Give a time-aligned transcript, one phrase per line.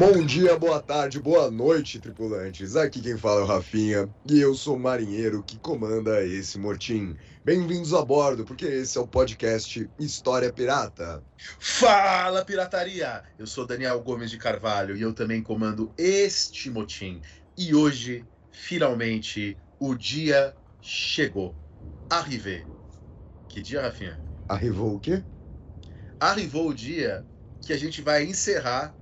[0.00, 2.74] Bom dia, boa tarde, boa noite, tripulantes.
[2.74, 7.14] Aqui quem fala é o Rafinha e eu sou o marinheiro que comanda esse mortim.
[7.44, 11.22] Bem-vindos a bordo, porque esse é o podcast História Pirata.
[11.58, 13.22] Fala, pirataria!
[13.38, 17.20] Eu sou Daniel Gomes de Carvalho e eu também comando este motim.
[17.54, 21.54] E hoje, finalmente, o dia chegou.
[22.08, 22.64] Arrivé.
[23.50, 24.18] Que dia, Rafinha?
[24.48, 25.22] Arrivou o quê?
[26.18, 27.22] Arrivou o dia
[27.60, 28.98] que a gente vai encerrar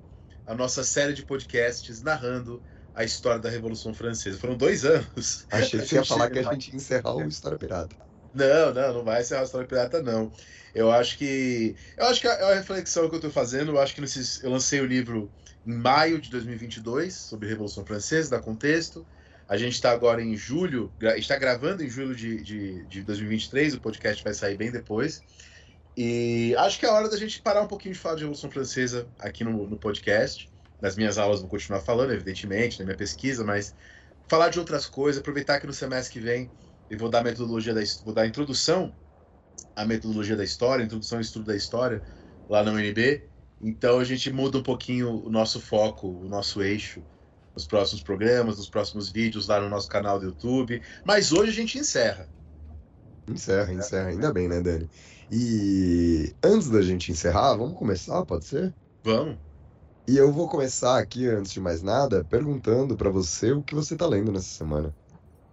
[0.48, 2.62] a nossa série de podcasts narrando
[2.94, 4.38] a história da Revolução Francesa.
[4.38, 5.46] Foram dois anos.
[5.50, 7.94] Achei que ia falar que a gente ia encerrar o História Pirata.
[8.34, 10.32] Não, não, não vai encerrar a História Pirata, não.
[10.74, 11.76] Eu acho que.
[11.98, 13.72] Eu acho que é a reflexão que eu estou fazendo.
[13.72, 15.30] Eu acho que nesses, eu lancei o livro
[15.66, 19.06] em maio de 2022 sobre a Revolução Francesa, da contexto.
[19.46, 23.80] A gente está agora em julho, está gravando em julho de, de, de 2023, o
[23.80, 25.22] podcast vai sair bem depois.
[26.00, 29.08] E acho que é hora da gente parar um pouquinho de falar de Revolução Francesa
[29.18, 30.48] aqui no, no podcast.
[30.80, 33.74] Nas minhas aulas vou continuar falando, evidentemente, na minha pesquisa, mas
[34.28, 36.48] falar de outras coisas, aproveitar que no semestre que vem
[36.88, 38.94] eu vou dar metodologia da vou dar introdução
[39.74, 42.00] à metodologia da história, introdução ao estudo da história
[42.48, 43.24] lá na UNB.
[43.60, 47.02] Então a gente muda um pouquinho o nosso foco, o nosso eixo
[47.56, 50.80] nos próximos programas, nos próximos vídeos lá no nosso canal do YouTube.
[51.04, 52.28] Mas hoje a gente encerra.
[53.26, 54.10] Encerra, encerra.
[54.10, 54.88] Ainda bem, né, Dani?
[55.30, 58.74] E antes da gente encerrar, vamos começar, pode ser?
[59.04, 59.38] Vamos.
[60.08, 63.94] E eu vou começar aqui, antes de mais nada, perguntando para você o que você
[63.94, 64.94] tá lendo nessa semana.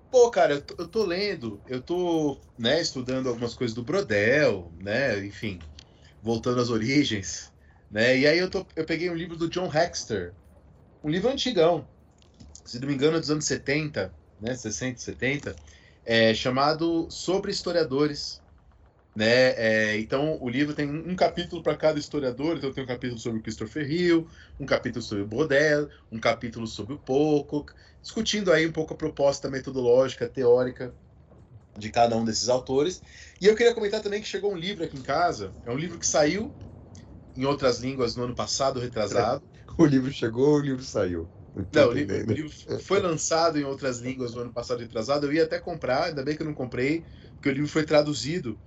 [0.09, 4.71] Pô, cara, eu tô, eu tô, lendo, eu tô, né, estudando algumas coisas do Brodel,
[4.81, 5.59] né, enfim,
[6.21, 7.51] voltando às origens,
[7.91, 10.33] né, e aí eu, tô, eu peguei um livro do John Hexter,
[11.03, 11.85] um livro antigão,
[12.63, 15.53] se não me engano é dos anos 70, né, 60, 70,
[16.05, 18.44] é, chamado Sobre Historiadores,
[19.15, 19.53] né?
[19.55, 22.57] É, então o livro tem um capítulo para cada historiador.
[22.57, 24.27] Então tem um capítulo sobre o Christopher Hill,
[24.59, 28.97] um capítulo sobre o Baudel, um capítulo sobre o Pocock, discutindo aí um pouco a
[28.97, 30.93] proposta metodológica, teórica
[31.77, 33.01] de cada um desses autores.
[33.41, 35.53] E eu queria comentar também que chegou um livro aqui em casa.
[35.65, 36.53] É um livro que saiu
[37.37, 39.43] em outras línguas no ano passado, retrasado.
[39.77, 41.29] O livro chegou, o livro saiu.
[41.73, 45.25] Não, o livro, o livro, foi lançado em outras línguas no ano passado, retrasado.
[45.25, 47.03] Eu ia até comprar, ainda bem que eu não comprei,
[47.35, 48.57] porque o livro foi traduzido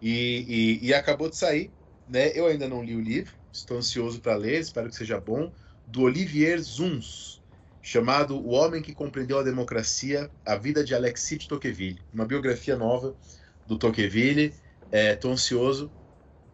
[0.00, 1.70] e, e, e, acabou de sair,
[2.08, 2.30] né?
[2.34, 5.52] Eu ainda não li o livro, estou ansioso para ler, espero que seja bom,
[5.86, 7.42] do Olivier Zuns,
[7.80, 12.76] chamado O Homem que Compreendeu a Democracia, a Vida de Alexis de Tocqueville, uma biografia
[12.76, 13.14] nova
[13.66, 14.52] do Tocqueville.
[14.90, 15.90] Estou é, ansioso,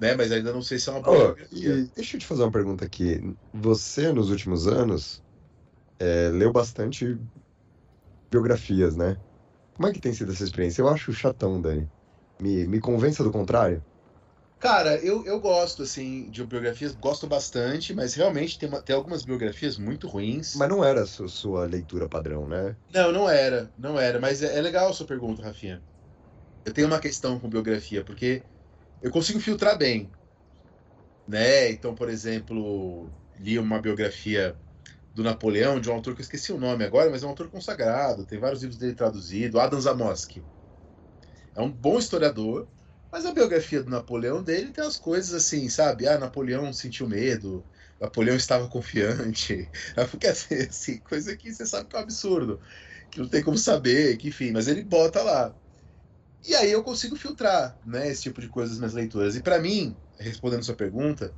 [0.00, 0.14] né?
[0.14, 2.84] Mas ainda não sei se é uma boa oh, Deixa eu te fazer uma pergunta
[2.84, 3.34] aqui.
[3.52, 5.22] Você, nos últimos anos,
[5.98, 7.18] é, leu bastante
[8.30, 9.16] biografias, né?
[9.74, 10.82] Como é que tem sido essa experiência?
[10.82, 11.88] Eu acho chatão, Dani.
[12.42, 13.80] Me, me convença do contrário?
[14.58, 19.24] Cara, eu, eu gosto, assim, de biografias, gosto bastante, mas realmente tem, uma, tem algumas
[19.24, 20.54] biografias muito ruins.
[20.56, 22.76] Mas não era a sua, sua leitura padrão, né?
[22.92, 24.20] Não, não era, não era.
[24.20, 25.82] Mas é, é legal a sua pergunta, Rafinha.
[26.64, 28.44] Eu tenho uma questão com biografia, porque
[29.02, 30.10] eu consigo filtrar bem.
[31.26, 31.70] Né?
[31.70, 34.56] Então, por exemplo, li uma biografia
[35.14, 37.50] do Napoleão, de um autor que eu esqueci o nome agora, mas é um autor
[37.50, 40.46] consagrado, tem vários livros dele traduzidos, Adam Zamoski.
[41.54, 42.68] É um bom historiador,
[43.10, 46.08] mas a biografia do Napoleão dele tem as coisas assim, sabe?
[46.08, 47.64] Ah, Napoleão sentiu medo,
[48.00, 49.70] Napoleão estava confiante.
[50.10, 52.60] Porque assim, assim, coisa que você sabe que é um absurdo,
[53.10, 55.54] que não tem como saber, que enfim, mas ele bota lá.
[56.44, 59.36] E aí eu consigo filtrar, né, esse tipo de coisas nas leituras.
[59.36, 61.32] E para mim, respondendo sua pergunta,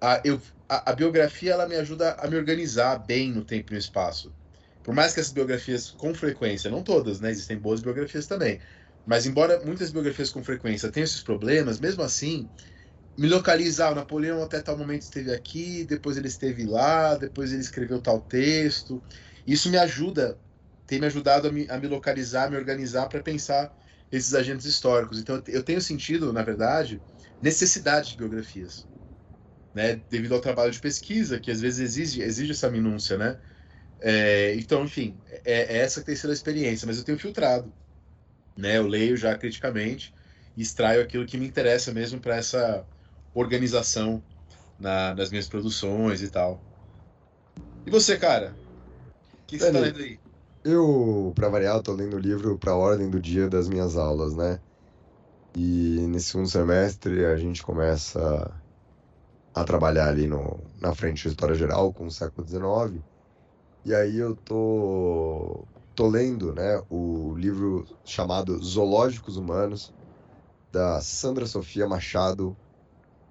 [0.00, 3.74] a, eu, a, a, biografia ela me ajuda a me organizar bem no tempo e
[3.74, 4.34] no espaço.
[4.82, 8.60] Por mais que essas biografias, com frequência, não todas, né, existem boas biografias também,
[9.04, 12.50] mas embora muitas biografias com frequência tenham esses problemas, mesmo assim,
[13.16, 17.60] me localizar, o Napoleão até tal momento esteve aqui, depois ele esteve lá, depois ele
[17.62, 19.04] escreveu tal texto.
[19.46, 20.40] Isso me ajuda,
[20.86, 23.74] tem me ajudado a me, a me localizar, a me organizar para pensar
[24.10, 25.18] esses agentes históricos.
[25.20, 27.04] Então eu tenho sentido, na verdade,
[27.40, 28.88] necessidade de biografias,
[29.74, 29.96] né?
[30.10, 33.40] Devido ao trabalho de pesquisa, que às vezes exige, exige essa minúcia, né?
[34.00, 37.74] É, então, enfim, é, é essa que tem sido a experiência, mas eu tenho filtrado
[38.56, 38.78] né?
[38.78, 40.14] Eu leio já criticamente
[40.56, 42.86] e extraio aquilo que me interessa mesmo para essa
[43.34, 44.22] organização
[44.78, 46.60] na, nas minhas produções e tal.
[47.86, 48.54] E você, cara?
[49.42, 50.18] O que, que você tá lendo aí?
[50.64, 54.58] Eu, pra variar, tô lendo o livro Pra Ordem do Dia das minhas aulas, né?
[55.56, 58.50] E nesse segundo semestre a gente começa
[59.54, 63.04] a trabalhar ali no, na frente de História Geral com o século XIX.
[63.84, 69.94] E aí eu tô, tô lendo né, o livro chamado Zoológicos Humanos,
[70.70, 72.58] da Sandra Sofia Machado.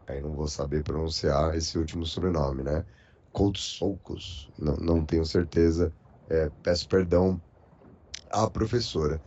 [0.07, 2.85] Aí não vou saber pronunciar esse último sobrenome, né?
[3.31, 5.93] Koutsoukus, não, não tenho certeza
[6.29, 7.41] é, peço perdão
[8.31, 9.21] à professora.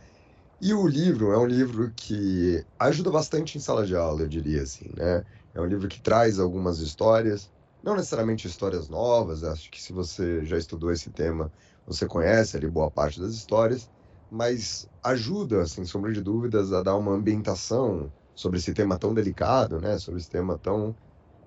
[0.61, 4.63] E o livro é um livro que ajuda bastante em sala de aula, eu diria
[4.63, 5.23] assim, né?
[5.53, 7.51] É um livro que traz algumas histórias,
[7.83, 11.51] não necessariamente histórias novas, acho que se você já estudou esse tema,
[11.87, 13.89] você conhece ali boa parte das histórias,
[14.29, 19.79] mas ajuda, sem sombra de dúvidas, a dar uma ambientação sobre esse tema tão delicado,
[19.81, 19.97] né?
[19.99, 20.95] Sobre esse tema tão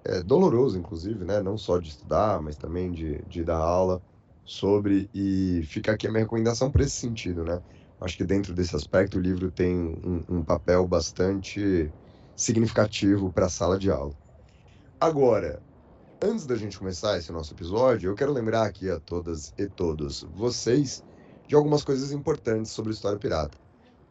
[0.05, 1.43] é, doloroso, inclusive, né?
[1.43, 4.03] Não só de estudar, mas também de, de dar aula
[4.45, 7.63] sobre e fica aqui a minha recomendação para esse sentido, né?
[8.01, 11.95] Acho que dentro desse aspecto o livro tem um, um papel bastante
[12.35, 14.15] significativo para a sala de aula.
[15.01, 15.63] Agora,
[16.23, 20.27] antes da gente começar esse nosso episódio, eu quero lembrar aqui a todas e todos
[20.35, 21.03] vocês
[21.49, 23.57] de algumas coisas importantes sobre História Pirata.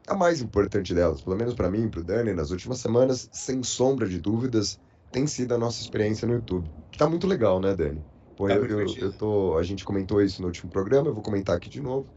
[0.08, 3.30] A mais importante delas, pelo menos para mim e para o Dani, nas últimas semanas,
[3.32, 4.80] sem sombra de dúvidas,
[5.12, 6.70] tem sido a nossa experiência no YouTube.
[6.92, 8.04] Que tá muito legal, né, Dani?
[8.36, 9.56] Pô, tá eu, eu, eu, tô.
[9.58, 12.08] A gente comentou isso no último programa, eu vou comentar aqui de novo.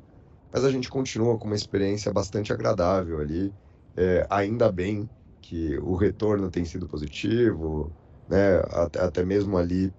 [0.50, 3.52] Mas a gente continua com uma experiência bastante agradável ali.
[3.94, 5.08] É, ainda bem
[5.42, 7.92] que o retorno tem sido positivo,
[8.28, 8.62] né?
[8.98, 9.92] Até, mesmo ali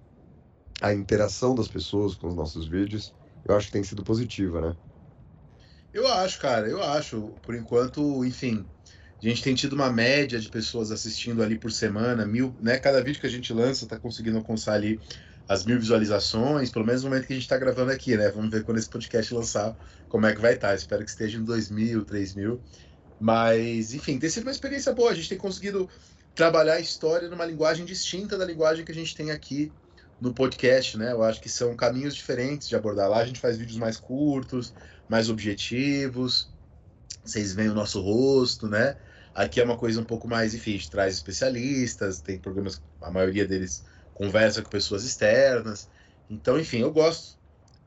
[0.80, 3.14] a interação das pessoas com os nossos vídeos,
[3.46, 4.76] eu acho que tem sido positiva, né?
[5.92, 7.30] Eu acho, cara, eu acho.
[7.42, 8.66] Por enquanto, enfim,
[9.22, 12.78] a gente tem tido uma média de pessoas assistindo ali por semana, mil, né?
[12.78, 15.00] Cada vídeo que a gente lança tá conseguindo alcançar ali
[15.48, 18.30] as mil visualizações, pelo menos no momento que a gente está gravando aqui, né?
[18.30, 19.76] Vamos ver quando esse podcast lançar,
[20.08, 20.68] como é que vai estar.
[20.68, 20.74] Tá.
[20.74, 22.60] Espero que esteja em 2 mil, 3 mil.
[23.20, 25.10] Mas, enfim, tem sido uma experiência boa.
[25.10, 25.88] A gente tem conseguido
[26.34, 29.72] trabalhar a história numa linguagem distinta da linguagem que a gente tem aqui
[30.20, 31.12] no podcast, né?
[31.12, 33.08] Eu acho que são caminhos diferentes de abordar.
[33.08, 34.74] Lá a gente faz vídeos mais curtos,
[35.08, 36.52] mais objetivos.
[37.24, 38.96] Vocês veem o nosso rosto, né?
[39.34, 43.10] Aqui é uma coisa um pouco mais, enfim, a gente traz especialistas, tem programas, a
[43.10, 43.84] maioria deles
[44.14, 45.88] conversa com pessoas externas.
[46.30, 47.36] Então, enfim, eu gosto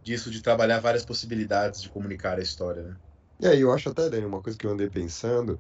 [0.04, 2.96] disso, de trabalhar várias possibilidades de comunicar a história, né?
[3.50, 5.60] Aí, eu acho até, Dani, uma coisa que eu andei pensando,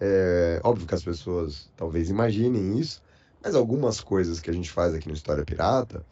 [0.00, 3.02] é óbvio que as pessoas talvez imaginem isso,
[3.42, 6.04] mas algumas coisas que a gente faz aqui no História Pirata,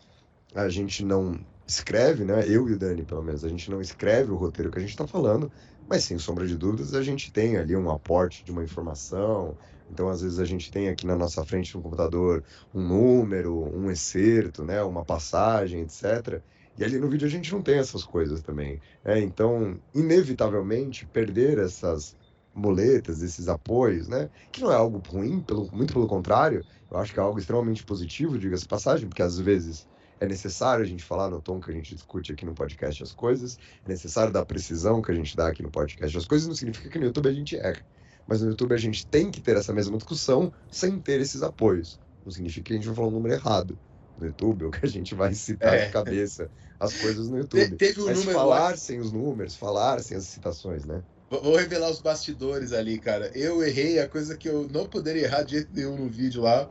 [0.55, 2.45] a gente não escreve, né?
[2.47, 4.91] Eu e o Dani, pelo menos, a gente não escreve o roteiro que a gente
[4.91, 5.51] está falando,
[5.89, 9.57] mas sem sombra de dúvidas, a gente tem ali um aporte de uma informação,
[9.93, 13.91] então, às vezes, a gente tem aqui na nossa frente no computador um número, um
[13.91, 16.41] excerto, né, uma passagem, etc.
[16.79, 18.81] E ali no vídeo a gente não tem essas coisas também.
[19.05, 22.17] É, então, inevitavelmente, perder essas
[22.61, 27.13] muletas, esses apoios, né, que não é algo ruim, pelo, muito pelo contrário, eu acho
[27.13, 29.89] que é algo extremamente positivo, diga-se passagem, porque às vezes
[30.21, 33.13] é necessário a gente falar no tom que a gente discute aqui no podcast as
[33.13, 36.55] coisas, é necessário dar precisão que a gente dá aqui no podcast as coisas, não
[36.55, 37.81] significa que no YouTube a gente erra.
[38.27, 41.99] Mas no YouTube a gente tem que ter essa mesma discussão sem ter esses apoios.
[42.25, 43.79] Não significa que a gente vai falar um número errado
[44.19, 45.87] no YouTube, ou que a gente vai citar é.
[45.87, 47.71] de cabeça as coisas no YouTube.
[47.71, 51.03] Te, teve um Mas número falar sem os números, falar sem as citações, né?
[51.31, 53.31] Vou revelar os bastidores ali, cara.
[53.37, 56.69] Eu errei a coisa que eu não poderia errar de jeito nenhum no vídeo lá.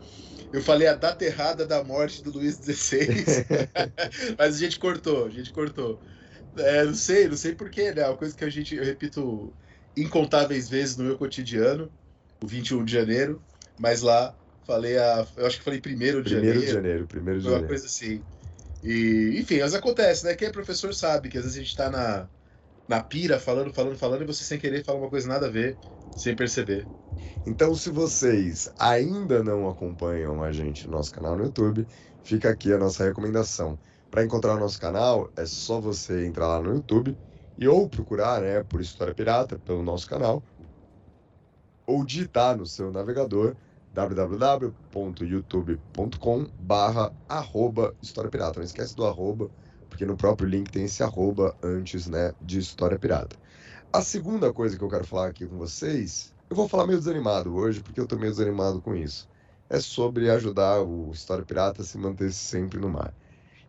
[0.51, 3.07] Eu falei a data errada da morte do Luiz XVI.
[4.37, 5.97] Mas a gente cortou, a gente cortou.
[6.57, 8.01] É, não sei, não sei porquê, né?
[8.01, 9.53] É uma coisa que a gente, eu repito
[9.95, 11.89] incontáveis vezes no meu cotidiano,
[12.43, 13.41] o 21 de janeiro,
[13.79, 14.35] mas lá
[14.65, 15.25] falei a.
[15.37, 16.67] Eu acho que falei primeiro de primeiro janeiro.
[16.67, 17.69] De janeiro primeiro de uma janeiro.
[17.69, 18.21] coisa assim.
[18.83, 20.35] E, enfim, mas acontece, né?
[20.35, 22.27] Quem é professor sabe que às vezes a gente tá na,
[22.89, 25.77] na pira, falando, falando, falando, e você sem querer fala uma coisa nada a ver,
[26.17, 26.87] sem perceber.
[27.45, 31.85] Então, se vocês ainda não acompanham a gente no nosso canal no YouTube,
[32.23, 33.77] fica aqui a nossa recomendação.
[34.09, 37.15] Para encontrar o nosso canal, é só você entrar lá no YouTube
[37.59, 40.43] e ou procurar né, por História Pirata pelo nosso canal,
[41.85, 43.55] ou digitar no seu navegador
[43.93, 48.59] www.youtube.com barra arroba História Pirata.
[48.59, 49.51] Não esquece do arroba,
[49.89, 53.35] porque no próprio link tem esse arroba antes né, de História Pirata.
[53.91, 57.53] A segunda coisa que eu quero falar aqui com vocês, eu vou falar meio desanimado
[57.55, 59.27] hoje, porque eu tô meio desanimado com isso.
[59.69, 63.13] É sobre ajudar o História Pirata a se manter sempre no mar.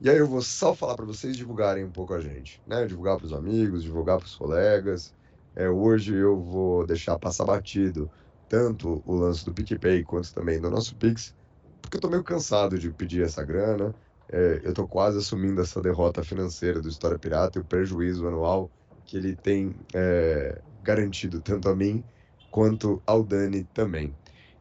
[0.00, 2.86] E aí eu vou só falar para vocês divulgarem um pouco a gente, né?
[2.86, 5.14] Divulgar para os amigos, divulgar para os colegas.
[5.54, 8.10] É, hoje eu vou deixar passar batido
[8.48, 11.34] tanto o lance do PicPay quanto também do nosso Pix,
[11.82, 13.94] porque eu tô meio cansado de pedir essa grana.
[14.32, 18.70] É, eu tô quase assumindo essa derrota financeira do História Pirata e o prejuízo anual
[19.04, 22.04] que ele tem é, garantido tanto a mim
[22.50, 24.14] quanto ao Dani também.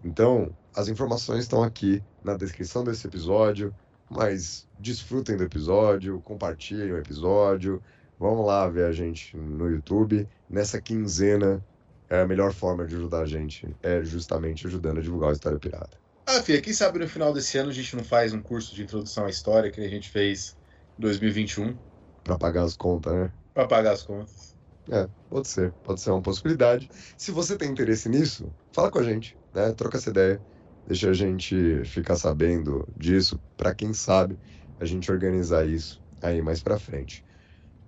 [0.04, 3.74] Então, as informações estão aqui na descrição desse episódio,
[4.10, 7.82] mas desfrutem do episódio, compartilhem o episódio,
[8.20, 10.28] vamos lá ver a gente no YouTube.
[10.50, 11.64] Nessa quinzena,
[12.10, 15.60] é a melhor forma de ajudar a gente é justamente ajudando a divulgar a História
[15.60, 15.99] Pirata.
[16.32, 18.84] Ah, filha, quem sabe no final desse ano a gente não faz um curso de
[18.84, 20.56] introdução à história que a gente fez
[20.96, 21.76] em 2021.
[22.24, 23.32] Para pagar as contas, né?
[23.52, 24.56] Para pagar as contas.
[24.92, 26.88] É, pode ser, pode ser uma possibilidade.
[27.18, 29.72] Se você tem interesse nisso, fala com a gente, né?
[29.72, 30.40] Troca essa ideia,
[30.86, 34.38] deixa a gente ficar sabendo disso, para quem sabe
[34.80, 37.26] a gente organizar isso aí mais para frente.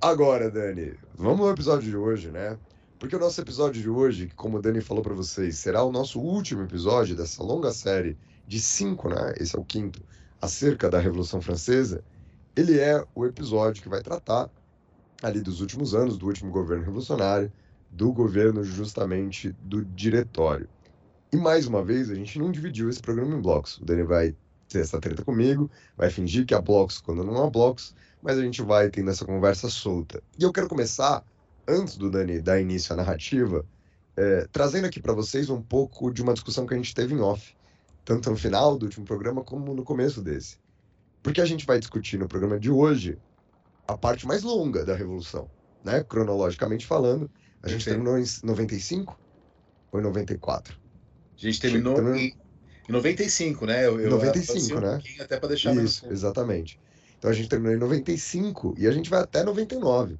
[0.01, 2.57] Agora, Dani, vamos ao episódio de hoje, né?
[2.97, 6.19] Porque o nosso episódio de hoje, como o Dani falou para vocês, será o nosso
[6.19, 8.17] último episódio dessa longa série
[8.51, 9.33] de cinco, né?
[9.37, 10.03] Esse é o quinto,
[10.41, 12.03] acerca da Revolução Francesa.
[12.53, 14.49] Ele é o episódio que vai tratar
[15.23, 17.49] ali dos últimos anos, do último governo revolucionário,
[17.89, 20.67] do governo justamente do diretório.
[21.31, 23.77] E mais uma vez, a gente não dividiu esse programa em blocos.
[23.77, 24.35] O Dani vai
[24.67, 28.41] ter essa treta comigo, vai fingir que há blocos quando não há blocos, mas a
[28.41, 30.21] gente vai tendo essa conversa solta.
[30.37, 31.23] E eu quero começar,
[31.65, 33.65] antes do Dani dar início à narrativa,
[34.17, 37.21] é, trazendo aqui para vocês um pouco de uma discussão que a gente teve em
[37.21, 37.55] off,
[38.11, 40.57] tanto no final do último programa como no começo desse.
[41.23, 43.17] Porque a gente vai discutir no programa de hoje
[43.87, 45.49] a parte mais longa da Revolução,
[45.83, 46.03] né?
[46.03, 47.29] Cronologicamente falando.
[47.63, 48.03] A gente Perfeito.
[48.03, 49.17] terminou em 95
[49.93, 50.77] ou em 94?
[51.37, 52.33] A gente terminou Terminou- em,
[52.89, 53.85] em 95, né?
[53.85, 54.91] Eu, eu 95, avancei um né?
[54.91, 56.79] pouquinho Até para deixar Isso, exatamente.
[57.17, 60.19] Então a gente terminou em 95 e a gente vai até 99.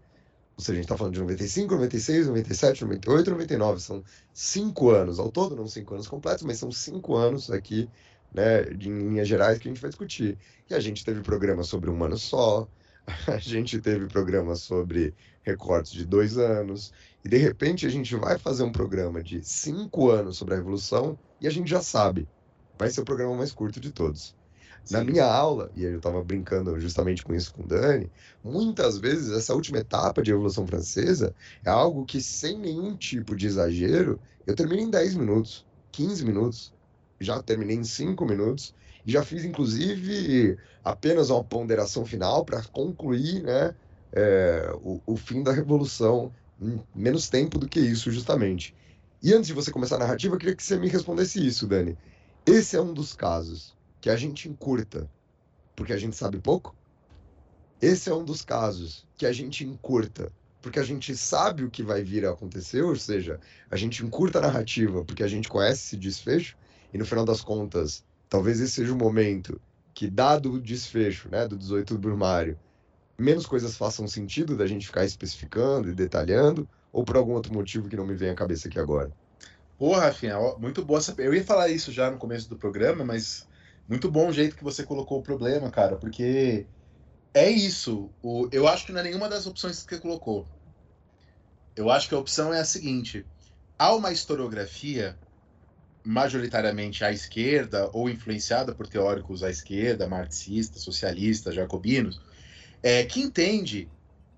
[0.58, 3.80] Ou seja, a gente está falando de 95, 96, 97, 98, 99.
[3.82, 4.04] São
[4.34, 5.20] cinco anos.
[5.20, 7.90] Ao todo, não cinco anos completos, mas são cinco anos aqui,
[8.34, 10.38] né, em linhas gerais, que a gente vai discutir.
[10.70, 12.68] E a gente teve programa sobre um ano só,
[13.28, 16.94] a gente teve programa sobre recortes de dois anos,
[17.24, 21.18] e de repente a gente vai fazer um programa de cinco anos sobre a Revolução
[21.40, 22.28] e a gente já sabe.
[22.78, 24.36] Vai ser o programa mais curto de todos.
[24.90, 28.12] Na minha aula, e eu estava brincando justamente com isso com o Dani,
[28.44, 33.48] muitas vezes essa última etapa de Revolução Francesa é algo que, sem nenhum tipo de
[33.48, 36.74] exagero, eu termino em 10 minutos, 15 minutos,
[37.20, 38.74] já terminei em 5 minutos,
[39.06, 43.76] e já fiz, inclusive, apenas uma ponderação final para concluir né,
[44.12, 48.76] é, o, o fim da Revolução em menos tempo do que isso, justamente.
[49.22, 51.98] E antes de você começar a narrativa, eu queria que você me respondesse isso, Dani.
[52.46, 55.10] Esse é um dos casos que a gente encurta
[55.76, 56.76] porque a gente sabe pouco?
[57.82, 60.32] Esse é um dos casos que a gente encurta
[60.62, 63.40] porque a gente sabe o que vai vir a acontecer, ou seja,
[63.70, 66.56] a gente encurta a narrativa porque a gente conhece esse desfecho,
[66.94, 69.60] e no final das contas, talvez esse seja o momento
[69.94, 72.60] que, dado o desfecho né, do 18 do Brumário,
[73.18, 77.90] menos coisas façam sentido da gente ficar especificando e detalhando, ou por algum outro motivo
[77.90, 79.12] que não me vem à cabeça aqui agora.
[79.80, 81.16] Pô, Rafinha, muito boa essa.
[81.18, 83.48] Eu ia falar isso já no começo do programa, mas
[83.92, 86.66] muito bom o jeito que você colocou o problema, cara, porque
[87.34, 88.14] é isso.
[88.22, 88.48] O...
[88.52, 90.50] Eu acho que não é nenhuma das opções que você colocou.
[91.76, 93.28] Eu acho que a opção é a seguinte:
[93.78, 95.20] há uma historiografia
[96.06, 102.22] majoritariamente à esquerda ou influenciada por teóricos à esquerda, marxistas, socialistas, jacobinos,
[102.84, 103.92] é, que entende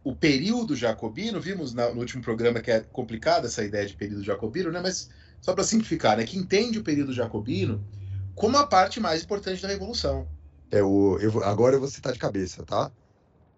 [0.04, 1.42] o período jacobino.
[1.42, 4.82] Vimos na- no último programa que é complicada essa ideia de período jacobino, né?
[4.82, 5.10] Mas
[5.42, 6.26] só para simplificar, né?
[6.26, 7.88] Que entende o período jacobino
[8.36, 10.28] como a parte mais importante da revolução.
[10.72, 12.92] É o, eu, agora eu vou citar de cabeça, tá?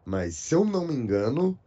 [0.05, 1.59] Mas se eu não me engano,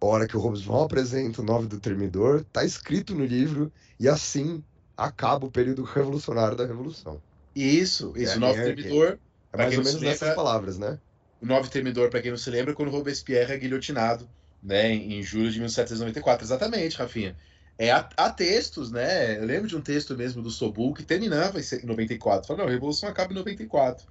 [0.00, 4.08] a hora que o Robespierre apresenta o nove do Termidor, tá escrito no livro, e
[4.08, 4.64] assim
[4.96, 7.22] acaba o período revolucionário da Revolução.
[7.54, 8.34] Isso, isso.
[8.34, 9.20] É, o Novo é, Termidor,
[9.52, 11.00] É mais ou menos nessas palavras, né?
[11.40, 14.30] o Novo Termidor, para quem não se lembra, quando Robespierre é guilhotinado,
[14.62, 14.92] né?
[14.92, 16.44] Em julho de 1794.
[16.44, 17.36] Exatamente, Rafinha.
[17.80, 19.38] É, há, há textos, né?
[19.38, 22.46] Eu lembro de um texto mesmo do Sobul que terminava em 94.
[22.46, 24.06] Fala, não, a Revolução acaba em 94.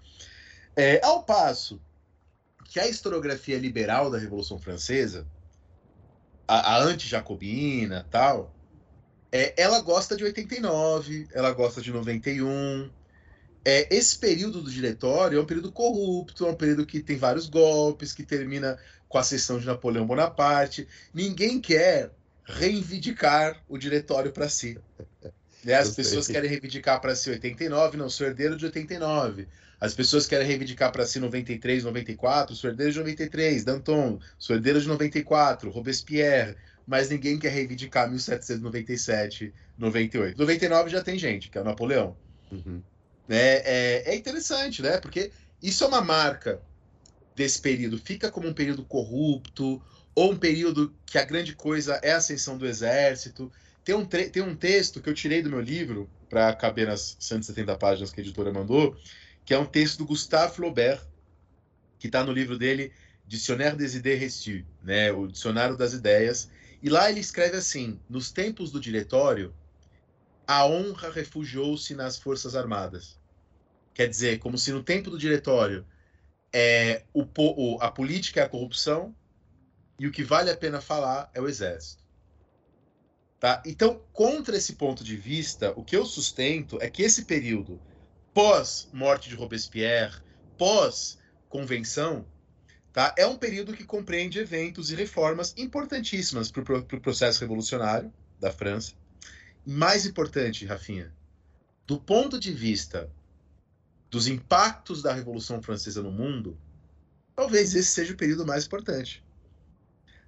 [0.76, 1.80] É, ao passo
[2.66, 5.28] que a historiografia liberal da Revolução Francesa,
[6.48, 8.52] a, a anti-jacobina tal,
[9.32, 12.90] é, ela gosta de 89, ela gosta de 91.
[13.64, 17.48] É, esse período do diretório é um período corrupto, é um período que tem vários
[17.48, 20.88] golpes, que termina com a sessão de Napoleão Bonaparte.
[21.14, 22.18] Ninguém quer
[22.50, 24.77] reivindicar o diretório para si.
[25.63, 25.75] Né?
[25.75, 29.48] As pessoas querem reivindicar para si 89, não, sou herdeiro de 89.
[29.79, 34.82] As pessoas querem reivindicar para si 93, 94, sou herdeiro de 93, Danton, sou herdeiro
[34.82, 40.38] de 94, Robespierre, mas ninguém quer reivindicar 1797, 98.
[40.38, 42.18] 99 já tem gente, que é o Napoleão.
[42.51, 42.82] Uhum.
[43.27, 43.58] Né?
[43.63, 44.98] É, é interessante, né?
[44.98, 46.60] Porque isso é uma marca
[47.36, 47.98] desse período.
[47.98, 49.82] Fica como um período corrupto,
[50.20, 53.50] ou um período que a grande coisa é a ascensão do exército.
[53.86, 57.78] Tem um, tem um texto que eu tirei do meu livro, para caber nas 170
[57.78, 58.98] páginas que a editora mandou,
[59.46, 61.02] que é um texto do Gustave Flaubert,
[61.98, 62.92] que está no livro dele,
[63.26, 66.52] Dicionnaire des idées reçues, né, o Dicionário das Ideias.
[66.84, 69.54] E lá ele escreve assim: nos tempos do diretório,
[70.46, 73.18] a honra refugiou-se nas Forças Armadas.
[73.94, 75.86] Quer dizer, como se no tempo do diretório
[76.52, 79.16] é, o, a política é a corrupção
[80.00, 82.01] e o que vale a pena falar é o exército.
[83.39, 83.62] Tá?
[83.65, 87.79] Então, contra esse ponto de vista, o que eu sustento é que esse período
[88.34, 90.22] pós-morte de Robespierre,
[90.58, 92.25] pós-convenção,
[92.91, 93.13] tá?
[93.18, 98.51] é um período que compreende eventos e reformas importantíssimas para o pro processo revolucionário da
[98.51, 98.94] França.
[99.65, 101.13] Mais importante, Rafinha,
[101.86, 103.10] do ponto de vista
[104.10, 106.58] dos impactos da Revolução Francesa no mundo,
[107.36, 109.24] talvez esse seja o período mais importante.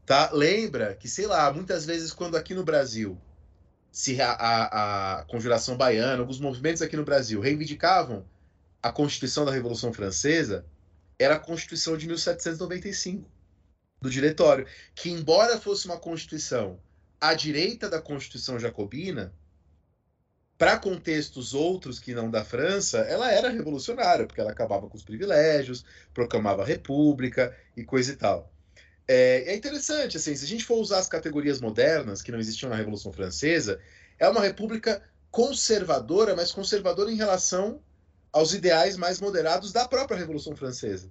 [0.06, 0.32] Tá?
[0.32, 3.20] Lembra que, sei lá, muitas vezes quando aqui no Brasil
[3.92, 8.26] se a, a, a conjuração baiana, alguns movimentos aqui no Brasil reivindicavam
[8.82, 10.66] a Constituição da Revolução Francesa,
[11.20, 13.30] era a Constituição de 1795,
[14.02, 14.66] do Diretório,
[14.96, 16.80] que embora fosse uma Constituição
[17.20, 19.34] à direita da Constituição jacobina,
[20.58, 25.04] para contextos outros que não da França, ela era revolucionária, porque ela acabava com os
[25.04, 28.52] privilégios, proclamava a república e coisa e tal.
[29.08, 32.70] É, é, interessante, assim, se a gente for usar as categorias modernas que não existiam
[32.70, 33.80] na Revolução Francesa,
[34.18, 37.82] é uma república conservadora, mas conservadora em relação
[38.32, 41.10] aos ideais mais moderados da própria Revolução Francesa.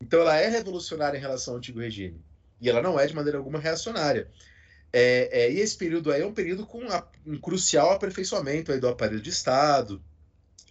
[0.00, 2.20] Então ela é revolucionária em relação ao antigo regime.
[2.60, 4.28] E ela não é de maneira alguma reacionária.
[4.92, 8.80] É, é, e esse período aí é um período com a, um crucial aperfeiçoamento aí
[8.80, 10.02] do aparelho de Estado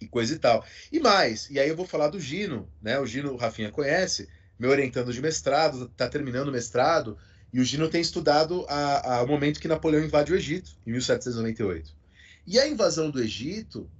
[0.00, 0.64] e coisa e tal.
[0.92, 2.98] E mais, e aí eu vou falar do Gino, né?
[2.98, 4.28] O Gino, o Rafinha conhece,
[4.60, 7.18] me orientando de mestrado, está terminando o mestrado,
[7.52, 10.92] e o Gino tem estudado a, a, o momento que Napoleão invade o Egito, em
[10.92, 11.92] 1798.
[12.46, 13.90] E a invasão do Egito,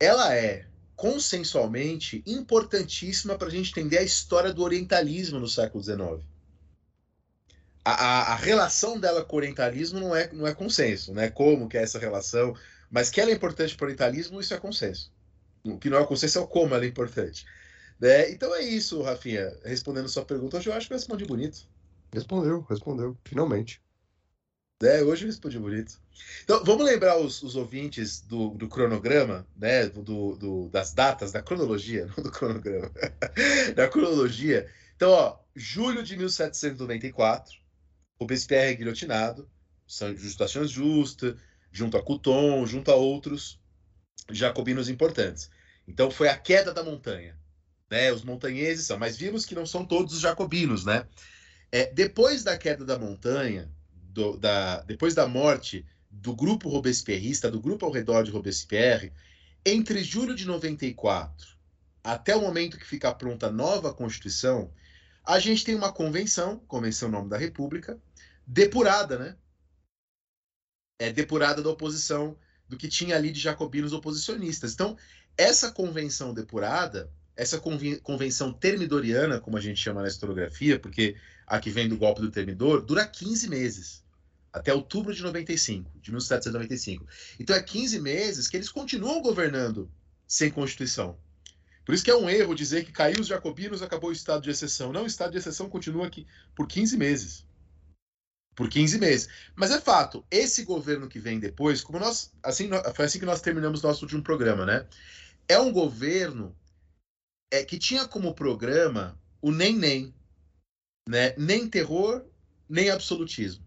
[0.00, 0.64] ela é
[0.96, 6.24] consensualmente importantíssima para a gente entender a história do orientalismo no século XIX
[7.84, 11.28] a, a, a, relação dela com o orientalismo não é, não é consenso, né?
[11.28, 12.54] Como que é essa relação,
[12.90, 15.12] mas que ela é importante para o orientalismo, isso é consenso.
[15.64, 17.44] O que não é consenso é o como ela é importante.
[18.02, 18.32] Né?
[18.32, 19.56] Então é isso, Rafinha.
[19.64, 21.68] Respondendo sua pergunta, hoje eu acho que eu respondi bonito.
[22.12, 23.80] Respondeu, respondeu, finalmente.
[24.82, 26.02] É, hoje eu respondi bonito.
[26.42, 29.86] Então, vamos lembrar os, os ouvintes do, do, cronograma, né?
[29.86, 32.90] Do, do, das datas, da cronologia, não do cronograma,
[33.76, 34.68] da cronologia.
[34.96, 37.56] Então, ó, julho de 1794,
[38.20, 39.48] Robespierre é guilhotinado,
[39.86, 41.36] são justações justas,
[41.70, 43.60] junto a Couton, junto a outros
[44.28, 45.48] jacobinos importantes.
[45.86, 47.40] Então foi a queda da montanha.
[47.92, 48.10] Né?
[48.10, 50.86] Os montanheses são, mas vimos que não são todos os jacobinos.
[50.86, 51.06] Né?
[51.70, 57.60] É, depois da queda da montanha, do, da, depois da morte do grupo robespierrista, do
[57.60, 59.12] grupo ao redor de Robespierre,
[59.64, 61.52] entre julho de 94
[62.02, 64.72] até o momento que fica pronta a nova Constituição,
[65.22, 68.00] a gente tem uma convenção, Convenção Nome da República,
[68.46, 69.36] depurada, né?
[70.98, 72.36] É depurada da oposição,
[72.68, 74.72] do que tinha ali de jacobinos oposicionistas.
[74.72, 74.96] Então,
[75.36, 77.60] essa convenção depurada, essa
[78.02, 82.30] convenção termidoriana, como a gente chama na historiografia, porque a que vem do golpe do
[82.30, 84.02] termidor, dura 15 meses.
[84.52, 87.06] Até outubro de 95, de 1795.
[87.40, 89.90] Então é 15 meses que eles continuam governando
[90.26, 91.18] sem Constituição.
[91.84, 94.50] Por isso que é um erro dizer que caiu os jacobinos, acabou o estado de
[94.50, 94.92] exceção.
[94.92, 97.46] Não, o estado de exceção continua aqui por 15 meses.
[98.54, 99.28] Por 15 meses.
[99.56, 102.30] Mas é fato, esse governo que vem depois, como nós.
[102.42, 104.86] Assim, foi assim que nós terminamos nosso último programa, né?
[105.48, 106.54] É um governo
[107.52, 110.14] é, que tinha como programa o nem nem.
[111.06, 111.34] Né?
[111.36, 112.24] Nem terror,
[112.66, 113.62] nem absolutismo.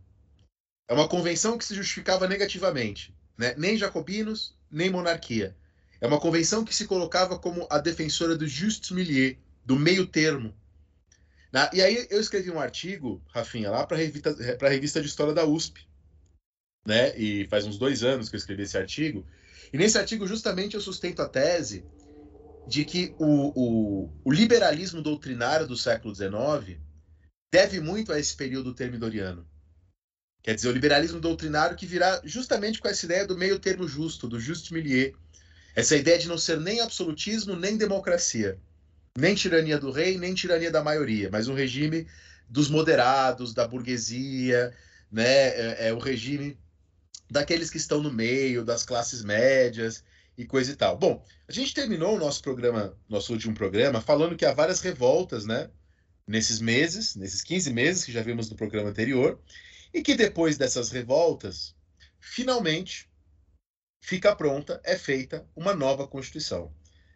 [0.87, 3.13] É uma convenção que se justificava negativamente.
[3.37, 3.53] Né?
[3.55, 5.55] Nem jacobinos, nem monarquia.
[6.01, 10.53] É uma convenção que se colocava como a defensora do juste milieu, do meio termo.
[11.71, 15.45] E aí eu escrevi um artigo, Rafinha, lá para a revista, revista de História da
[15.45, 15.87] USP.
[16.85, 17.17] Né?
[17.17, 19.25] E faz uns dois anos que eu escrevi esse artigo.
[19.71, 21.85] E nesse artigo, justamente, eu sustento a tese
[22.65, 26.79] de que o, o, o liberalismo doutrinário do século XIX
[27.53, 29.47] deve muito a esse período termidoriano.
[30.41, 34.27] Quer dizer, o liberalismo doutrinário que virá justamente com essa ideia do meio termo justo,
[34.27, 35.15] do juste milieu,
[35.75, 38.59] essa ideia de não ser nem absolutismo, nem democracia.
[39.17, 42.07] Nem tirania do rei, nem tirania da maioria, mas um regime
[42.49, 44.73] dos moderados, da burguesia,
[45.11, 45.47] né?
[45.47, 46.57] É, é o regime
[47.29, 50.03] daqueles que estão no meio, das classes médias
[50.37, 50.97] e coisa e tal.
[50.97, 55.45] Bom, a gente terminou o nosso programa, nosso último programa, falando que há várias revoltas,
[55.45, 55.69] né?
[56.27, 59.39] Nesses meses, nesses 15 meses que já vimos no programa anterior,
[59.93, 61.75] e que depois dessas revoltas,
[62.19, 63.09] finalmente
[64.01, 66.73] fica pronta, é feita uma nova Constituição.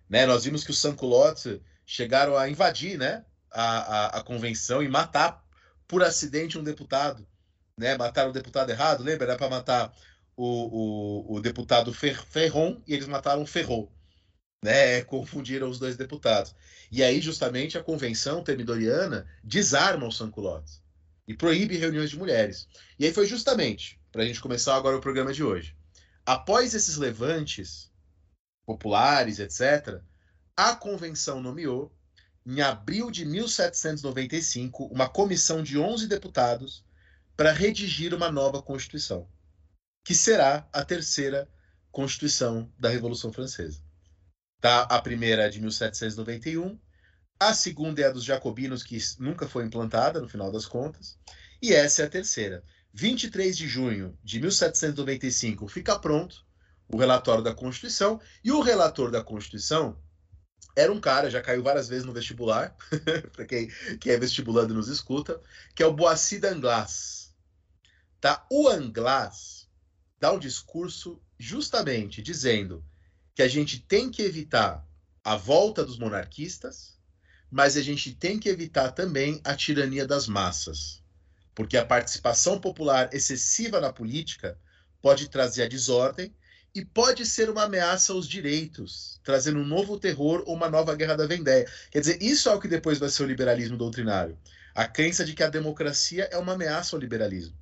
[0.09, 0.25] Né?
[0.25, 3.25] Nós vimos que os Sanculottes chegaram a invadir né?
[3.51, 5.43] a, a, a convenção e matar
[5.87, 7.27] por acidente um deputado.
[7.77, 7.97] Né?
[7.97, 9.27] Mataram o deputado errado, lembra?
[9.27, 9.93] Era para matar
[10.41, 13.91] o, o, o deputado Fer, Ferron e eles mataram Ferro.
[14.63, 15.01] Né?
[15.03, 16.55] Confundiram os dois deputados.
[16.89, 20.81] E aí, justamente, a convenção termidoriana desarma os Sanculottes
[21.27, 22.69] e proíbe reuniões de mulheres.
[22.97, 25.75] E aí foi justamente, para a gente começar agora o programa de hoje.
[26.25, 27.91] Após esses levantes
[28.65, 30.01] populares, etc.,
[30.55, 31.93] a convenção nomeou,
[32.45, 36.85] em abril de 1795, uma comissão de 11 deputados
[37.35, 39.27] para redigir uma nova Constituição
[40.03, 41.47] que será a terceira
[41.91, 43.81] Constituição da Revolução Francesa.
[44.61, 44.81] Tá?
[44.83, 46.79] A primeira é de 1791,
[47.39, 51.17] a segunda é a dos jacobinos, que nunca foi implantada, no final das contas,
[51.61, 52.63] e essa é a terceira.
[52.93, 56.45] 23 de junho de 1795 fica pronto
[56.91, 59.97] o relatório da Constituição, e o relator da Constituição
[60.75, 62.75] era um cara, já caiu várias vezes no vestibular,
[63.31, 65.39] para quem, quem é vestibulando nos escuta,
[65.75, 67.33] que é o Boissy d'Anglas.
[68.19, 68.45] Tá?
[68.49, 69.58] O Anglas
[70.19, 72.83] dá um discurso justamente dizendo
[73.33, 74.85] que a gente tem que evitar
[75.23, 76.97] a volta dos monarquistas,
[77.49, 81.01] mas a gente tem que evitar também a tirania das massas,
[81.55, 84.57] porque a participação popular excessiva na política
[85.01, 86.35] pode trazer a desordem
[86.75, 91.15] e pode ser uma ameaça aos direitos, trazendo um novo terror ou uma nova guerra
[91.15, 91.65] da Vendéia.
[91.89, 94.37] Quer dizer, isso é o que depois vai ser o liberalismo doutrinário.
[94.75, 97.58] A crença de que a democracia é uma ameaça ao liberalismo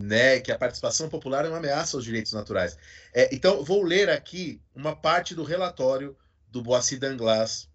[0.00, 2.76] né, que a participação popular é uma ameaça aos direitos naturais.
[3.12, 6.16] É, então, vou ler aqui uma parte do relatório
[6.48, 7.68] do Boissy d'Anglas,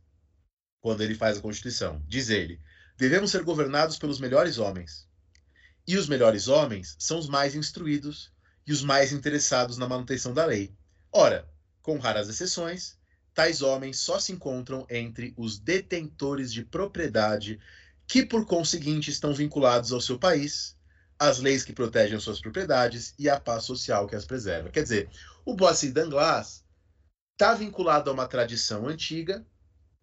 [0.82, 2.04] quando ele faz a Constituição.
[2.08, 2.60] Diz ele:
[2.98, 5.08] devemos ser governados pelos melhores homens.
[5.88, 8.32] E os melhores homens são os mais instruídos
[8.66, 10.76] e os mais interessados na manutenção da lei.
[11.12, 11.50] Ora,
[11.82, 12.98] com raras exceções,
[13.34, 17.60] tais homens só se encontram entre os detentores de propriedade
[18.06, 20.78] que, por conseguinte, estão vinculados ao seu país
[21.20, 24.70] as leis que protegem suas propriedades e a paz social que as preserva.
[24.70, 25.10] Quer dizer,
[25.46, 26.64] o Boissy d'Anglas
[27.34, 29.46] está vinculado a uma tradição antiga,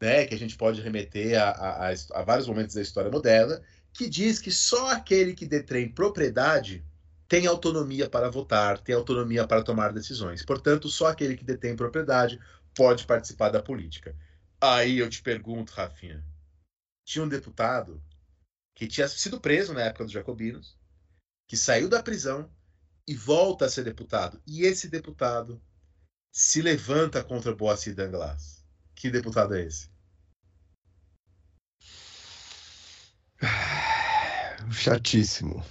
[0.00, 3.62] né, que a gente pode remeter a, a, a, vários momentos da história moderna,
[3.94, 6.84] que diz que só aquele que detém propriedade
[7.26, 10.44] tem autonomia para votar, tem autonomia para tomar decisões.
[10.44, 12.38] Portanto, só aquele que detém propriedade
[12.74, 14.14] pode participar da política.
[14.60, 16.22] Aí eu te pergunto, Rafinha,
[17.04, 18.02] tinha um deputado
[18.74, 20.76] que tinha sido preso na época dos jacobinos,
[21.46, 22.50] que saiu da prisão
[23.06, 24.40] e volta a ser deputado.
[24.46, 25.62] E esse deputado
[26.32, 28.64] se levanta contra Boissy Danglas.
[28.94, 29.88] Que deputado é esse?
[34.70, 35.64] Chatíssimo.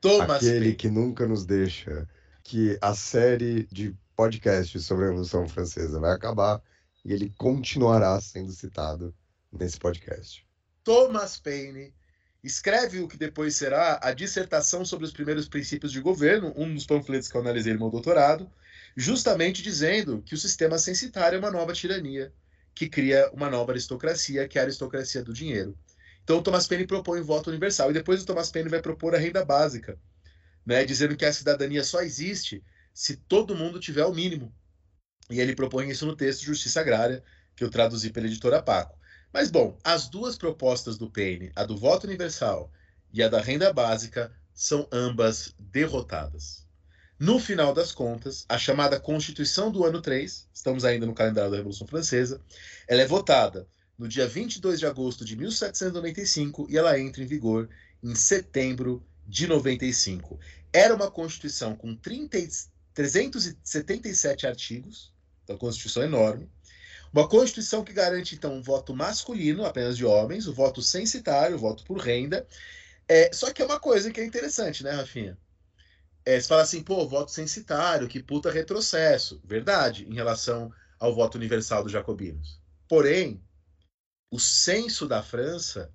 [0.00, 2.08] Thomas Aquele que nunca nos deixa
[2.42, 6.62] que a série de podcasts sobre a Revolução Francesa vai acabar
[7.04, 9.14] e ele continuará sendo citado
[9.52, 10.46] nesse podcast.
[10.82, 11.94] Thomas Paine
[12.42, 16.86] escreve o que depois será a dissertação sobre os primeiros princípios de governo, um dos
[16.86, 18.50] panfletos que eu analisei no meu doutorado,
[18.96, 22.32] justamente dizendo que o sistema censitário é uma nova tirania,
[22.74, 25.78] que cria uma nova aristocracia, que é a aristocracia do dinheiro.
[26.24, 29.14] Então o Thomas Paine propõe o voto universal, e depois o Thomas Paine vai propor
[29.14, 29.98] a renda básica,
[30.64, 34.52] né, dizendo que a cidadania só existe se todo mundo tiver o mínimo.
[35.30, 37.22] E ele propõe isso no texto Justiça Agrária,
[37.56, 38.98] que eu traduzi pela editora Paco.
[39.32, 42.70] Mas, bom, as duas propostas do Paine, a do voto universal
[43.12, 46.66] e a da renda básica, são ambas derrotadas.
[47.18, 51.56] No final das contas, a chamada Constituição do ano 3, estamos ainda no calendário da
[51.56, 52.40] Revolução Francesa,
[52.88, 53.66] ela é votada
[53.96, 57.68] no dia 22 de agosto de 1795 e ela entra em vigor
[58.02, 60.38] em setembro de 95.
[60.72, 62.38] Era uma Constituição com 30,
[62.92, 65.12] 377 artigos,
[65.44, 66.50] então, Constituição enorme,
[67.12, 71.58] uma Constituição que garante, então, um voto masculino, apenas de homens, o voto censitário, o
[71.58, 72.46] voto por renda.
[73.06, 75.38] É, só que é uma coisa que é interessante, né, Rafinha?
[76.24, 79.42] É, você fala assim, pô, voto censitário, que puta retrocesso.
[79.44, 82.60] Verdade, em relação ao voto universal dos jacobinos.
[82.88, 83.42] Porém,
[84.30, 85.92] o censo da França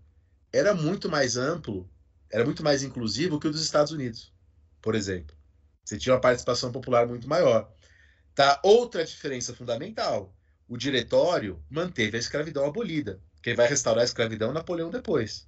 [0.54, 1.90] era muito mais amplo,
[2.30, 4.32] era muito mais inclusivo que o dos Estados Unidos,
[4.82, 5.36] por exemplo.
[5.84, 7.74] Você tinha uma participação popular muito maior.
[8.36, 8.60] Tá?
[8.64, 10.37] Outra diferença fundamental
[10.68, 13.22] o diretório manteve a escravidão abolida.
[13.42, 15.48] Quem vai restaurar a escravidão é Napoleão depois.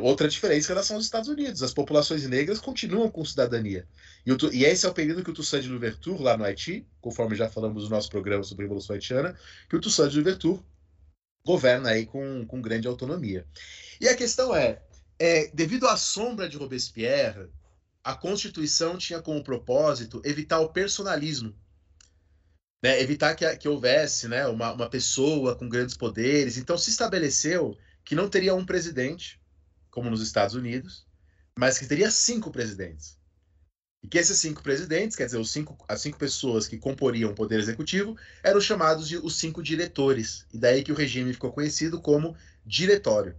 [0.00, 1.62] Outra diferença em relação aos Estados Unidos.
[1.62, 3.86] As populações negras continuam com cidadania.
[4.26, 6.86] E, o, e esse é o período que o Toussaint de Louverture, lá no Haiti,
[7.00, 9.36] conforme já falamos no nosso programa sobre a Revolução Haitiana,
[9.68, 10.60] que o Toussaint de Louverture
[11.44, 13.46] governa aí com, com grande autonomia.
[14.00, 14.82] E a questão é,
[15.18, 17.48] é, devido à sombra de Robespierre,
[18.02, 21.54] a Constituição tinha como propósito evitar o personalismo.
[22.82, 26.56] Né, evitar que, que houvesse né, uma, uma pessoa com grandes poderes.
[26.56, 29.38] Então se estabeleceu que não teria um presidente,
[29.90, 31.06] como nos Estados Unidos,
[31.58, 33.18] mas que teria cinco presidentes.
[34.02, 37.34] E que esses cinco presidentes, quer dizer, os cinco, as cinco pessoas que comporiam o
[37.34, 40.46] poder executivo, eram chamados de os cinco diretores.
[40.52, 43.36] E daí que o regime ficou conhecido como diretório.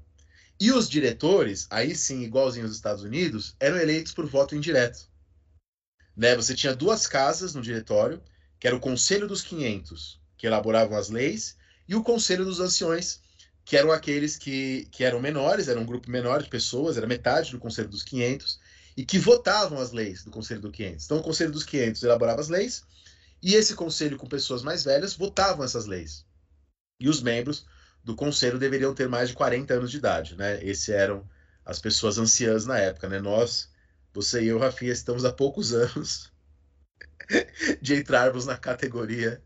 [0.60, 5.10] E os diretores, aí sim, igualzinho aos Estados Unidos, eram eleitos por voto indireto.
[6.16, 6.36] Né?
[6.36, 8.22] Você tinha duas casas no diretório,
[8.62, 11.58] que era o Conselho dos 500, que elaboravam as leis,
[11.90, 13.20] e o Conselho dos Anciões,
[13.66, 17.50] que eram aqueles que, que eram menores, era um grupo menor de pessoas, era metade
[17.50, 18.60] do Conselho dos 500,
[18.96, 21.06] e que votavam as leis do Conselho dos 500.
[21.06, 22.84] Então, o Conselho dos 500 elaborava as leis,
[23.42, 26.24] e esse conselho com pessoas mais velhas votavam essas leis.
[27.00, 27.66] E os membros
[28.04, 30.64] do conselho deveriam ter mais de 40 anos de idade, né?
[30.64, 31.28] Esses eram
[31.66, 33.20] as pessoas anciãs na época, né?
[33.20, 33.72] Nós,
[34.14, 36.32] você e eu, Rafinha, estamos há poucos anos
[37.82, 39.42] de entrarmos na categoria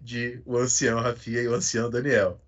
[0.00, 2.40] de o ancião Rafinha e o ancião Daniel.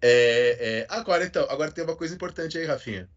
[0.00, 3.08] É, é, agora, então, agora tem uma coisa importante aí, Rafinha.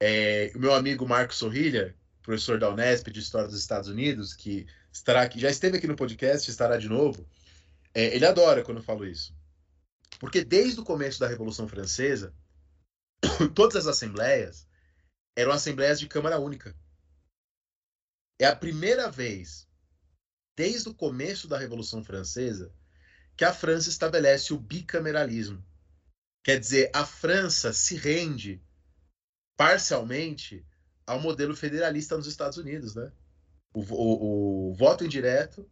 [0.00, 4.66] É, o meu amigo Marcos Sorrilha, professor da Unesp de História dos Estados Unidos, que
[4.92, 7.26] estará aqui, já esteve aqui no podcast, estará de novo.
[7.94, 9.34] É, ele adora quando eu falo isso.
[10.18, 12.34] Porque desde o começo da Revolução Francesa,
[13.54, 14.66] todas as assembleias
[15.36, 16.76] eram assembleias de Câmara Única.
[18.40, 19.68] É a primeira vez,
[20.56, 22.72] desde o começo da Revolução Francesa,
[23.36, 25.64] que a França estabelece o bicameralismo.
[26.44, 28.62] Quer dizer, a França se rende
[29.56, 30.66] parcialmente
[31.06, 33.12] ao modelo federalista nos Estados Unidos, né?
[33.74, 35.68] O, o, o voto indireto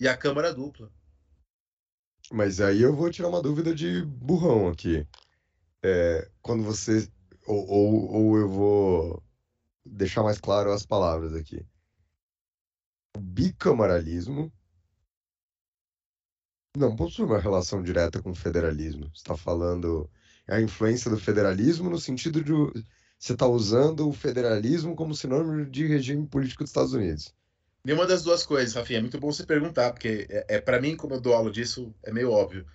[0.00, 0.90] e a Câmara dupla.
[2.32, 5.06] Mas aí eu vou tirar uma dúvida de burrão aqui.
[5.82, 7.08] É, quando você.
[7.46, 9.22] Ou, ou, ou eu vou
[9.84, 11.64] deixar mais claro as palavras aqui.
[13.16, 14.52] Bicameralismo
[16.76, 19.04] não possui uma relação direta com o federalismo.
[19.06, 20.08] Você está falando
[20.46, 22.52] a influência do federalismo no sentido de
[23.18, 27.34] você está usando o federalismo como sinônimo de regime político dos Estados Unidos.
[27.82, 28.98] Nenhuma das duas coisas, Rafinha.
[28.98, 31.94] É muito bom você perguntar, porque é, é para mim, como eu dou aula disso,
[32.02, 32.66] é meio óbvio.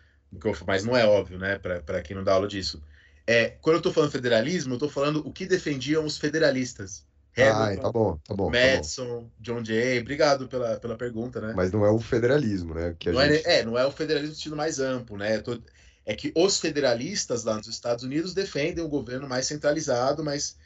[0.66, 2.82] Mas não é óbvio, né, para quem não dá aula disso.
[3.28, 7.06] É, quando eu estou falando federalismo, eu estou falando o que defendiam os federalistas.
[7.36, 8.52] Hamilton, ah, tá bom, tá bom.
[8.52, 9.30] Madison, tá bom.
[9.40, 11.54] John Jay, obrigado pela, pela pergunta, né?
[11.56, 12.96] Mas não é o federalismo, né?
[13.00, 13.48] Que não é, gente...
[13.48, 15.40] é, é, não é o federalismo no sentido mais amplo, né?
[15.40, 15.58] Tô...
[16.06, 20.58] É que os federalistas lá nos Estados Unidos defendem um governo mais centralizado, mas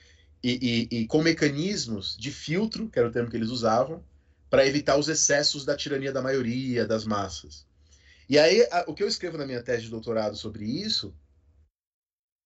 [0.42, 4.04] e, e, e com mecanismos de filtro, que era o termo que eles usavam,
[4.50, 7.66] para evitar os excessos da tirania da maioria, das massas.
[8.30, 11.14] E aí, a, o que eu escrevo na minha tese de doutorado sobre isso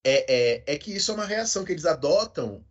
[0.04, 2.64] é, é, é que isso é uma reação que eles adotam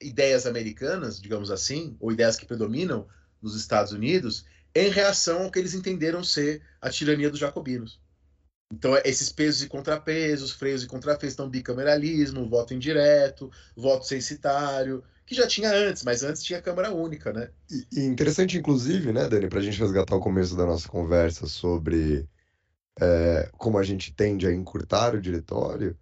[0.00, 3.06] ideias americanas, digamos assim, ou ideias que predominam
[3.40, 8.00] nos Estados Unidos, em reação ao que eles entenderam ser a tirania dos jacobinos.
[8.72, 15.34] Então, esses pesos e contrapesos, freios e contrapesos, então, bicameralismo, voto indireto, voto censitário, que
[15.34, 17.50] já tinha antes, mas antes tinha Câmara Única, né?
[17.70, 21.46] E, e interessante, inclusive, né, Dani, para a gente resgatar o começo da nossa conversa
[21.46, 22.28] sobre
[23.00, 25.96] é, como a gente tende a encurtar o diretório,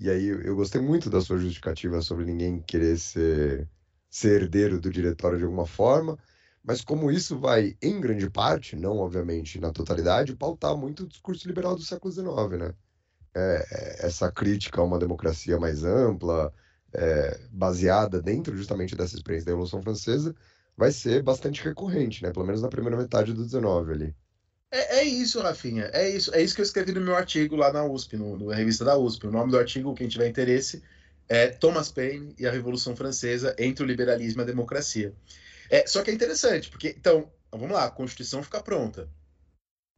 [0.00, 3.68] e aí eu gostei muito da sua justificativa sobre ninguém querer ser,
[4.08, 6.18] ser herdeiro do diretório de alguma forma,
[6.64, 11.46] mas como isso vai, em grande parte, não obviamente na totalidade, pautar muito o discurso
[11.46, 12.74] liberal do século XIX, né?
[13.34, 16.52] É, é, essa crítica a uma democracia mais ampla,
[16.92, 20.34] é, baseada dentro justamente dessa experiência da Revolução Francesa,
[20.76, 22.32] vai ser bastante recorrente, né?
[22.32, 24.16] Pelo menos na primeira metade do XIX ali.
[24.70, 25.90] É, é, isso, Rafinha.
[25.92, 26.32] É isso.
[26.34, 28.96] É isso que eu escrevi no meu artigo lá na USP, no, na revista da
[28.96, 29.26] USP.
[29.26, 30.82] O nome do artigo, quem tiver interesse,
[31.28, 35.12] é Thomas Paine e a Revolução Francesa entre o liberalismo e a democracia.
[35.68, 39.08] É, só que é interessante, porque, então, vamos lá, a Constituição fica pronta.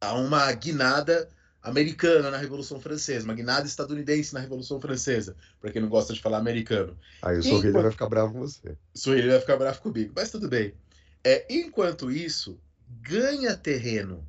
[0.03, 1.29] Há uma guinada
[1.61, 6.21] americana na Revolução Francesa, uma guinada estadunidense na Revolução Francesa, para quem não gosta de
[6.21, 6.97] falar americano.
[7.21, 7.83] Aí o Sorrilho enquanto...
[7.83, 8.77] vai ficar bravo com você.
[8.93, 10.73] O Sorrilho vai ficar bravo comigo, mas tudo bem.
[11.23, 12.59] É, enquanto isso,
[13.01, 14.27] ganha terreno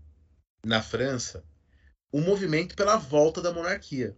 [0.65, 1.45] na França
[2.13, 4.15] um movimento pela volta da monarquia.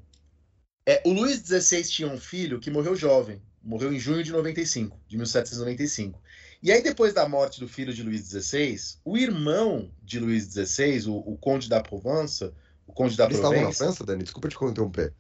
[0.87, 5.01] É, o Luís XVI tinha um filho que morreu jovem, morreu em junho de 95,
[5.09, 6.21] de 1795.
[6.63, 11.09] E aí, depois da morte do filho de Luís XVI, o irmão de Luís XVI,
[11.09, 12.53] o, o Conde da Provence,
[12.87, 14.23] o Conde da Eles estavam na França, Dani?
[14.23, 15.13] Desculpa te interromper.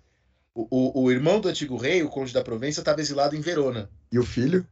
[0.55, 3.91] O, o, o irmão do antigo rei, o conde da Provença, estava exilado em Verona.
[4.11, 4.67] E o filho?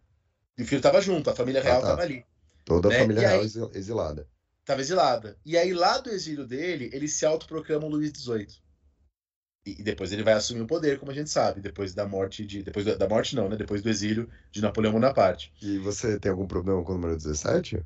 [0.56, 1.86] E o filho estava junto, a família real Ah, tá.
[1.88, 2.24] estava ali.
[2.64, 2.96] Toda Né?
[2.96, 4.26] a família E real aí- exil- exilada.
[4.64, 5.36] Estava exilada.
[5.44, 8.48] E aí, lá do exílio dele, ele se autoproclama o Luís XVIII.
[9.66, 12.46] E, e depois ele vai assumir o poder, como a gente sabe, depois da morte
[12.46, 12.62] de.
[12.62, 13.56] Depois da, da morte, não, né?
[13.56, 15.52] Depois do exílio de Napoleão Bonaparte.
[15.60, 17.84] E você tem algum problema com o número 17?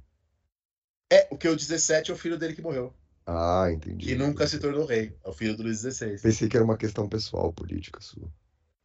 [1.12, 2.94] É, o que o 17 é o filho dele que morreu.
[3.26, 4.06] Ah, entendi.
[4.06, 4.72] Que nunca se entendi.
[4.72, 5.16] tornou rei.
[5.24, 6.20] É o filho do Luís XVI.
[6.20, 8.32] Pensei que era uma questão pessoal, política sua.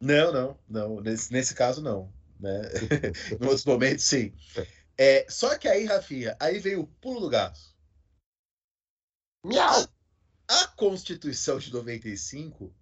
[0.00, 1.00] Não, não, não.
[1.00, 2.12] Nesse, nesse caso, não.
[2.40, 2.60] Né?
[3.40, 4.32] em outros momentos, sim.
[4.98, 7.73] É, só que aí, Rafinha, aí veio o pulo do gato.
[9.44, 9.86] Miau!
[10.48, 12.74] A Constituição de 95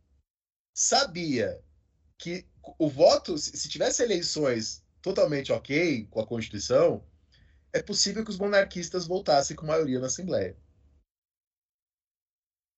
[0.74, 1.62] sabia
[2.18, 2.46] que
[2.78, 7.04] o voto, se se tivesse eleições totalmente ok com a Constituição,
[7.72, 10.56] é possível que os monarquistas voltassem com maioria na Assembleia.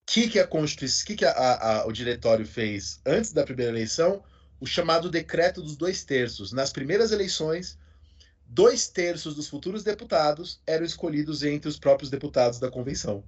[0.03, 1.33] O que, que, a Constituição, que, que a-
[1.81, 4.25] a- o diretório fez antes da primeira eleição?
[4.61, 6.53] O chamado decreto dos dois terços.
[6.53, 7.79] Nas primeiras eleições,
[8.47, 13.25] dois terços dos futuros deputados eram escolhidos entre os próprios deputados da convenção.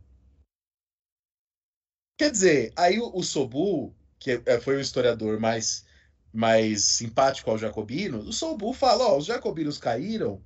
[2.18, 5.84] Quer dizer, aí o, Sobu, que é- foi o historiador mais,
[6.32, 10.42] mais simpático ao jacobino, o Sobu fala: ó, os jacobinos caíram,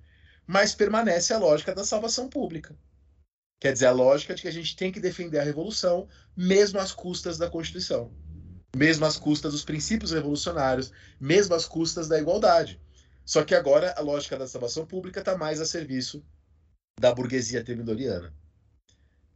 [0.47, 2.77] mas permanece a lógica da salvação pública.
[3.61, 6.93] Quer dizer, a lógica de que a gente tem que defender a revolução, mesmo às
[6.93, 8.11] custas da Constituição,
[8.75, 12.81] mesmo às custas dos princípios revolucionários, mesmo às custas da igualdade.
[13.25, 16.25] Só que agora a lógica da salvação pública está mais a serviço
[16.99, 18.35] da burguesia termidoriana.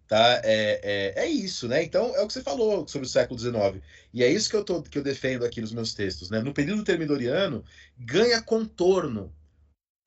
[0.07, 0.41] Tá?
[0.45, 1.83] É, é, é isso, né?
[1.83, 3.83] Então é o que você falou sobre o século XIX.
[4.13, 6.31] E é isso que eu, tô, que eu defendo aqui nos meus textos.
[6.31, 6.41] Né?
[6.41, 7.65] No período termidoriano,
[7.99, 9.35] ganha contorno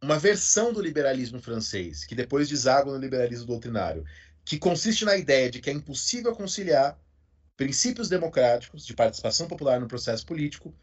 [0.01, 4.05] uma versão do liberalismo francês, que depois deságua no liberalismo doutrinário,
[4.45, 6.99] que consiste na ideia de que é impossível conciliar
[7.57, 10.73] princípios democráticos de participação popular no processo político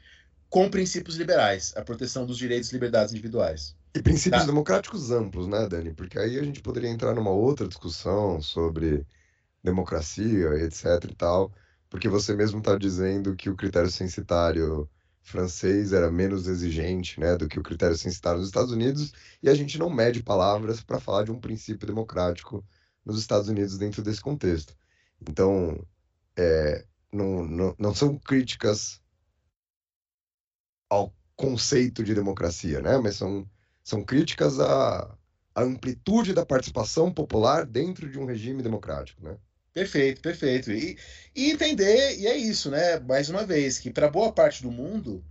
[0.48, 3.76] com princípios liberais, a proteção dos direitos e liberdades individuais.
[3.94, 4.46] E princípios Tá.
[4.46, 5.94] democráticos amplos, né, Dani?
[5.94, 9.07] Porque aí a gente poderia entrar numa outra discussão sobre
[9.62, 11.52] democracia, etc e tal,
[11.88, 14.88] porque você mesmo está dizendo que o critério censitário
[15.22, 19.54] francês era menos exigente, né, do que o critério censitário nos Estados Unidos, e a
[19.54, 22.62] gente não mede palavras para falar de um princípio democrático
[23.04, 24.76] nos Estados Unidos dentro desse contexto.
[25.20, 25.83] Então,
[26.37, 29.00] é, não, não, não são críticas
[30.88, 32.99] ao conceito de democracia, né?
[32.99, 33.49] Mas são,
[33.83, 35.16] são críticas à,
[35.55, 39.37] à amplitude da participação popular dentro de um regime democrático, né?
[39.73, 40.70] Perfeito, perfeito.
[40.70, 40.97] E,
[41.35, 43.01] e entender, e é isso, né?
[43.01, 45.25] Mais uma vez, que para boa parte do mundo,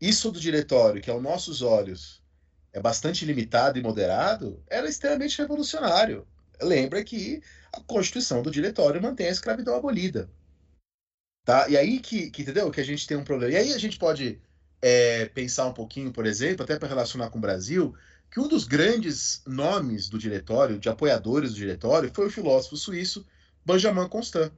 [0.00, 2.22] isso do diretório, que aos nossos olhos
[2.72, 6.26] é bastante limitado e moderado, era extremamente revolucionário.
[6.62, 10.30] Lembra que a Constituição do diretório mantém a escravidão abolida.
[11.44, 11.68] Tá?
[11.68, 12.70] E aí que, que, entendeu?
[12.70, 13.52] Que a gente tem um problema.
[13.52, 14.40] E aí a gente pode
[14.80, 17.94] é, pensar um pouquinho, por exemplo, até para relacionar com o Brasil,
[18.30, 23.26] que um dos grandes nomes do diretório, de apoiadores do diretório, foi o filósofo suíço
[23.64, 24.52] Benjamin Constant,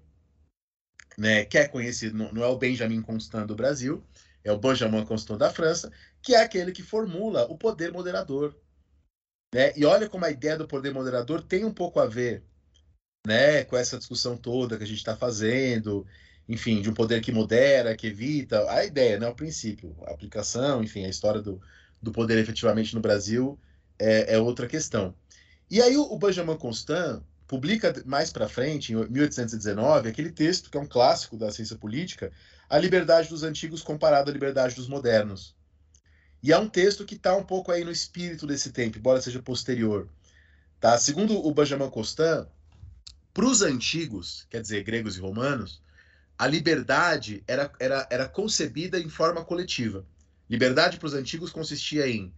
[1.16, 4.04] né, que é conhecido, não, é o Benjamin Constant do Brasil,
[4.44, 8.54] é o Benjamin Constant da França, que é aquele que formula o poder moderador.
[9.54, 9.72] Né?
[9.76, 12.44] E olha como a ideia do poder moderador tem um pouco a ver
[13.26, 16.07] né, com essa discussão toda que a gente está fazendo,
[16.48, 20.82] enfim, de um poder que modera, que evita, a ideia, né, o princípio, a aplicação,
[20.82, 21.61] enfim, a história do,
[22.00, 23.58] do poder efetivamente no Brasil
[23.98, 25.14] é, é outra questão.
[25.70, 30.76] E aí o, o Benjamin Constant publica mais para frente, em 1819, aquele texto que
[30.76, 32.32] é um clássico da ciência política,
[32.68, 35.54] A Liberdade dos Antigos comparada à Liberdade dos Modernos.
[36.42, 39.42] E é um texto que está um pouco aí no espírito desse tempo, embora seja
[39.42, 40.08] posterior.
[40.78, 40.96] Tá?
[40.96, 42.46] Segundo o Benjamin Constant,
[43.34, 45.82] para os antigos, quer dizer, gregos e romanos,
[46.38, 50.07] a liberdade era, era, era concebida em forma coletiva.
[50.48, 52.33] Liberdade para os antigos consistia em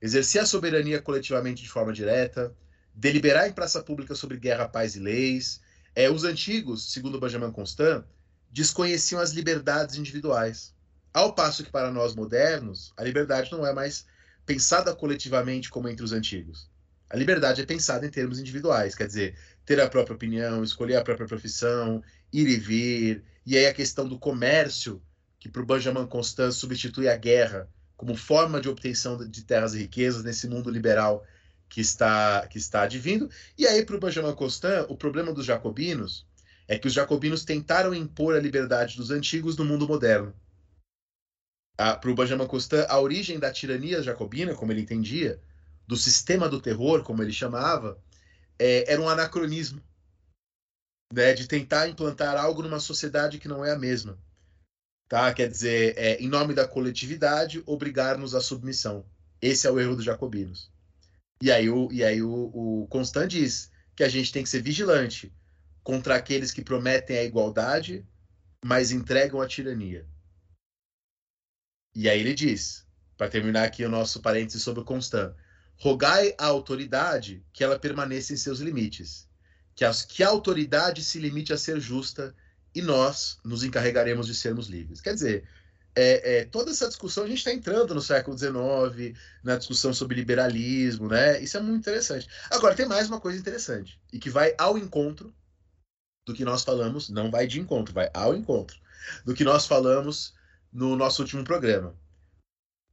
[0.00, 2.54] exercer a soberania coletivamente de forma direta,
[2.94, 5.60] deliberar em praça pública sobre guerra, paz e leis.
[5.94, 8.04] É, os antigos, segundo Benjamin Constant,
[8.50, 10.74] desconheciam as liberdades individuais.
[11.12, 14.06] Ao passo que para nós modernos, a liberdade não é mais
[14.46, 16.70] pensada coletivamente como entre os antigos.
[17.08, 21.04] A liberdade é pensada em termos individuais, quer dizer, ter a própria opinião, escolher a
[21.04, 22.02] própria profissão,
[22.32, 23.24] ir e vir.
[23.44, 25.02] E aí a questão do comércio,
[25.38, 29.78] que para o Benjamin Constant substitui a guerra como forma de obtenção de terras e
[29.78, 31.24] riquezas nesse mundo liberal
[31.68, 33.30] que está, que está advindo.
[33.56, 36.26] E aí, para o Benjamin Constant, o problema dos jacobinos
[36.66, 40.34] é que os jacobinos tentaram impor a liberdade dos antigos no mundo moderno.
[41.76, 45.40] Para o Benjamin Constant, a origem da tirania jacobina, como ele entendia,
[45.86, 47.98] do sistema do terror, como ele chamava,
[48.58, 49.82] é, era um anacronismo
[51.12, 54.18] né, de tentar implantar algo numa sociedade que não é a mesma.
[55.08, 55.32] Tá?
[55.34, 59.04] Quer dizer, é, em nome da coletividade, obrigar-nos à submissão.
[59.40, 60.72] Esse é o erro dos jacobinos.
[61.42, 64.62] E aí, o, e aí o, o Constant diz que a gente tem que ser
[64.62, 65.34] vigilante
[65.82, 68.06] contra aqueles que prometem a igualdade,
[68.64, 70.06] mas entregam a tirania.
[71.94, 72.86] E aí ele diz,
[73.18, 75.34] para terminar aqui o nosso parênteses sobre o Constant,
[75.76, 79.28] rogai à autoridade que ela permaneça em seus limites,
[79.74, 82.34] que, as, que a autoridade se limite a ser justa
[82.74, 85.00] e nós nos encarregaremos de sermos livres.
[85.00, 85.48] Quer dizer,
[85.94, 90.16] é, é, toda essa discussão a gente está entrando no século XIX, na discussão sobre
[90.16, 91.40] liberalismo, né?
[91.40, 92.28] Isso é muito interessante.
[92.50, 95.34] Agora, tem mais uma coisa interessante, e que vai ao encontro
[96.26, 98.80] do que nós falamos, não vai de encontro, vai ao encontro
[99.24, 100.34] do que nós falamos
[100.72, 101.94] no nosso último programa.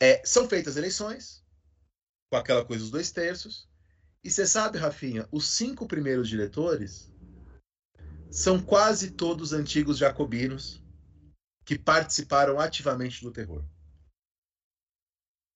[0.02, 1.44] É, são feitas eleições,
[2.30, 3.69] com aquela coisa dos dois terços,
[4.24, 7.12] e você sabe, Rafinha, os cinco primeiros diretores
[8.30, 10.84] são quase todos antigos jacobinos
[11.66, 13.64] que participaram ativamente do terror.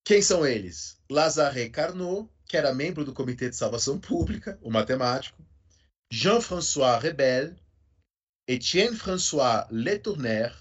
[0.06, 1.02] Quem são eles?
[1.10, 5.46] Lazare Carnot, que era membro do Comitê de Salvação Pública, o matemático,
[6.12, 7.56] Jean-François Rebel,
[8.48, 10.54] Etienne François Letourner,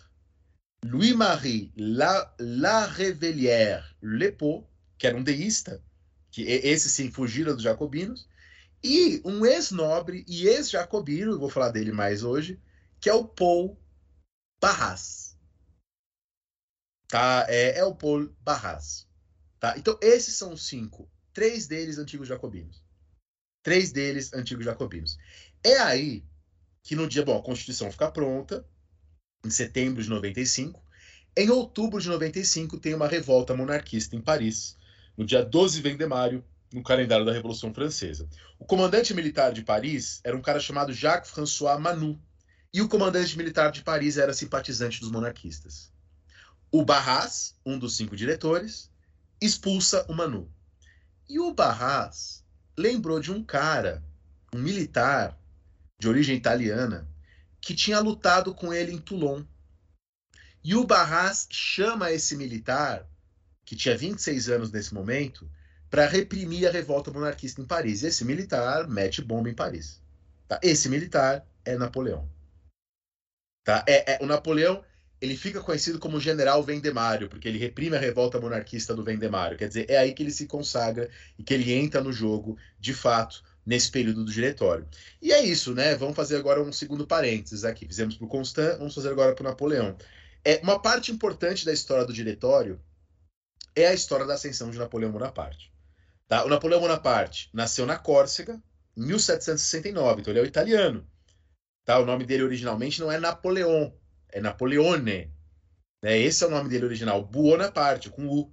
[0.84, 5.82] Louis-Marie La, La Revellière Lepeau, que era um deísta,
[6.32, 8.28] que esse sim fugiram dos jacobinos,
[8.82, 12.60] e um ex-nobre e ex-jacobino, vou falar dele mais hoje,
[13.00, 13.78] que é o Paul
[14.60, 15.32] Barras
[17.12, 17.44] tá?
[17.46, 19.06] É, é o Paul Barras,
[19.60, 19.76] tá?
[19.76, 21.06] Então, esses são os cinco.
[21.34, 22.82] Três deles antigos jacobinos.
[23.62, 25.18] Três deles antigos jacobinos.
[25.62, 26.24] É aí
[26.82, 28.66] que no dia, bom, a Constituição fica pronta,
[29.44, 30.82] em setembro de 95.
[31.36, 34.78] Em outubro de 95 tem uma revolta monarquista em Paris,
[35.16, 38.28] no dia 12 Vendemário, no calendário da Revolução Francesa.
[38.58, 42.20] O comandante militar de Paris era um cara chamado Jacques-François Manu,
[42.72, 45.92] e o comandante militar de Paris era simpatizante dos monarquistas.
[46.70, 48.90] O Barras, um dos cinco diretores,
[49.40, 50.50] expulsa o Manu.
[51.28, 52.42] E o Barras
[52.78, 54.02] lembrou de um cara,
[54.54, 55.38] um militar
[56.00, 57.06] de origem italiana,
[57.60, 59.44] que tinha lutado com ele em Toulon.
[60.64, 63.06] E o Barras chama esse militar,
[63.72, 65.50] que tinha 26 anos nesse momento,
[65.88, 68.02] para reprimir a revolta monarquista em Paris.
[68.02, 69.98] Esse militar mete bomba em Paris.
[70.46, 70.60] Tá?
[70.62, 72.28] Esse militar é Napoleão.
[73.64, 73.82] Tá?
[73.88, 74.84] É, é, o Napoleão
[75.22, 79.56] ele fica conhecido como General Vendemário, porque ele reprime a revolta monarquista do Vendemário.
[79.56, 81.08] Quer dizer, é aí que ele se consagra
[81.38, 84.86] e que ele entra no jogo, de fato, nesse período do diretório.
[85.22, 85.96] E é isso, né?
[85.96, 87.86] Vamos fazer agora um segundo parênteses aqui.
[87.86, 89.96] Fizemos para o Constant, vamos fazer agora para o Napoleão.
[90.44, 92.78] É, uma parte importante da história do diretório
[93.74, 95.72] é a história da ascensão de Napoleão Bonaparte.
[96.28, 96.44] Tá?
[96.44, 98.62] O Napoleão Bonaparte nasceu na Córcega,
[98.96, 101.06] em 1769, então ele é o italiano.
[101.84, 101.98] Tá?
[101.98, 103.94] O nome dele originalmente não é Napoleão,
[104.30, 105.32] é Napoleone.
[106.02, 106.18] Né?
[106.18, 108.52] Esse é o nome dele original, Buonaparte, com U.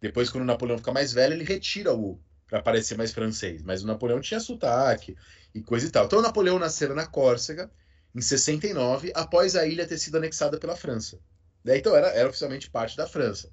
[0.00, 3.62] Depois, quando o Napoleão fica mais velho, ele retira o U para parecer mais francês.
[3.62, 5.16] Mas o Napoleão tinha sotaque
[5.54, 6.06] e coisa e tal.
[6.06, 7.70] Então, o Napoleão nasceu na Córcega,
[8.14, 11.18] em 69, após a ilha ter sido anexada pela França.
[11.64, 11.78] Né?
[11.78, 13.50] Então, era, era oficialmente parte da França.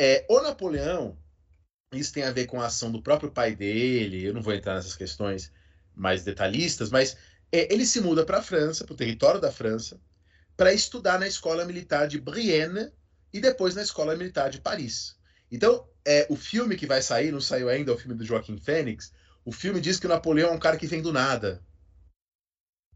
[0.00, 1.18] É, o Napoleão,
[1.92, 4.74] isso tem a ver com a ação do próprio pai dele, eu não vou entrar
[4.74, 5.52] nessas questões
[5.94, 7.16] mais detalhistas, mas
[7.50, 10.00] é, ele se muda para a França, para o território da França,
[10.56, 12.92] para estudar na Escola Militar de Brienne
[13.32, 15.16] e depois na Escola Militar de Paris.
[15.50, 18.58] Então, é, o filme que vai sair, não saiu ainda, é o filme do Joaquim
[18.58, 19.12] Fênix,
[19.44, 21.64] o filme diz que o Napoleão é um cara que vem do nada.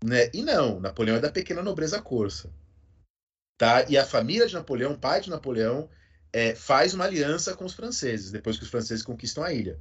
[0.05, 0.31] Né?
[0.35, 2.53] E não, Napoleão é da pequena nobreza corsa.
[3.57, 3.85] Tá?
[3.89, 5.89] E a família de Napoleão, pai de Napoleão,
[6.33, 9.79] é, faz uma aliança com os franceses, depois que os franceses conquistam a ilha.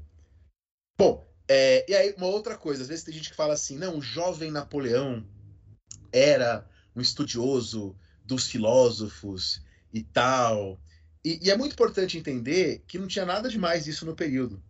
[0.98, 3.98] Bom, é, e aí uma outra coisa, às vezes tem gente que fala assim, não,
[3.98, 5.26] o jovem Napoleão
[6.12, 7.96] era um estudioso
[8.26, 9.62] dos filósofos
[9.94, 10.80] e tal.
[11.24, 14.62] E, e, é muito importante entender que não tinha nada de mais isso no período.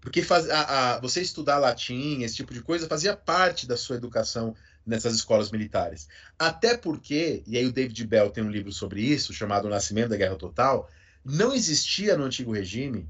[0.00, 3.96] Porque faz, a, a, você estudar latim, esse tipo de coisa, fazia parte da sua
[3.96, 4.54] educação
[4.86, 6.08] nessas escolas militares.
[6.38, 10.10] Até porque, e aí o David Bell tem um livro sobre isso, chamado O Nascimento
[10.10, 10.88] da Guerra Total,
[11.28, 13.08] não existia no antigo regime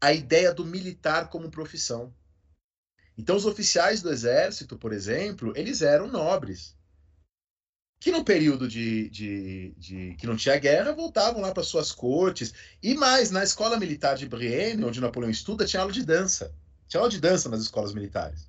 [0.00, 2.14] a ideia do militar como profissão.
[3.18, 6.74] Então, os oficiais do exército, por exemplo, eles eram nobres.
[7.98, 12.54] Que no período de, de, de, que não tinha guerra voltavam lá para suas cortes.
[12.82, 16.54] E mais na escola militar de Brienne onde Napoleão estuda tinha aula de dança.
[16.88, 18.48] Tinha aula de dança nas escolas militares.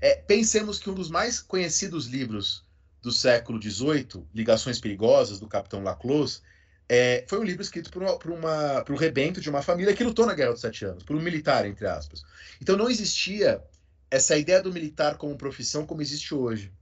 [0.00, 2.64] É, pensemos que um dos mais conhecidos livros
[3.02, 6.42] do século XVIII Ligações Perigosas do Capitão Laclos
[6.88, 9.94] é, foi um livro escrito por, uma, por, uma, por um rebento de uma família
[9.94, 12.22] que lutou na Guerra dos Sete Anos por um militar entre aspas
[12.60, 13.62] então não existia
[14.10, 16.72] essa ideia do militar como profissão como existe hoje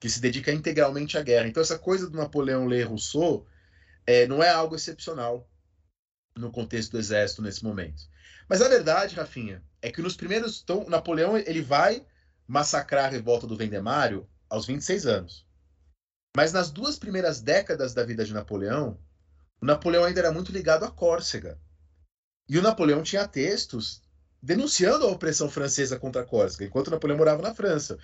[0.00, 1.46] que se dedica integralmente à guerra.
[1.46, 3.46] Então, essa coisa do Napoleão ler Rousseau
[4.06, 5.46] é, não é algo excepcional
[6.34, 8.02] no contexto do exército nesse momento.
[8.48, 10.62] Mas a verdade, Rafinha, é que nos primeiros.
[10.62, 12.04] Então, Napoleão ele vai
[12.48, 15.46] massacrar a revolta do Vendemário aos 26 anos.
[16.34, 18.98] Mas nas duas primeiras décadas da vida de Napoleão,
[19.60, 21.58] o Napoleão ainda era muito ligado à Córcega.
[22.48, 24.02] E o Napoleão tinha textos
[24.42, 27.98] denunciando a opressão francesa contra a Córcega, enquanto Napoleão morava na França.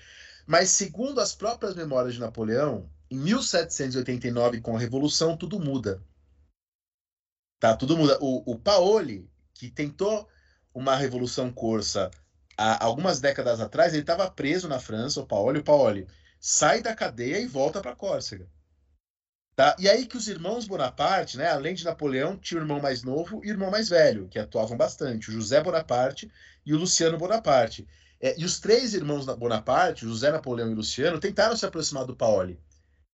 [0.46, 6.02] Mas, segundo as próprias memórias de Napoleão, em 1789, com a Revolução, tudo muda.
[7.58, 8.18] Tá, tudo muda.
[8.20, 10.28] O, o Paoli, que tentou
[10.74, 12.10] uma revolução corsa
[12.56, 15.60] há algumas décadas atrás, ele estava preso na França, o Paoli.
[15.60, 16.06] O Paoli
[16.38, 18.46] sai da cadeia e volta para Córcega.
[19.56, 19.74] Tá?
[19.78, 23.42] E aí que os irmãos Bonaparte, né, além de Napoleão, tinha o irmão mais novo
[23.42, 26.30] e o irmão mais velho, que atuavam bastante, o José Bonaparte
[26.64, 27.88] e o Luciano Bonaparte.
[28.20, 32.60] É, e os três irmãos Bonaparte, José, Napoleão e Luciano, tentaram se aproximar do Paoli,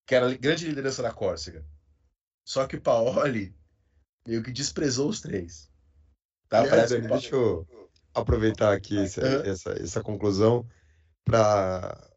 [0.04, 1.64] que era a grande liderança da Córcega.
[2.44, 3.54] Só que o Paoli
[4.26, 5.70] meio que desprezou os três.
[6.48, 6.62] Tá?
[6.62, 7.00] Aliás, que...
[7.02, 7.64] deixa eu
[8.12, 9.44] aproveitar aqui essa, uhum.
[9.44, 10.66] essa, essa conclusão
[11.24, 12.11] para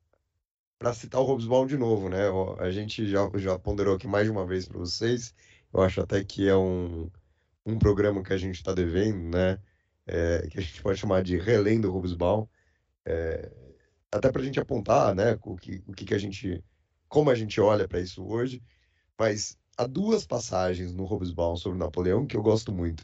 [0.85, 2.27] para citar o Hobsbawm de novo, né?
[2.59, 5.33] A gente já, já ponderou aqui mais de uma vez para vocês.
[5.73, 7.09] Eu acho até que é um,
[7.65, 9.57] um programa que a gente está devendo, né?
[10.05, 12.45] É, que a gente pode chamar de Relendo Hobsbawm.
[13.03, 13.51] É,
[14.11, 15.39] até para a gente apontar, né?
[15.41, 16.63] O que, o que, que a gente,
[17.09, 18.61] como a gente olha para isso hoje.
[19.17, 23.03] Mas há duas passagens no Hobsbawm sobre Napoleão que eu gosto muito.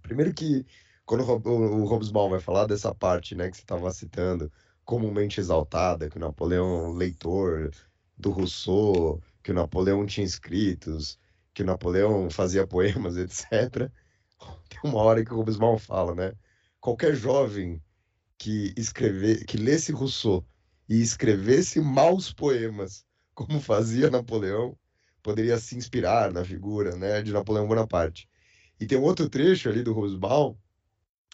[0.00, 0.64] Primeiro que
[1.04, 4.50] quando o, Hobsbawm vai falar dessa parte, né, que você estava citando,
[4.86, 7.70] comumente exaltada, que o Napoleão leitor
[8.16, 11.18] do Rousseau, que o Napoleão tinha escritos,
[11.52, 13.90] que o Napoleão fazia poemas, etc.
[14.68, 16.32] Tem uma hora que o Robespierre fala, né?
[16.80, 17.82] Qualquer jovem
[18.38, 20.46] que escrever, que lesse Rousseau
[20.88, 24.78] e escrevesse maus poemas, como fazia Napoleão,
[25.22, 28.28] poderia se inspirar na figura, né, de Napoleão Bonaparte.
[28.78, 30.56] E tem um outro trecho ali do Rosbaum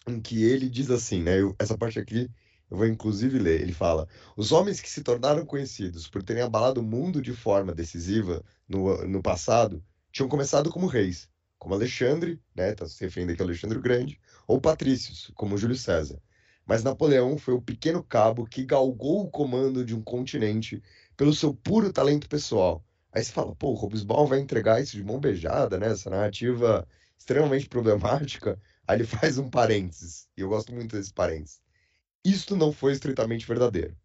[0.07, 1.39] em que ele diz assim, né?
[1.39, 2.29] Eu, essa parte aqui
[2.73, 3.61] eu vou inclusive ler.
[3.61, 7.71] Ele fala: Os homens que se tornaram conhecidos por terem abalado o mundo de forma
[7.71, 12.73] decisiva no, no passado tinham começado como reis, como Alexandre, né?
[12.73, 16.19] Tá se referindo aqui a Alexandre o Grande, ou patrícios, como Júlio César.
[16.65, 20.81] Mas Napoleão foi o pequeno cabo que galgou o comando de um continente
[21.15, 22.83] pelo seu puro talento pessoal.
[23.11, 25.91] Aí você fala, pô, o vai entregar isso de mão beijada, né?
[25.91, 28.59] Essa narrativa extremamente problemática.
[28.87, 31.62] Aí ele faz um parênteses, e eu gosto muito desse parênteses.
[32.23, 33.95] Isto não foi estritamente verdadeiro,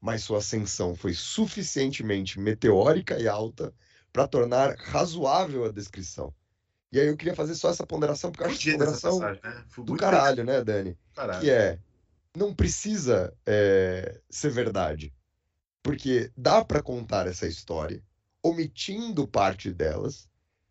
[0.00, 3.74] mas sua ascensão foi suficientemente meteórica e alta
[4.12, 6.32] para tornar razoável a descrição.
[6.90, 9.64] E aí eu queria fazer só essa ponderação, porque eu acho que ponderação passagem, né?
[9.84, 10.98] do caralho, né, Dani?
[11.14, 11.40] Caralho.
[11.40, 11.78] Que é,
[12.34, 15.12] não precisa é, ser verdade.
[15.82, 18.02] Porque dá para contar essa história,
[18.42, 20.28] omitindo parte delas,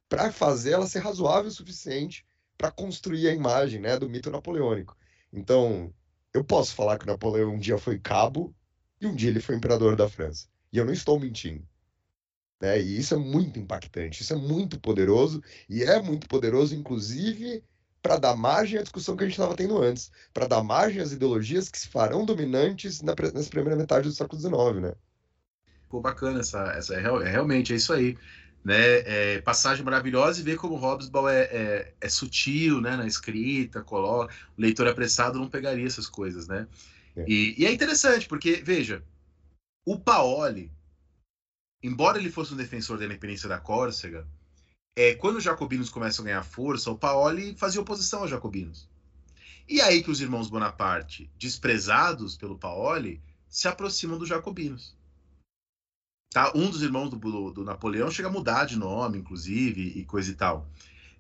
[0.09, 2.25] para fazer ela ser razoável o suficiente
[2.57, 4.97] para construir a imagem né, do mito napoleônico.
[5.31, 5.93] Então,
[6.38, 8.53] eu posso falar que Napoleão um dia foi cabo
[9.01, 10.47] e um dia ele foi imperador da França.
[10.71, 11.67] E eu não estou mentindo.
[12.59, 12.81] Né?
[12.81, 17.63] E isso é muito impactante, isso é muito poderoso, e é muito poderoso, inclusive,
[18.01, 21.11] para dar margem à discussão que a gente estava tendo antes, para dar margem às
[21.11, 24.93] ideologias que se farão dominantes na, nessa primeira metade do século XIX, né?
[25.89, 28.17] Pô, bacana essa, essa é, é, realmente é isso aí
[28.68, 28.97] né?
[29.05, 32.97] É, passagem maravilhosa e ver como Hobsbawm é, é, é, sutil, né?
[32.97, 34.34] Na escrita, coloca.
[34.57, 36.68] O leitor apressado não pegaria essas coisas, né?
[37.15, 37.24] É.
[37.26, 39.01] E, e, é interessante porque veja,
[39.86, 40.70] o Paoli,
[41.82, 44.28] embora ele fosse um defensor da independência da Córcega,
[44.97, 48.89] é, quando os jacobinos começam a ganhar força, o Paoli fazia oposição aos jacobinos.
[49.65, 54.96] E aí que os irmãos Bonaparte, desprezados pelo Paoli, se aproximam dos jacobinos.
[56.32, 56.51] Tá?
[56.55, 60.32] Um dos irmãos do, do, do, Napoleão chega a mudar de nome, inclusive, e coisa
[60.32, 60.69] e tal.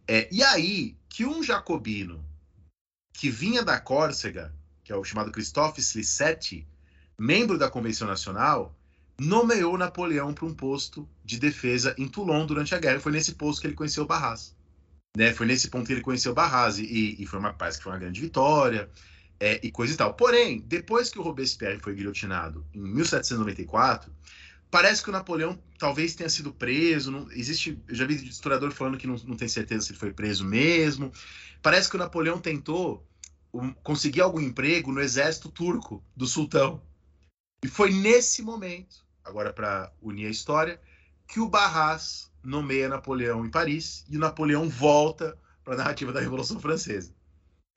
[0.07, 2.23] É, e aí que um jacobino
[3.13, 4.53] que vinha da Córcega,
[4.83, 6.67] que é o chamado Christophe Slissetti,
[7.17, 8.77] membro da Convenção Nacional,
[9.19, 12.99] nomeou Napoleão para um posto de defesa em Toulon durante a guerra.
[12.99, 14.55] Foi nesse posto que ele conheceu Barras.
[15.17, 15.33] Né?
[15.33, 17.99] Foi nesse ponto que ele conheceu Barras e, e foi uma parece que foi uma
[17.99, 18.87] grande vitória
[19.39, 20.13] é, e coisa e tal.
[20.13, 24.11] Porém, depois que o Robespierre foi guilhotinado em 1794
[24.69, 27.11] Parece que o Napoleão talvez tenha sido preso.
[27.11, 30.13] Não, existe, eu já vi historiador falando que não, não tem certeza se ele foi
[30.13, 31.11] preso mesmo.
[31.61, 33.07] Parece que o Napoleão tentou
[33.53, 36.81] um, conseguir algum emprego no exército turco do sultão.
[37.63, 40.79] E foi nesse momento, agora para unir a história,
[41.27, 46.19] que o Barras nomeia Napoleão em Paris e o Napoleão volta para a narrativa da
[46.19, 47.13] Revolução Francesa.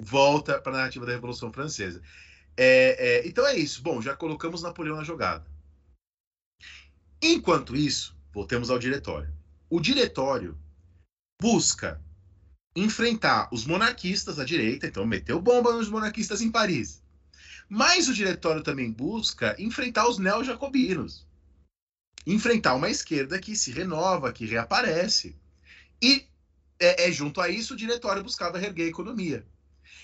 [0.03, 2.01] Volta para a narrativa da Revolução Francesa.
[2.57, 3.83] É, é, então é isso.
[3.83, 5.50] Bom, já colocamos Napoleão na jogada.
[7.23, 9.33] Enquanto isso, voltemos ao diretório.
[9.69, 10.59] O diretório
[11.41, 12.01] busca
[12.75, 17.03] enfrentar os monarquistas à direita, então meteu bomba nos monarquistas em Paris.
[17.69, 21.27] Mas o diretório também busca enfrentar os neo-jacobinos,
[22.27, 25.37] enfrentar uma esquerda que se renova, que reaparece.
[26.03, 26.27] E
[26.79, 29.47] é, é, junto a isso o diretório buscava reerguer a economia.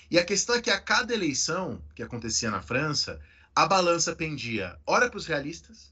[0.09, 3.19] E a questão é que a cada eleição que acontecia na França,
[3.55, 5.91] a balança pendia ora para os realistas,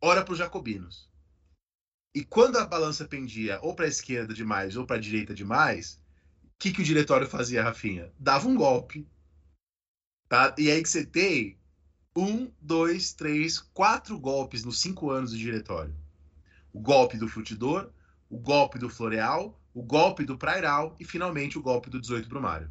[0.00, 1.08] ora para os jacobinos.
[2.14, 6.00] E quando a balança pendia ou para a esquerda demais ou para a direita demais,
[6.44, 8.12] o que, que o diretório fazia, Rafinha?
[8.18, 9.06] Dava um golpe.
[10.28, 10.54] Tá?
[10.58, 11.58] E aí que você tem
[12.16, 15.94] um, dois, três, quatro golpes nos cinco anos do diretório.
[16.72, 17.92] O golpe do Frutidor,
[18.28, 22.70] o golpe do Floreal, o golpe do Prairal e finalmente o golpe do 18 Brumário.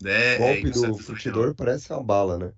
[0.00, 0.36] Né?
[0.36, 2.52] O golpe é, do Frutidor parece uma bala, né?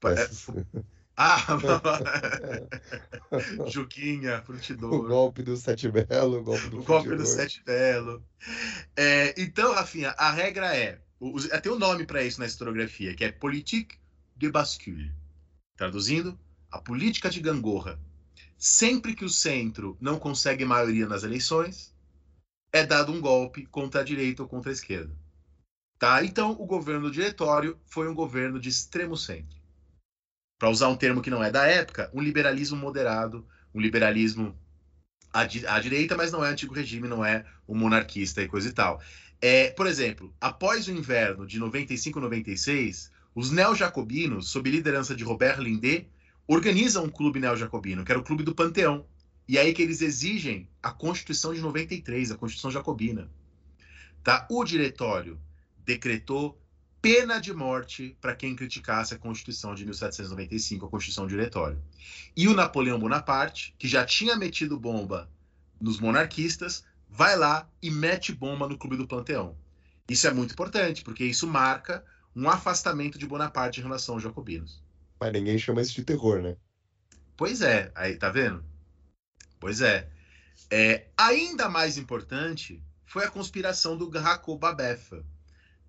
[0.00, 0.50] Parece...
[0.50, 1.42] É, ah,
[3.68, 4.92] Juquinha, frutidor.
[4.92, 8.22] O golpe do Sete Belo, o golpe do O golpe do Sete Belo.
[8.94, 11.00] É, então, Rafinha, a regra é.
[11.62, 13.96] Tem um nome para isso na historiografia, que é politique
[14.36, 15.10] de bascule.
[15.74, 16.38] Traduzindo,
[16.70, 17.98] a política de gangorra.
[18.58, 21.94] Sempre que o centro não consegue maioria nas eleições,
[22.70, 25.16] é dado um golpe contra a direita ou contra a esquerda.
[25.98, 26.22] Tá?
[26.22, 29.55] Então, o governo diretório foi um governo de extremo centro
[30.58, 34.56] para usar um termo que não é da época, um liberalismo moderado, um liberalismo
[35.32, 38.68] à, di à direita, mas não é antigo regime, não é um monarquista e coisa
[38.68, 39.00] e tal.
[39.40, 45.60] É, por exemplo, após o inverno de 95 96, os neo-jacobinos, sob liderança de Robert
[45.60, 46.08] Lindet,
[46.48, 49.04] organizam um clube neo-jacobino, que era o Clube do Panteão.
[49.48, 53.30] E é aí que eles exigem a Constituição de 93, a Constituição Jacobina.
[54.24, 54.46] Tá?
[54.50, 55.38] O diretório
[55.84, 56.60] decretou
[57.06, 61.80] pena de morte para quem criticasse a Constituição de 1795, a Constituição Diretório.
[62.36, 65.30] E o Napoleão Bonaparte, que já tinha metido bomba
[65.80, 69.56] nos monarquistas, vai lá e mete bomba no Clube do Panteão.
[70.08, 72.04] Isso é muito importante, porque isso marca
[72.34, 74.82] um afastamento de Bonaparte em relação aos jacobinos.
[75.20, 76.56] Mas ninguém chama isso de terror, né?
[77.36, 78.64] Pois é, aí tá vendo?
[79.60, 80.10] Pois é.
[80.68, 85.12] é ainda mais importante foi a conspiração do Graco Babef,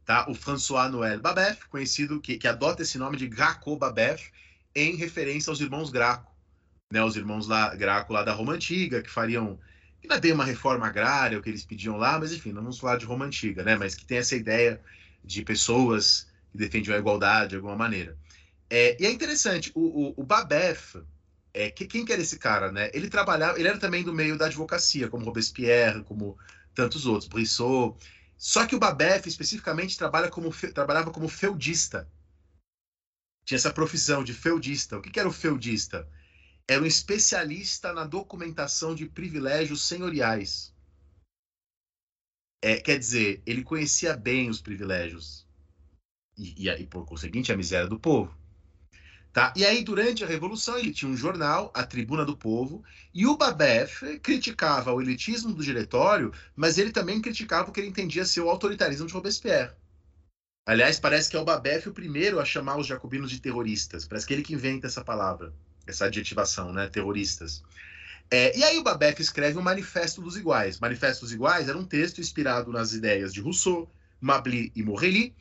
[0.08, 0.26] tá?
[0.30, 4.32] O François Noël Babef, conhecido que, que adota esse nome de Graco Babef
[4.74, 6.34] em referência aos irmãos Graco,
[6.90, 7.04] né?
[7.04, 9.60] Os irmãos lá, Graco lá da Roma antiga que fariam
[10.02, 12.62] que não é bem uma reforma agrária o que eles pediam lá, mas enfim, não
[12.62, 13.76] vamos falar de Roma antiga, né?
[13.76, 14.82] Mas que tem essa ideia
[15.22, 18.18] de pessoas que defendiam a igualdade de alguma maneira.
[18.70, 20.96] É, e é interessante, o, o, o Babef,
[21.54, 22.90] é, que, quem que era esse cara, né?
[22.94, 26.38] Ele trabalhava, ele era também do meio da advocacia, como Robespierre, como
[26.74, 27.98] tantos outros, Brissot.
[28.38, 32.10] Só que o Babef, especificamente, trabalha como, trabalhava como feudista.
[33.44, 34.98] Tinha essa profissão de feudista.
[34.98, 36.08] O que, que era o feudista?
[36.68, 40.74] Era um especialista na documentação de privilégios senhoriais.
[42.62, 45.48] É, quer dizer, ele conhecia bem os privilégios
[46.38, 48.36] e, e, e, por conseguinte, a miséria do povo.
[49.38, 49.54] Tá?
[49.56, 52.84] E aí, durante a Revolução, ele tinha um jornal, a Tribuna do Povo,
[53.14, 57.90] e o Babef criticava o elitismo do diretório, mas ele também criticava o que ele
[57.90, 59.76] entendia ser o autoritarismo de Robespierre.
[60.66, 64.08] Aliás, parece que é o Babef o primeiro a chamar os jacobinos de terroristas.
[64.08, 65.54] Parece que ele que inventa essa palavra,
[65.86, 66.88] essa adjetivação, né?
[66.88, 67.64] Terroristas.
[68.32, 70.80] É, e aí o Babef escreve o Manifesto dos Iguais.
[70.80, 73.88] Manifesto dos Iguais era um texto inspirado nas ideias de Rousseau,
[74.20, 75.36] Mably e Morelli.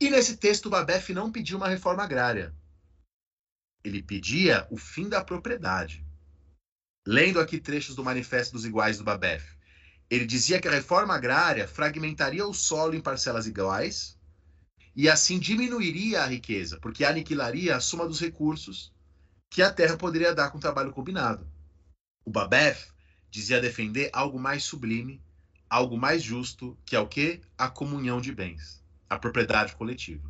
[0.00, 2.54] E nesse texto o Babef não pediu uma reforma agrária
[3.86, 6.04] ele pedia o fim da propriedade.
[7.06, 9.56] Lendo aqui trechos do Manifesto dos Iguais do Babef,
[10.10, 14.18] ele dizia que a reforma agrária fragmentaria o solo em parcelas iguais
[14.94, 18.92] e assim diminuiria a riqueza, porque aniquilaria a soma dos recursos
[19.50, 21.46] que a terra poderia dar com o trabalho combinado.
[22.24, 22.88] O Babef
[23.30, 25.22] dizia defender algo mais sublime,
[25.70, 27.40] algo mais justo, que é o que?
[27.56, 30.28] A comunhão de bens, a propriedade coletiva.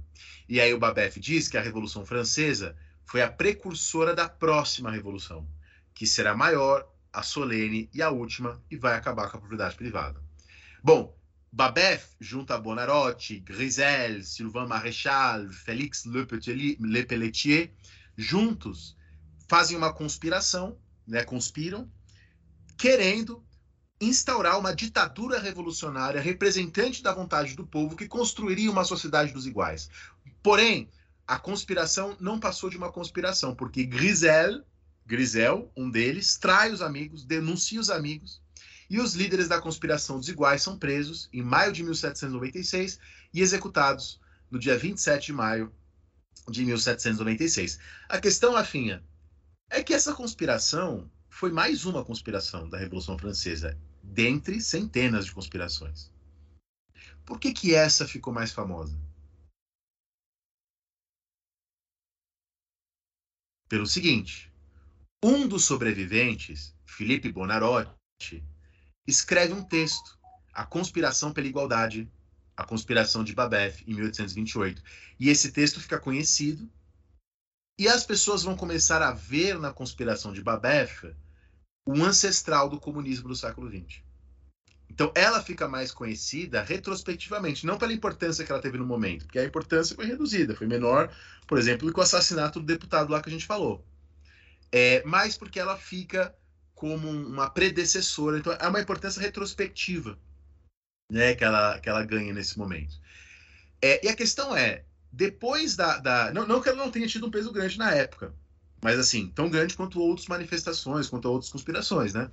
[0.48, 2.76] E aí o Babef diz que a Revolução Francesa
[3.06, 5.48] foi a precursora da próxima revolução,
[5.94, 10.20] que será maior, a solene e a última, e vai acabar com a propriedade privada.
[10.82, 11.16] Bom,
[11.50, 17.72] Babef, junto a Bonarotti, Grisel, Sylvain Maréchal, Félix Le Pelletier,
[18.16, 18.96] juntos
[19.48, 20.76] fazem uma conspiração,
[21.06, 21.90] né, conspiram,
[22.76, 23.42] querendo
[23.98, 29.88] instaurar uma ditadura revolucionária representante da vontade do povo que construiria uma sociedade dos iguais.
[30.42, 30.90] Porém,
[31.26, 34.62] a conspiração não passou de uma conspiração, porque Grisel,
[35.04, 38.40] Grisel, um deles, trai os amigos, denuncia os amigos,
[38.88, 43.00] e os líderes da conspiração desiguais são presos em maio de 1796
[43.34, 44.20] e executados
[44.50, 45.72] no dia 27 de maio
[46.48, 47.80] de 1796.
[48.08, 49.02] A questão, Afinha,
[49.68, 53.76] é que essa conspiração foi mais uma conspiração da Revolução Francesa.
[54.08, 56.12] dentre centenas de conspirações.
[57.24, 58.96] Por que, que essa ficou mais famosa?
[63.68, 64.52] Pelo seguinte:
[65.22, 68.44] um dos sobreviventes, Felipe Bonarotti,
[69.06, 70.18] escreve um texto,
[70.52, 72.10] A Conspiração pela Igualdade,
[72.56, 74.82] a Conspiração de Babeth, em 1828.
[75.18, 76.70] E esse texto fica conhecido,
[77.78, 81.14] e as pessoas vão começar a ver na Conspiração de Babeth
[81.84, 84.05] o ancestral do comunismo do século XX.
[84.90, 89.38] Então, ela fica mais conhecida retrospectivamente, não pela importância que ela teve no momento, porque
[89.38, 91.10] a importância foi reduzida, foi menor,
[91.46, 93.84] por exemplo, que o assassinato do deputado lá que a gente falou.
[94.72, 96.34] É, mas porque ela fica
[96.74, 100.18] como uma predecessora, então é uma importância retrospectiva
[101.10, 103.00] né, que, ela, que ela ganha nesse momento.
[103.80, 105.98] É, e a questão é, depois da.
[105.98, 108.34] da não, não que ela não tenha tido um peso grande na época,
[108.82, 112.30] mas assim, tão grande quanto outras manifestações, quanto outras conspirações, né?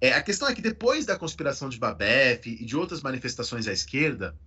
[0.00, 3.72] É, a questão é que depois da conspiração de Babeth e de outras manifestações à
[3.72, 4.38] esquerda,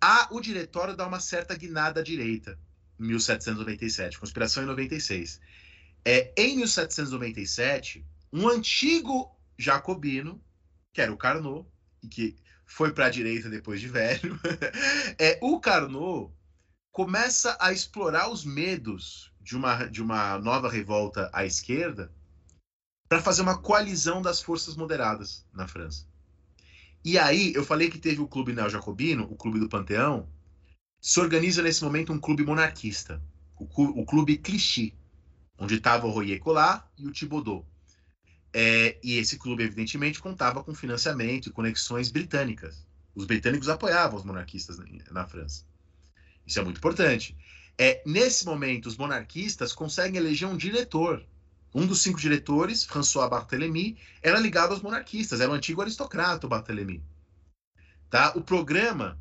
[0.00, 2.58] a, o diretório dá uma certa guinada à direita,
[2.98, 5.40] em 1797, conspiração em 96.
[6.04, 10.42] É, em 1797, um antigo jacobino,
[10.92, 11.68] que era o Carnot,
[12.02, 12.36] e que
[12.66, 14.38] foi para a direita depois de velho,
[15.18, 16.32] é, o Carnot
[16.90, 22.12] começa a explorar os medos de uma, de uma nova revolta à esquerda
[23.10, 26.06] para fazer uma coalizão das forças moderadas na França.
[27.04, 30.28] E aí, eu falei que teve o clube neo-jacobino, o clube do Panteão,
[31.00, 33.20] se organiza nesse momento um clube monarquista,
[33.58, 33.64] o,
[34.00, 34.94] o clube Clichy,
[35.58, 37.66] onde estava o Royer Collard e o Thibaudot.
[38.52, 42.86] É, e esse clube, evidentemente, contava com financiamento e conexões britânicas.
[43.12, 45.64] Os britânicos apoiavam os monarquistas na, na França.
[46.46, 47.36] Isso é muito importante.
[47.76, 51.26] É, nesse momento, os monarquistas conseguem eleger um diretor
[51.74, 57.02] um dos cinco diretores, François Barthélemy, era ligado aos monarquistas, era um antigo aristocrata, Barthélemy.
[58.08, 58.32] Tá?
[58.34, 59.18] O programa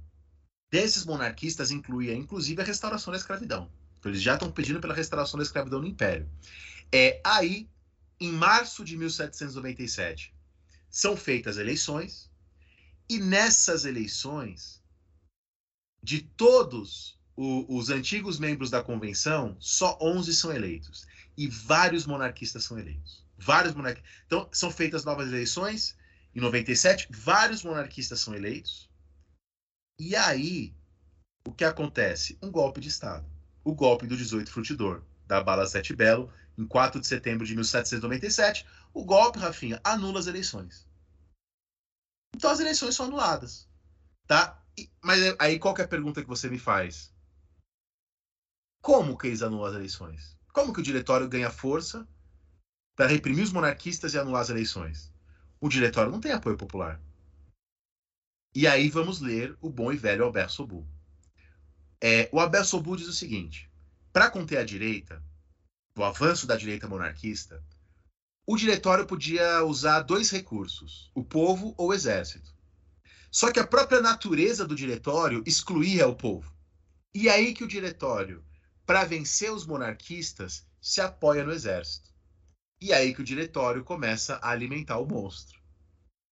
[0.72, 3.72] desses monarquistas incluía, inclusive, a restauração da escravidão.
[4.00, 6.28] Então, eles já estão pedindo pela restauração da escravidão no Império.
[6.92, 7.70] É aí,
[8.20, 10.34] em março de 1797,
[10.90, 12.32] são feitas eleições,
[13.08, 14.82] e nessas eleições,
[16.02, 21.08] de todos os antigos membros da convenção, só 11 são eleitos
[21.40, 23.26] e vários monarquistas são eleitos.
[23.38, 23.74] Vários.
[24.26, 25.98] Então, são feitas novas eleições.
[26.36, 28.90] Em 97, vários monarquistas são eleitos.
[29.98, 30.76] E aí,
[31.48, 32.38] o que acontece?
[32.42, 33.26] Um golpe de Estado.
[33.64, 38.68] O golpe do 18 Frutidor, da Bala Sete Belo, em 4 de setembro de 1797.
[38.94, 40.86] O golpe, Rafinha, anula as eleições.
[42.36, 43.66] Então as eleições são anuladas.
[44.28, 44.62] Tá?
[44.78, 47.14] E, mas aí qual é a pergunta que você me faz?
[48.82, 50.39] Como que eles anulam as eleições?
[50.60, 52.06] Como que o diretório ganha força
[52.94, 55.10] para reprimir os monarquistas e anular as eleições?
[55.58, 57.02] O diretório não tem apoio popular.
[58.54, 60.86] E aí vamos ler o bom e velho Albert Sobu.
[62.02, 63.72] É, o Albert Sobu diz o seguinte:
[64.12, 65.24] para conter a direita,
[65.98, 67.64] o avanço da direita monarquista,
[68.46, 72.54] o diretório podia usar dois recursos: o povo ou o exército.
[73.32, 76.54] Só que a própria natureza do diretório excluía o povo.
[77.14, 78.44] E aí que o diretório
[78.90, 82.10] para vencer os monarquistas, se apoia no exército.
[82.82, 85.60] E aí que o diretório começa a alimentar o monstro.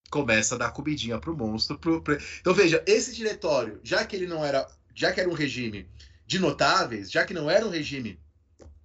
[0.10, 1.78] Começa a dar comidinha pro monstro.
[1.78, 2.18] Pro, pro...
[2.40, 5.88] Então veja, esse diretório, já que ele não era, já que era um regime
[6.26, 8.20] de notáveis, já que não era um regime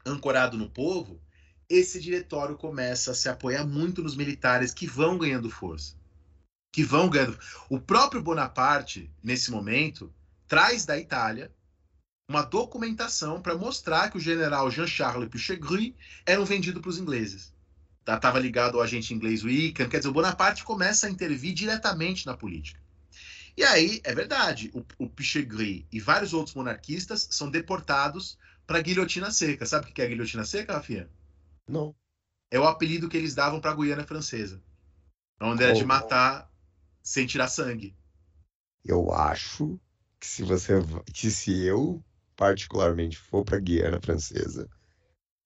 [0.04, 1.18] ancorado no povo,
[1.66, 5.96] esse diretório começa a se apoiar muito nos militares que vão ganhando força.
[6.70, 7.38] Que vão ganhando.
[7.70, 10.12] O próprio Bonaparte, nesse momento,
[10.46, 11.50] traz da Itália
[12.28, 15.94] uma documentação para mostrar que o general Jean-Charles Pichegru
[16.24, 17.52] era um vendido para os ingleses.
[18.00, 22.26] Estava tá, ligado ao agente inglês Wickham, quer dizer, o Bonaparte começa a intervir diretamente
[22.26, 22.80] na política.
[23.56, 28.82] E aí, é verdade, o, o Pichegru e vários outros monarquistas são deportados para a
[28.82, 29.66] guilhotina seca.
[29.66, 31.08] Sabe o que é a guilhotina seca, Rafinha?
[31.68, 31.94] Não.
[32.50, 34.60] É o apelido que eles davam para a Guiana Francesa.
[35.40, 36.50] Onde era oh, de matar
[37.02, 37.94] sem tirar sangue.
[38.84, 39.78] Eu acho
[40.18, 40.74] que se você
[41.12, 42.02] que se eu
[42.42, 44.68] particularmente for para a Guiana Francesa,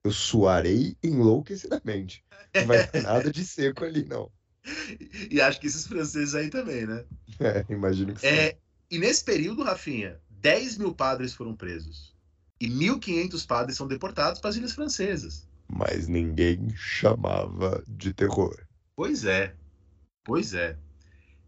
[0.03, 2.25] eu suarei enlouquecidamente.
[2.55, 4.31] Não vai ter nada de seco ali, não.
[5.31, 7.05] E acho que esses franceses aí também, né?
[7.39, 8.57] É, imagino que é, sim.
[8.91, 12.17] E nesse período, Rafinha, 10 mil padres foram presos.
[12.59, 15.47] E 1.500 padres são deportados para as ilhas francesas.
[15.69, 18.59] Mas ninguém chamava de terror.
[18.97, 19.55] Pois é.
[20.25, 20.79] Pois é.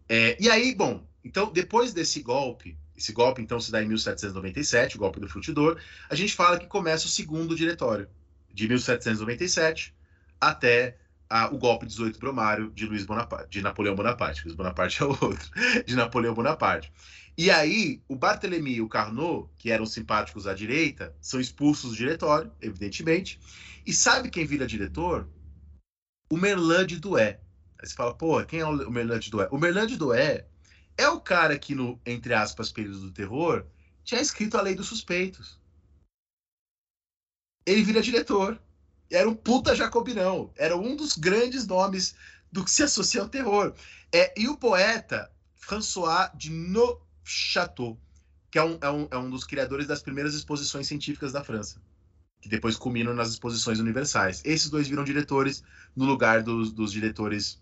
[0.07, 0.37] é.
[0.39, 4.99] E aí, bom, então depois desse golpe, esse golpe, então, se dá em 1797, o
[4.99, 5.79] golpe do Frutidor.
[6.09, 8.09] A gente fala que começa o segundo diretório,
[8.53, 9.95] de 1797
[10.39, 10.97] até
[11.29, 14.43] a, o golpe 18 Brumário de Luiz Bonaparte, de Napoleão Bonaparte.
[14.43, 15.49] Luiz Bonaparte é o outro,
[15.85, 16.91] de Napoleão Bonaparte.
[17.37, 21.95] E aí, o Barthélemy e o Carnot, que eram simpáticos à direita, são expulsos do
[21.95, 23.39] diretório, evidentemente.
[23.85, 25.25] E sabe quem vira diretor?
[26.29, 27.39] O Merlin de Douai.
[27.79, 29.47] Aí você fala, pô, quem é o Merlin de Douai?
[29.51, 30.43] O Merlin de Douai
[30.97, 33.65] é o cara que, no, entre aspas, período do terror,
[34.03, 35.59] tinha escrito a Lei dos Suspeitos.
[37.65, 38.59] Ele vira diretor.
[39.11, 40.51] Era um puta jacobinão.
[40.55, 42.15] Era um dos grandes nomes
[42.51, 43.73] do que se associa ao terror.
[44.11, 47.99] É, e o poeta François de Neufchâteau,
[48.51, 51.79] que é um, é, um, é um dos criadores das primeiras exposições científicas da França,
[52.41, 54.41] que depois culminam nas exposições universais.
[54.43, 55.63] Esses dois viram diretores
[55.95, 57.61] no lugar dos, dos diretores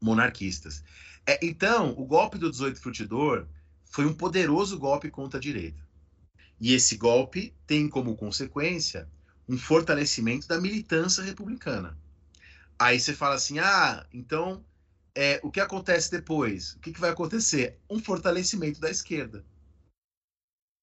[0.00, 0.82] monarquistas.
[1.26, 3.46] É, então, o golpe do 18 Frutidor
[3.90, 5.84] foi um poderoso golpe contra a direita.
[6.60, 9.08] E esse golpe tem como consequência
[9.48, 11.96] um fortalecimento da militância republicana.
[12.78, 14.64] Aí você fala assim: ah, então
[15.14, 16.74] é, o que acontece depois?
[16.74, 17.78] O que, que vai acontecer?
[17.88, 19.44] Um fortalecimento da esquerda.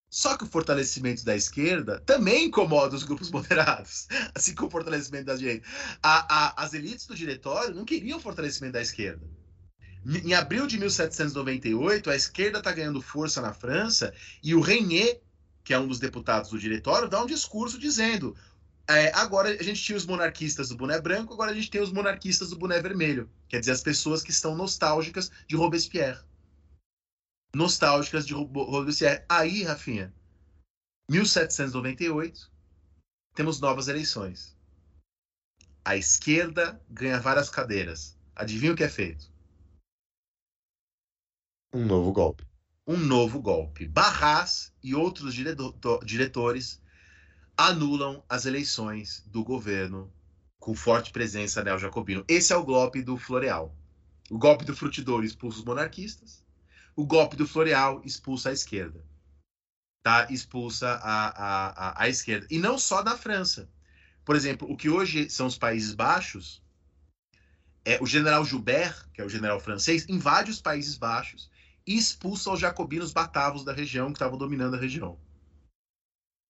[0.09, 5.25] Só que o fortalecimento da esquerda também incomoda os grupos moderados, assim como o fortalecimento
[5.25, 5.67] da direita.
[6.01, 9.25] A, a, as elites do diretório não queriam fortalecimento da esquerda.
[10.05, 15.21] Em abril de 1798, a esquerda está ganhando força na França e o Renier,
[15.63, 18.35] que é um dos deputados do diretório, dá um discurso dizendo:
[18.87, 21.91] é, agora a gente tinha os monarquistas do boné branco, agora a gente tem os
[21.91, 23.29] monarquistas do boné vermelho.
[23.47, 26.19] Quer dizer, as pessoas que estão nostálgicas de Robespierre.
[27.55, 29.23] Nostálgicas de Robespierre.
[29.29, 30.13] Aí, Rafinha,
[31.09, 32.51] 1798,
[33.35, 34.53] temos novas eleições.
[35.85, 38.17] A esquerda ganha várias cadeiras.
[38.35, 39.32] Adivinha o que é feito?
[41.73, 42.45] Um novo golpe.
[42.85, 43.87] Um novo golpe.
[43.87, 45.33] Barras e outros
[46.05, 46.79] diretores
[47.57, 50.13] anulam as eleições do governo
[50.59, 52.23] com forte presença neo-jacobino.
[52.27, 53.75] Esse é o golpe do Floreal.
[54.29, 56.45] O golpe do Frutidor expulsa os monarquistas.
[56.95, 59.03] O golpe do Floreal expulsa a esquerda.
[60.03, 60.27] Tá?
[60.29, 62.45] Expulsa a, a, a, a esquerda.
[62.51, 63.67] E não só na França.
[64.23, 66.61] Por exemplo, o que hoje são os Países Baixos,
[67.83, 71.51] é o general Joubert, que é o general francês, invade os Países Baixos
[71.85, 75.19] e expulsa os jacobinos batavos da região que estavam dominando a região.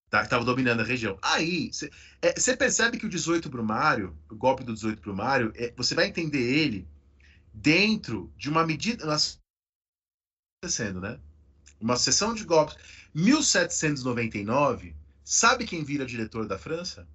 [0.10, 1.18] Tá, que estavam dominando a região.
[1.22, 1.90] Aí, você
[2.22, 6.40] é, percebe que o 18 Brumário, o golpe do 18 Brumário, é, você vai entender
[6.40, 6.88] ele
[7.52, 9.06] dentro de uma medida.
[9.08, 9.40] Nós,
[10.62, 11.20] acontecendo, né?
[11.80, 12.78] Uma sessão de golpes.
[13.14, 17.08] 1799, sabe quem vira diretor da França?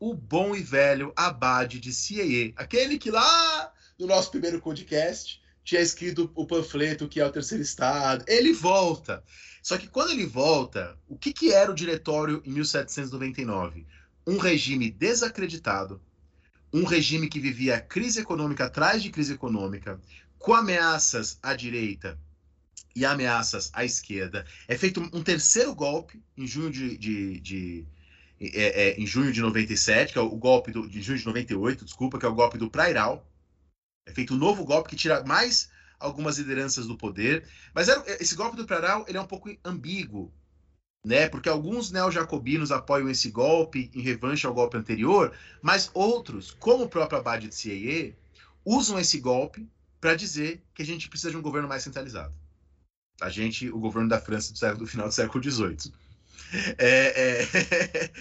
[0.00, 5.82] O bom e velho Abade de Cieye, aquele que lá no nosso primeiro podcast tinha
[5.82, 8.24] escrito o panfleto que é o terceiro estado.
[8.26, 9.22] Ele volta.
[9.62, 13.86] Só que quando ele volta, o que, que era o diretório em 1799?
[14.26, 16.00] Um regime desacreditado,
[16.72, 20.00] um regime que vivia crise econômica atrás de crise econômica,
[20.38, 22.18] com ameaças à direita
[22.96, 24.46] e ameaças à esquerda.
[24.66, 27.86] É feito um terceiro golpe em junho de, de, de
[28.40, 31.84] é, é, em junho de 97, que é o golpe do, de junho de 98,
[31.84, 33.28] desculpa, que é o golpe do Prairal,
[34.08, 35.68] é feito um novo golpe que tira mais
[36.00, 37.46] algumas lideranças do poder.
[37.74, 40.32] Mas era, esse golpe do Praral ele é um pouco ambíguo,
[41.04, 41.28] né?
[41.28, 46.88] Porque alguns neo-jacobinos apoiam esse golpe em revanche ao golpe anterior, mas outros, como o
[46.88, 48.16] próprio Abad de Sieye,
[48.64, 49.68] usam esse golpe
[50.00, 52.34] para dizer que a gente precisa de um governo mais centralizado.
[53.20, 55.92] A gente, o governo da França do, século, do final do século XVIII.
[56.78, 58.12] É, é,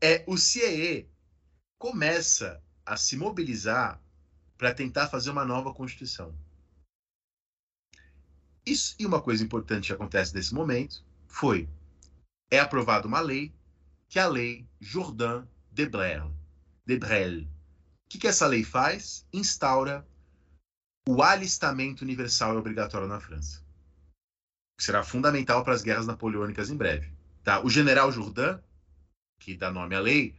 [0.00, 1.06] é, o CIE
[1.78, 4.00] começa a se mobilizar
[4.56, 6.34] para tentar fazer uma nova Constituição.
[8.64, 11.68] Isso, e uma coisa importante que acontece nesse momento foi
[12.50, 13.54] é aprovada uma lei,
[14.08, 16.32] que é a lei Jourdain de Brel.
[16.84, 17.42] De Brel.
[17.42, 17.46] O
[18.08, 19.26] que, que essa lei faz?
[19.32, 20.06] Instaura
[21.08, 23.64] o alistamento universal e obrigatório na França.
[24.76, 27.12] Que será fundamental para as guerras napoleônicas em breve.
[27.42, 27.64] Tá?
[27.64, 28.58] O general Jourdain,
[29.38, 30.34] que dá nome à lei,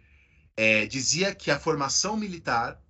[0.56, 2.82] é, dizia que a formação militar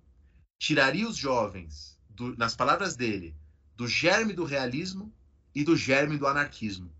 [0.58, 3.34] tiraria os jovens, do, nas palavras dele,
[3.76, 5.12] do germe do realismo
[5.54, 6.92] e do germe do anarquismo.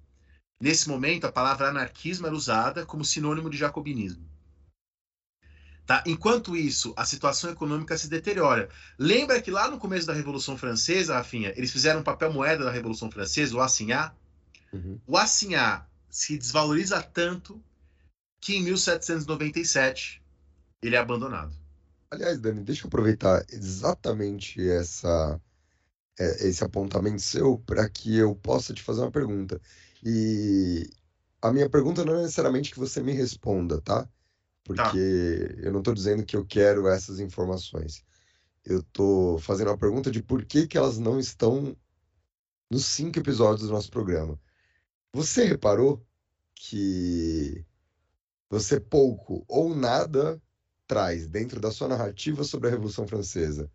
[0.60, 4.28] Nesse momento, a palavra anarquismo era usada como sinônimo de jacobinismo.
[5.86, 6.04] Tá?
[6.06, 8.68] Enquanto isso, a situação econômica se deteriora.
[8.98, 12.70] Lembra que lá no começo da Revolução Francesa, Rafinha, eles fizeram um papel moeda da
[12.70, 14.12] Revolução Francesa, o assignat?
[14.70, 15.00] Uhum.
[15.06, 17.62] O assignat se desvaloriza tanto
[18.40, 20.22] que em 1797
[20.82, 21.54] ele é abandonado.
[22.10, 25.40] Aliás, Dani, deixa eu aproveitar exatamente essa,
[26.18, 29.60] é, esse apontamento seu para que eu possa te fazer uma pergunta.
[30.02, 30.88] E
[31.42, 34.08] a minha pergunta não é necessariamente que você me responda, tá?
[34.64, 35.62] Porque tá.
[35.62, 38.04] eu não estou dizendo que eu quero essas informações.
[38.64, 41.76] Eu tô fazendo uma pergunta de por que que elas não estão
[42.70, 44.38] nos cinco episódios do nosso programa.
[45.12, 46.04] Você reparou
[46.54, 47.64] que
[48.50, 50.40] você pouco ou nada
[50.88, 53.70] traz dentro da sua narrativa sobre a Revolução Francesa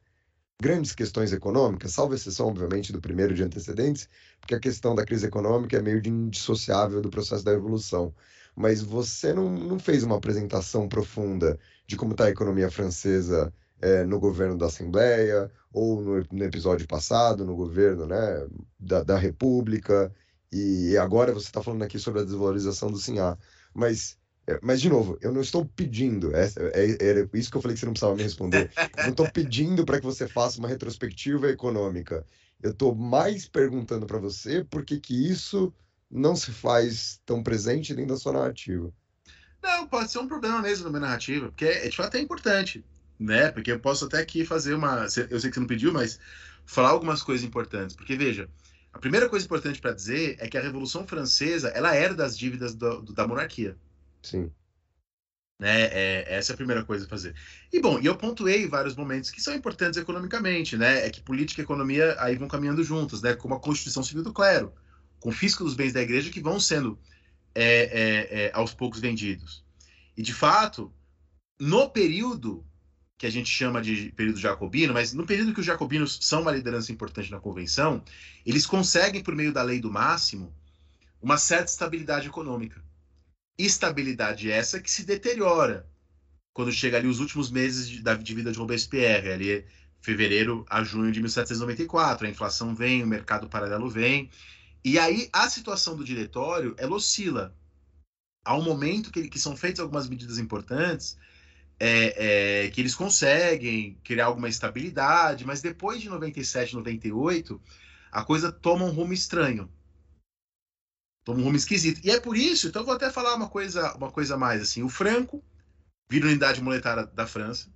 [0.64, 4.08] grandes questões econômicas, salvo exceção, obviamente, do primeiro de antecedentes,
[4.40, 8.14] porque a questão da crise econômica é meio indissociável do processo da Revolução.
[8.56, 14.06] Mas você não, não fez uma apresentação profunda de como está a economia francesa é,
[14.06, 18.48] no governo da Assembleia, ou no, no, episódio passado, no governo né,
[18.80, 20.14] da, da República,
[20.50, 23.38] e agora você está falando aqui sobre a desvalorização do Sinhá.
[23.74, 24.18] Mas
[24.62, 27.80] mas, de novo, eu não estou pedindo, é, é, é, isso que eu falei que
[27.80, 28.72] você não precisava me responder.
[28.98, 32.26] Eu não estou pedindo para que você faça uma retrospectiva econômica.
[32.62, 35.74] Eu estou mais perguntando para você por que, que isso
[36.10, 38.92] não se faz tão presente dentro da sua narrativa.
[39.62, 42.84] Não, pode ser um problema mesmo na minha narrativa, porque é, de fato é importante,
[43.18, 43.50] né?
[43.50, 45.04] Porque eu posso até aqui fazer uma.
[45.04, 46.20] Eu sei que você não pediu, mas
[46.66, 47.96] falar algumas coisas importantes.
[47.96, 48.50] Porque, veja,
[48.92, 52.76] a primeira coisa importante para dizer é que a Revolução Francesa ela era das dívidas
[52.76, 53.78] do, do, da monarquia.
[54.24, 54.52] Sim.
[55.60, 55.84] Né?
[55.84, 57.36] É, essa é a primeira coisa a fazer.
[57.72, 61.06] E bom, e eu pontuei vários momentos que são importantes economicamente, né?
[61.06, 63.36] É que política e economia aí vão caminhando juntos, né?
[63.36, 64.74] Como a Constituição Civil do Clero,
[65.20, 67.00] confisco dos bens da igreja que vão sendo
[67.56, 69.64] é, é, é, aos poucos vendidos.
[70.18, 70.92] E de fato,
[71.60, 72.66] no período
[73.18, 76.52] que a gente chama de período jacobino, mas no período que os jacobinos são uma
[76.52, 78.04] liderança importante na convenção,
[78.46, 80.54] eles conseguem, por meio da lei do máximo,
[81.22, 82.84] uma certa estabilidade econômica.
[83.58, 85.88] Estabilidade essa que se deteriora
[86.54, 89.66] quando chega ali os últimos meses de, da, de vida de Robespierre, ali
[90.02, 94.30] fevereiro a junho de 1794, a inflação vem, o mercado paralelo vem,
[94.84, 97.56] e aí a situação do diretório ela oscila.
[98.46, 101.18] Há um momento que, que são feitas algumas medidas importantes
[101.80, 107.60] é, é, que eles conseguem criar alguma estabilidade, mas depois de 97, 98,
[108.12, 109.72] a coisa toma um rumo estranho.
[111.24, 112.02] Toma um rumo esquisito.
[112.04, 114.84] E é por isso, então vou até falar uma coisa, uma coisa mais assim.
[114.84, 115.44] O Franco
[116.10, 117.70] vira unidade monetária da França.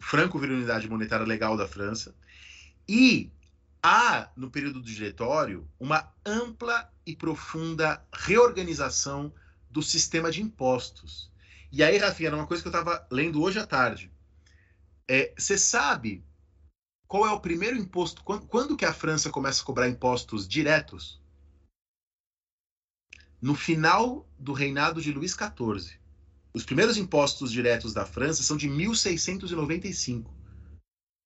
[0.00, 2.14] O Franco vira unidade monetária legal da França.
[2.88, 3.30] E
[3.82, 9.32] há, no período do diretório, uma ampla e profunda reorganização
[9.70, 11.32] do sistema de impostos.
[11.72, 14.12] E aí, Rafinha, era uma coisa que eu estava lendo hoje à tarde.
[15.36, 16.24] Você é, sabe
[17.08, 18.22] qual é o primeiro imposto?
[18.22, 21.21] Quando, quando que a França começa a cobrar impostos diretos?
[23.42, 25.98] No final do reinado de Luís XIV.
[26.54, 30.32] Os primeiros impostos diretos da França são de 1695.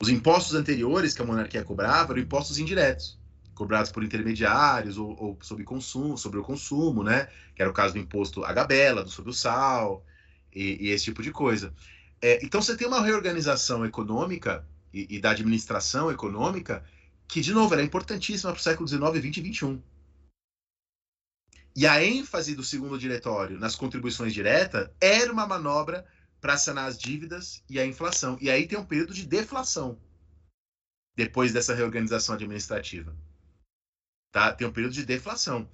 [0.00, 3.18] Os impostos anteriores que a monarquia cobrava eram impostos indiretos,
[3.54, 7.28] cobrados por intermediários ou, ou sobre, consumo, sobre o consumo, né?
[7.54, 10.02] Que era o caso do imposto à gabela, do sobre o sal
[10.54, 11.74] e, e esse tipo de coisa.
[12.22, 16.82] É, então você tem uma reorganização econômica e, e, da administração econômica
[17.28, 19.82] que, de novo, era importantíssima para o século XIX, XX e XXI.
[21.76, 26.06] E a ênfase do segundo diretório nas contribuições diretas era uma manobra
[26.40, 28.38] para sanar as dívidas e a inflação.
[28.40, 30.00] E aí tem um período de deflação
[31.14, 33.14] depois dessa reorganização administrativa.
[34.32, 34.54] Tá?
[34.54, 35.68] Tem um período de deflação.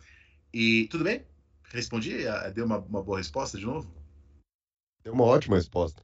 [0.52, 1.24] E tudo bem?
[1.70, 2.16] Respondi?
[2.52, 3.88] Deu uma, uma boa resposta de novo?
[5.04, 6.02] Deu uma ótima resposta.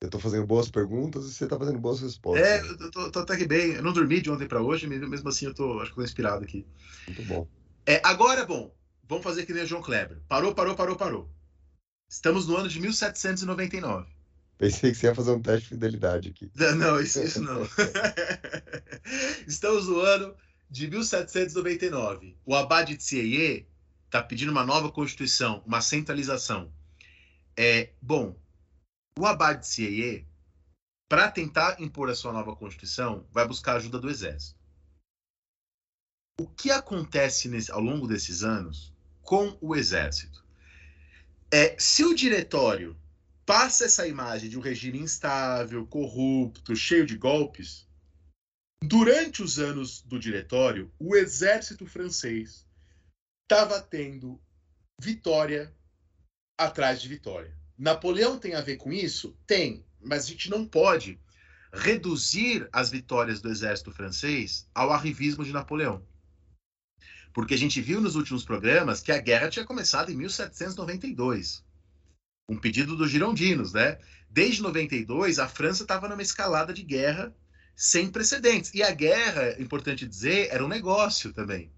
[0.00, 2.44] Eu tô fazendo boas perguntas e você tá fazendo boas respostas.
[2.44, 3.74] É, eu tô, tô até que bem.
[3.74, 6.44] Eu não dormi de ontem para hoje, mesmo assim eu tô, acho que tô inspirado
[6.44, 6.66] aqui.
[7.06, 7.48] Muito bom.
[7.86, 8.74] É, agora, bom,
[9.08, 10.18] Vamos fazer que nem o João Kleber.
[10.28, 11.30] Parou, parou, parou, parou.
[12.08, 14.10] Estamos no ano de 1799.
[14.58, 16.50] Pensei que você ia fazer um teste de fidelidade aqui.
[16.76, 17.62] Não, isso, isso não.
[19.46, 20.34] Estamos no ano
[20.70, 22.36] de 1799.
[22.44, 23.66] O Abade de Sieyé
[24.06, 26.72] está pedindo uma nova constituição, uma centralização.
[27.56, 28.36] É, bom,
[29.18, 30.24] o Abade de Sieyé,
[31.08, 34.58] para tentar impor a sua nova constituição, vai buscar a ajuda do exército.
[36.40, 38.95] O que acontece nesse, ao longo desses anos
[39.26, 40.42] com o exército.
[41.50, 42.96] É, se o diretório
[43.44, 47.86] passa essa imagem de um regime instável, corrupto, cheio de golpes,
[48.82, 52.64] durante os anos do diretório, o exército francês
[53.42, 54.40] estava tendo
[55.00, 55.74] vitória
[56.58, 57.52] atrás de vitória.
[57.76, 59.36] Napoleão tem a ver com isso?
[59.46, 61.20] Tem, mas a gente não pode
[61.72, 66.02] reduzir as vitórias do exército francês ao arrivismo de Napoleão.
[67.36, 71.62] Porque a gente viu nos últimos programas que a guerra tinha começado em 1792.
[72.48, 73.98] Um pedido dos girondinos, né?
[74.30, 77.36] Desde 92, a França estava numa escalada de guerra
[77.74, 78.72] sem precedentes.
[78.72, 81.70] E a guerra, importante dizer, era um negócio também.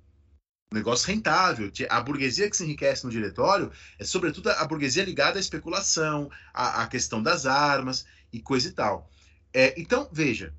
[0.72, 1.72] Um negócio rentável.
[1.90, 6.84] A burguesia que se enriquece no diretório é, sobretudo, a burguesia ligada à especulação, à,
[6.84, 9.11] à questão das armas e coisa e tal.
[9.52, 10.54] É, então, veja,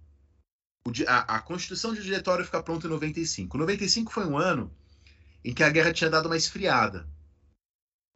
[1.07, 3.57] a, a, Constituição de Diretório fica pronta em 95.
[3.57, 4.69] 95 foi um ano
[5.43, 7.07] em que a guerra tinha dado uma esfriada.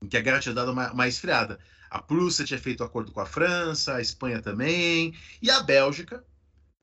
[0.04, 1.60] Em que a guerra tinha dado uma, uma esfriada.
[1.90, 6.24] A Prússia tinha feito acordo com a França, a Espanha também, e a Bélgica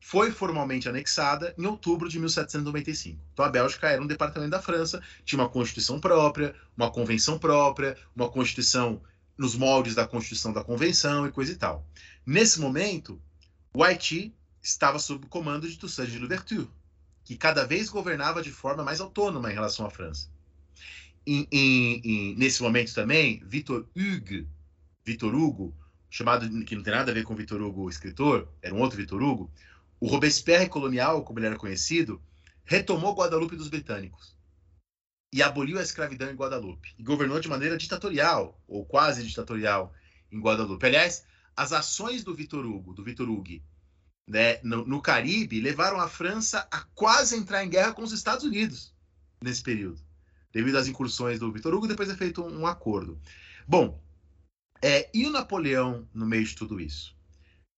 [0.02, 3.20] foi formalmente anexada em outubro de 1795.
[3.32, 7.96] Então a Bélgica era um departamento da França, tinha uma constituição própria, uma convenção própria,
[8.16, 9.02] uma constituição
[9.36, 11.86] nos moldes da Constituição da Convenção e coisa e tal.
[12.26, 13.20] Nesse momento,
[13.74, 16.68] o Haiti estava sob o comando de Toussaint Louverture,
[17.30, 20.28] que cada vez governava de forma mais autônoma em relação à França.
[22.36, 24.48] Nesse momento também, Victor Hugo,
[25.04, 25.72] Victor Hugo,
[26.10, 28.96] chamado que não tem nada a ver com Victor Hugo, o escritor, era um outro
[28.96, 29.48] Victor Hugo,
[30.00, 32.20] o Robespierre colonial, como ele era conhecido,
[32.64, 34.36] retomou Guadalupe dos britânicos
[35.32, 39.94] e aboliu a escravidão em Guadalupe e governou de maneira ditatorial ou quase ditatorial
[40.32, 40.84] em Guadalupe.
[40.84, 41.24] Aliás,
[41.56, 43.62] as ações do Vitor Hugo, do Vitor Hugo,
[44.28, 48.44] né, no, no, Caribe, levaram a França a quase entrar em guerra com os Estados
[48.44, 48.94] Unidos
[49.42, 50.00] nesse período,
[50.52, 51.88] devido às incursões do Vitor Hugo.
[51.88, 53.20] Depois é feito um, um acordo.
[53.66, 54.00] Bom,
[54.82, 57.14] é, e o Napoleão no meio de tudo isso?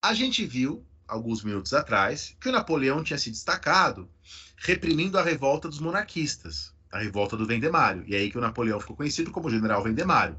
[0.03, 4.09] A gente viu alguns minutos atrás que o Napoleão tinha se destacado
[4.57, 8.05] reprimindo a revolta dos monarquistas a revolta do Vendemário.
[8.07, 10.37] E é aí que o Napoleão ficou conhecido como General Vendemário.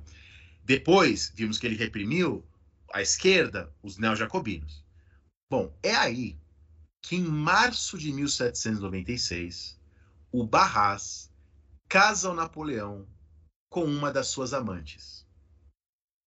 [0.64, 2.45] Depois, vimos que ele reprimiu
[2.93, 4.82] a esquerda, os neojacobinos.
[5.54, 6.36] Bom, é aí
[6.99, 9.80] que em março de 1796,
[10.32, 11.32] o Barras
[11.88, 13.08] casa o Napoleão
[13.70, 15.28] com uma das suas amantes,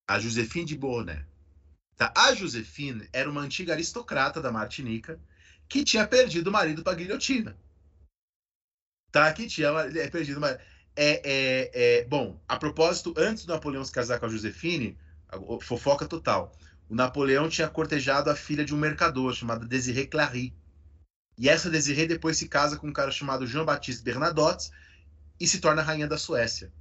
[0.09, 1.27] a Josephine de Beauharnais.
[1.97, 2.15] Tá?
[2.17, 5.21] A Josephine era uma antiga aristocrata da Martinica
[5.69, 7.59] que tinha perdido o marido para guilhotina
[9.11, 9.33] tá?
[9.33, 10.57] Que tinha é perdido, mas
[10.95, 12.39] é, é, é, bom.
[12.47, 14.97] A propósito, antes do Napoleão se casar com a Josefine,
[15.63, 16.57] fofoca total.
[16.89, 20.55] O Napoleão tinha cortejado a filha de um mercador chamado Désiré Clary.
[21.39, 24.71] E essa Désiré depois se casa com um cara chamado Jean-Baptiste Bernadotte
[25.39, 26.73] e se torna rainha da Suécia.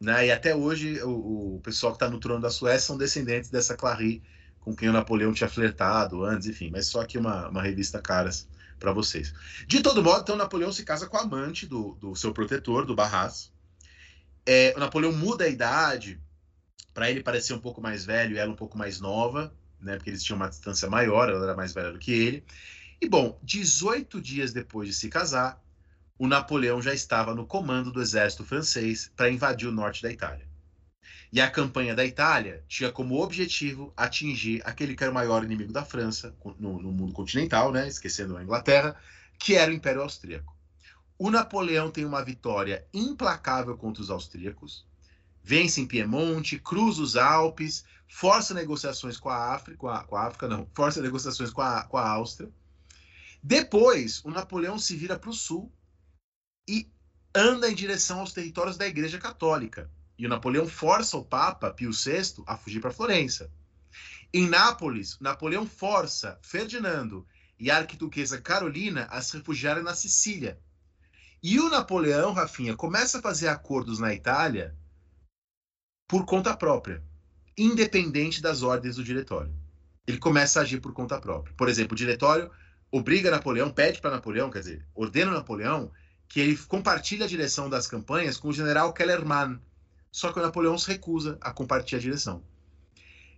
[0.00, 0.26] Né?
[0.26, 3.76] E até hoje o, o pessoal que está no trono da Suécia são descendentes dessa
[3.76, 4.22] Clary
[4.60, 6.70] com quem o Napoleão tinha flertado antes, enfim.
[6.70, 9.32] Mas só aqui uma, uma revista caras para vocês.
[9.66, 12.94] De todo modo, então, Napoleão se casa com a amante do, do seu protetor, do
[12.94, 13.52] Barras.
[14.46, 16.20] É, o Napoleão muda a idade
[16.92, 19.96] para ele parecer um pouco mais velho e ela um pouco mais nova, né?
[19.96, 22.44] Porque eles tinham uma distância maior, ela era mais velha do que ele.
[23.00, 25.60] E bom, 18 dias depois de se casar,
[26.18, 30.46] o Napoleão já estava no comando do exército francês para invadir o norte da Itália.
[31.32, 35.72] E a campanha da Itália tinha como objetivo atingir aquele que era o maior inimigo
[35.72, 37.88] da França no, no mundo continental, né?
[37.88, 38.94] esquecendo a Inglaterra,
[39.38, 40.54] que era o Império Austríaco.
[41.18, 44.86] O Napoleão tem uma vitória implacável contra os austríacos,
[45.42, 50.26] vence em Piemonte, cruza os Alpes, força negociações com a África, com a, com a
[50.26, 52.50] África não, força negociações com a, com a Áustria.
[53.42, 55.72] Depois, o Napoleão se vira para o sul
[56.68, 56.88] e
[57.34, 61.90] anda em direção aos territórios da Igreja Católica e o Napoleão força o Papa Pio
[61.90, 63.50] VI a fugir para Florença.
[64.32, 67.26] Em Nápoles, Napoleão força Ferdinando
[67.58, 70.60] e a arquiduquesa Carolina a se refugiarem na Sicília.
[71.42, 74.76] E o Napoleão, Rafinha, começa a fazer acordos na Itália
[76.12, 77.02] por conta própria,
[77.56, 79.50] independente das ordens do diretório.
[80.06, 81.54] Ele começa a agir por conta própria.
[81.56, 82.50] Por exemplo, o diretório
[82.90, 85.90] obriga Napoleão, pede para Napoleão, quer dizer, ordena Napoleão
[86.28, 89.58] que ele compartilhe a direção das campanhas com o general Kellermann,
[90.10, 92.44] só que o Napoleão se recusa a compartilhar a direção.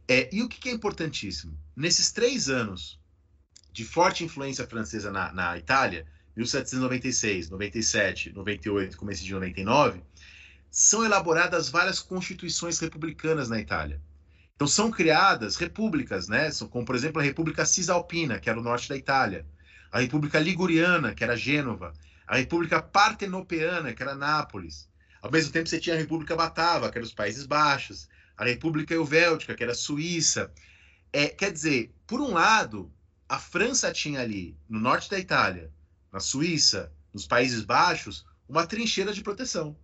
[0.08, 1.56] É, e o que, que é importantíssimo?
[1.76, 2.98] Nesses três anos
[3.72, 10.02] de forte influência francesa na, na Itália, 1796, 97, 98, começo de 99,
[10.76, 14.02] são elaboradas várias constituições republicanas na Itália.
[14.56, 16.50] Então são criadas repúblicas, né?
[16.68, 19.46] como por exemplo a República Cisalpina, que era o norte da Itália,
[19.92, 21.92] a República Liguriana, que era Gênova,
[22.26, 24.88] a República Partenopeana, que era Nápoles,
[25.22, 28.92] ao mesmo tempo, você tinha a República Batava, que era os Países Baixos, a República
[28.92, 30.52] Helvética, que era a Suíça.
[31.10, 32.92] É, quer dizer, por um lado,
[33.26, 35.72] a França tinha ali, no norte da Itália,
[36.12, 39.74] na Suíça, nos Países Baixos, uma trincheira de proteção.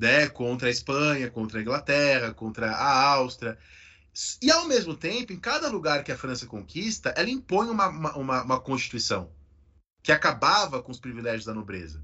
[0.00, 3.58] Né, contra a Espanha, contra a Inglaterra, contra a Áustria.
[4.40, 8.42] E, ao mesmo tempo, em cada lugar que a França conquista, ela impõe uma, uma,
[8.42, 9.30] uma constituição
[10.02, 12.02] que acabava com os privilégios da nobreza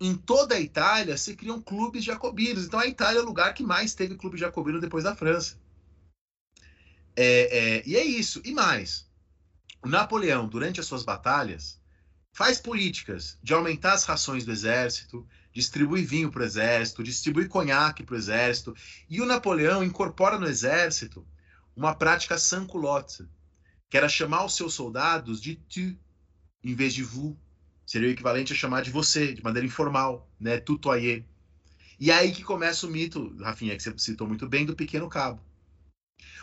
[0.00, 2.64] em toda a Itália se criam clubes jacobinos.
[2.64, 5.58] Então a Itália é o lugar que mais teve clube jacobino depois da França.
[7.16, 8.40] É, é, e é isso.
[8.44, 9.08] E mais,
[9.82, 11.80] o Napoleão, durante as suas batalhas,
[12.32, 15.26] faz políticas de aumentar as rações do exército,
[15.58, 18.76] distribui vinho para o exército, distribui conhaque para o exército.
[19.10, 21.26] E o Napoleão incorpora no exército
[21.74, 23.28] uma prática sans culotte,
[23.90, 25.98] que era chamar os seus soldados de tu,
[26.62, 27.36] em vez de vous.
[27.84, 30.58] Seria o equivalente a chamar de você, de maneira informal, né?
[30.60, 31.24] Tutoyer.
[31.98, 35.08] E é aí que começa o mito, Rafinha, que você citou muito bem, do pequeno
[35.08, 35.40] cabo.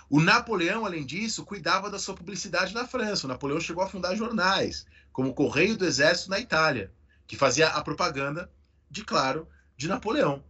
[0.09, 3.25] O Napoleão, além disso, cuidava da sua publicidade na França.
[3.25, 6.91] O Napoleão chegou a fundar jornais, como o Correio do Exército na Itália,
[7.25, 8.51] que fazia a propaganda,
[8.95, 10.41] de claro, de Napoleão.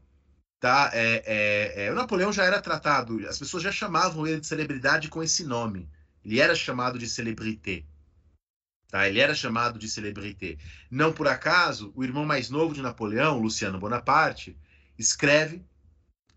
[0.59, 0.91] Tá?
[0.93, 5.09] É, é, é, o Napoleão já era tratado, as pessoas já chamavam ele de celebridade
[5.09, 5.89] com esse nome.
[6.23, 7.83] Ele era chamado de celebrité.
[8.87, 9.09] Tá?
[9.09, 10.57] Ele era chamado de celebrité.
[10.89, 14.57] Não por acaso, o irmão mais novo de Napoleão, Luciano Bonaparte,
[14.97, 15.65] escreve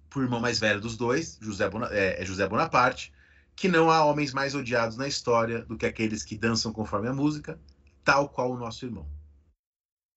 [0.09, 3.13] para o irmão mais velho dos dois, José, Bona, é, é, José Bonaparte,
[3.55, 7.13] que não há homens mais odiados na história do que aqueles que dançam conforme a
[7.13, 7.61] música,
[8.03, 9.07] tal qual o nosso irmão.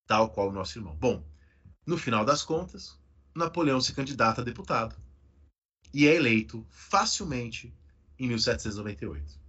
[0.06, 0.96] Tal qual o nosso irmão.
[0.96, 1.22] Bom,
[1.86, 2.98] no final das contas,
[3.34, 4.94] Napoleão se candidata a deputado
[5.92, 7.74] e é eleito facilmente
[8.18, 9.40] em 1798.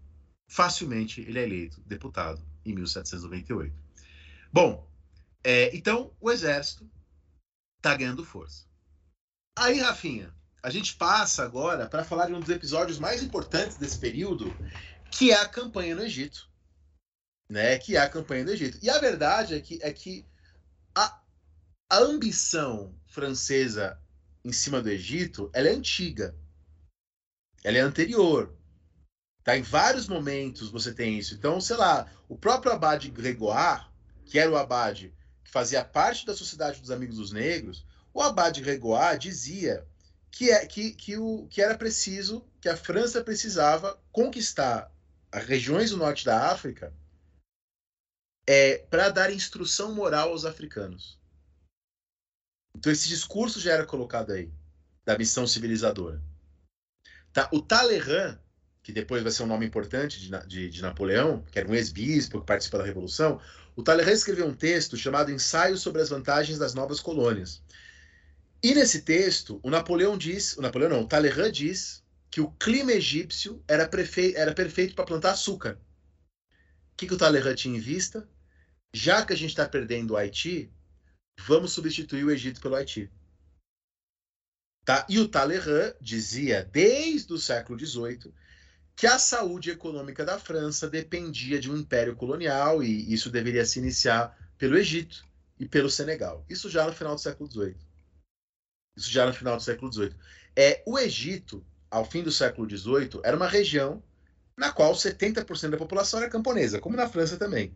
[0.47, 3.73] Facilmente ele é eleito deputado em 1798.
[4.51, 4.87] Bom,
[5.43, 6.89] é, então o exército
[7.77, 8.65] está ganhando força.
[9.57, 13.99] Aí, Rafinha, a gente passa agora para falar de um dos episódios mais importantes desse
[13.99, 14.51] período,
[15.11, 16.49] que é a campanha no Egito.
[17.49, 17.77] Né?
[17.77, 18.79] Que é a campanha do Egito.
[18.81, 20.25] E a verdade é que, é que
[21.93, 24.01] a ambição francesa
[24.43, 26.35] em cima do Egito, ela é antiga.
[27.63, 28.51] Ela é anterior.
[29.43, 29.55] Tá?
[29.55, 31.35] Em vários momentos você tem isso.
[31.35, 33.85] Então, sei lá, o próprio abade Gregoire,
[34.25, 35.13] que era o abade
[35.43, 39.85] que fazia parte da Sociedade dos Amigos dos Negros, o Abade Regoá dizia
[40.31, 44.91] que, é, que, que, o, que era preciso, que a França precisava conquistar
[45.31, 46.91] as regiões do norte da África
[48.47, 51.21] é, para dar instrução moral aos africanos.
[52.75, 54.51] Então esse discurso já era colocado aí,
[55.05, 56.21] da missão civilizadora.
[57.31, 57.49] Tá?
[57.51, 58.39] O Talleyrand,
[58.81, 62.39] que depois vai ser um nome importante de, de, de Napoleão, que era um ex-bispo
[62.39, 63.39] que participa da Revolução,
[63.75, 67.61] o Talleyrand escreveu um texto chamado Ensaio sobre as vantagens das novas colônias,
[68.63, 72.01] e nesse texto, o Napoleão diz, o Napoleão não, o Talleyrand diz
[72.31, 73.89] que o clima egípcio era,
[74.35, 75.77] era perfeito para plantar açúcar.
[76.93, 78.25] O que, que o Talleyrand tinha em vista?
[78.95, 80.71] Já que a gente está perdendo o Haiti,
[81.39, 83.11] vamos substituir o Egito pelo Haiti.
[84.85, 85.05] Tá?
[85.09, 88.33] E o Talleyrand dizia, desde o século XVIII,
[88.95, 93.79] que a saúde econômica da França dependia de um império colonial e isso deveria se
[93.79, 95.25] iniciar pelo Egito
[95.59, 96.45] e pelo Senegal.
[96.49, 97.77] Isso já no final do século XVIII.
[98.95, 100.15] Isso já no final do século XVIII.
[100.55, 104.03] É, o Egito, ao fim do século XVIII, era uma região
[104.55, 107.75] na qual 70% da população era camponesa, como na França também.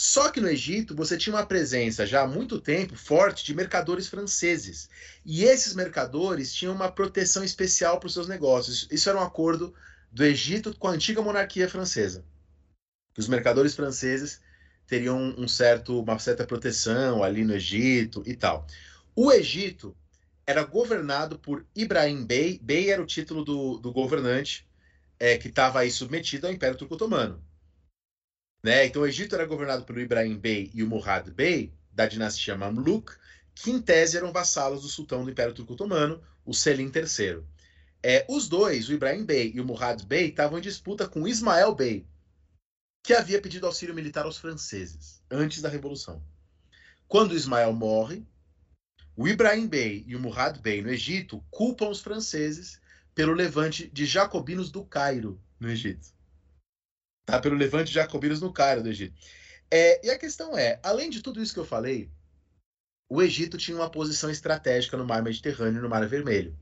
[0.00, 4.06] Só que no Egito você tinha uma presença já há muito tempo forte de mercadores
[4.06, 4.88] franceses.
[5.26, 8.86] E esses mercadores tinham uma proteção especial para os seus negócios.
[8.92, 9.74] Isso era um acordo
[10.12, 12.24] do Egito com a antiga monarquia francesa.
[13.12, 14.40] Que os mercadores franceses
[14.86, 18.68] teriam um certo, uma certa proteção ali no Egito e tal.
[19.16, 19.96] O Egito
[20.46, 22.60] era governado por Ibrahim Bey.
[22.62, 24.64] Bey era o título do, do governante
[25.18, 27.47] é, que estava aí submetido ao Império Turco-Otomano.
[28.62, 28.86] Né?
[28.86, 33.12] Então, o Egito era governado por Ibrahim Bey e o Murad Bey, da dinastia Mamluk,
[33.54, 37.42] que em tese eram vassalos do sultão do Império Turco-Otomano, o Selim III.
[38.02, 41.74] É, os dois, o Ibrahim Bey e o Murad Bey, estavam em disputa com Ismael
[41.74, 42.06] Bey,
[43.02, 46.22] que havia pedido auxílio militar aos franceses, antes da Revolução.
[47.08, 48.24] Quando Ismael morre,
[49.16, 52.80] o Ibrahim Bey e o Murad Bey no Egito culpam os franceses
[53.14, 56.14] pelo levante de jacobinos do Cairo, no Egito.
[57.28, 57.38] Tá?
[57.38, 59.14] Pelo levante de jacobinos no Cairo, do Egito.
[59.70, 62.10] É, e a questão é, além de tudo isso que eu falei,
[63.06, 66.58] o Egito tinha uma posição estratégica no Mar Mediterrâneo e no Mar Vermelho.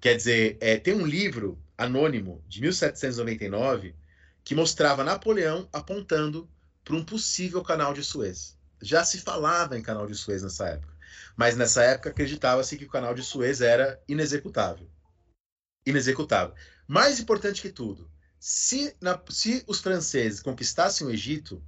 [0.00, 3.94] Quer dizer, é, tem um livro anônimo de 1799
[4.42, 6.48] que mostrava Napoleão apontando
[6.82, 8.56] para um possível canal de Suez.
[8.80, 10.94] Já se falava em canal de Suez nessa época.
[11.36, 14.88] Mas nessa época acreditava-se que o canal de Suez era inexecutável.
[15.84, 16.54] Inexecutável.
[16.88, 18.10] Mais importante que tudo,
[18.44, 21.62] se, na, se os franceses conquistassem o Egito,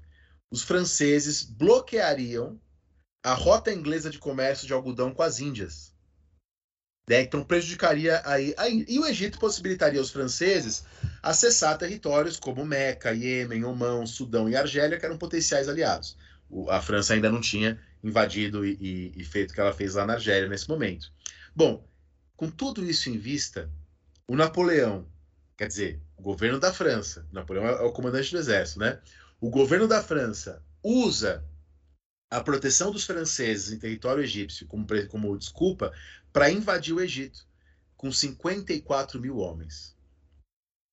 [0.50, 2.60] os franceses bloqueariam
[3.22, 5.94] a rota inglesa de comércio de algodão com as Índias.
[7.08, 7.20] Né?
[7.20, 8.56] Então prejudicaria aí.
[8.88, 10.84] E o Egito possibilitaria aos franceses
[11.22, 16.16] acessar territórios como Meca, Iêmen, Omão, Sudão e Argélia, que eram potenciais aliados.
[16.50, 19.94] O, a França ainda não tinha invadido e, e, e feito o que ela fez
[19.94, 21.12] lá na Argélia nesse momento.
[21.54, 21.88] Bom,
[22.36, 23.70] com tudo isso em vista,
[24.26, 25.06] o Napoleão,
[25.56, 29.00] quer dizer, o governo da França, Napoleão é o comandante do exército, né?
[29.40, 31.44] O governo da França usa
[32.30, 35.92] a proteção dos franceses em território egípcio como, como desculpa
[36.32, 37.46] para invadir o Egito
[37.96, 39.94] com 54 mil homens.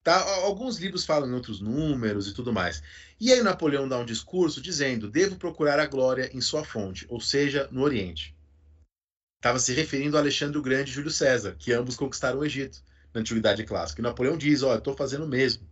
[0.03, 0.19] Tá?
[0.43, 2.81] Alguns livros falam em outros números e tudo mais.
[3.19, 7.21] E aí Napoleão dá um discurso dizendo: devo procurar a glória em sua fonte, ou
[7.21, 8.35] seja, no Oriente.
[9.37, 12.83] Estava se referindo a Alexandre o Grande e Júlio César, que ambos conquistaram o Egito
[13.13, 14.01] na Antiguidade Clássica.
[14.01, 15.67] E Napoleão diz: oh, eu estou fazendo o mesmo.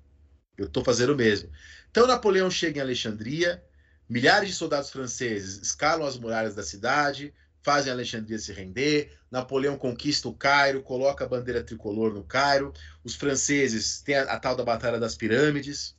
[0.58, 1.50] Eu estou fazendo o mesmo.
[1.90, 3.64] Então Napoleão chega em Alexandria,
[4.08, 7.34] milhares de soldados franceses escalam as muralhas da cidade,
[7.64, 9.18] fazem Alexandria se render.
[9.32, 12.74] Napoleão conquista o Cairo, coloca a bandeira tricolor no Cairo.
[13.04, 15.96] Os franceses têm a, a tal da Batalha das Pirâmides,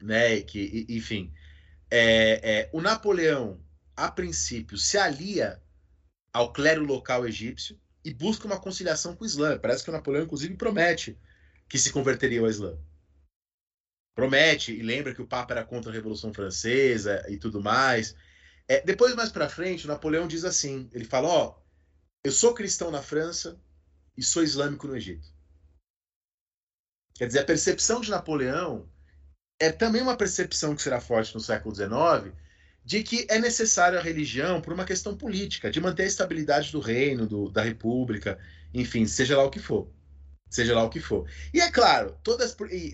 [0.00, 0.40] né?
[0.40, 1.32] Que, enfim,
[1.90, 3.60] é, é, o Napoleão,
[3.94, 5.60] a princípio, se alia
[6.32, 9.58] ao clero local egípcio e busca uma conciliação com o Islã.
[9.58, 11.18] Parece que o Napoleão, inclusive, promete
[11.68, 12.78] que se converteria ao Islã.
[14.14, 18.14] Promete e lembra que o Papa era contra a Revolução Francesa e tudo mais.
[18.68, 21.62] É, depois, mais para frente, o Napoleão diz assim: ele fala, ó, oh,
[22.22, 23.60] eu sou cristão na França
[24.16, 25.26] e sou islâmico no Egito.
[27.16, 28.88] Quer dizer, a percepção de Napoleão
[29.58, 32.32] é também uma percepção que será forte no século XIX
[32.86, 36.78] de que é necessária a religião por uma questão política, de manter a estabilidade do
[36.78, 38.38] reino, do, da república,
[38.72, 39.90] enfim, seja lá o que for.
[40.48, 41.28] Seja lá o que for.
[41.52, 42.48] E é claro, toda,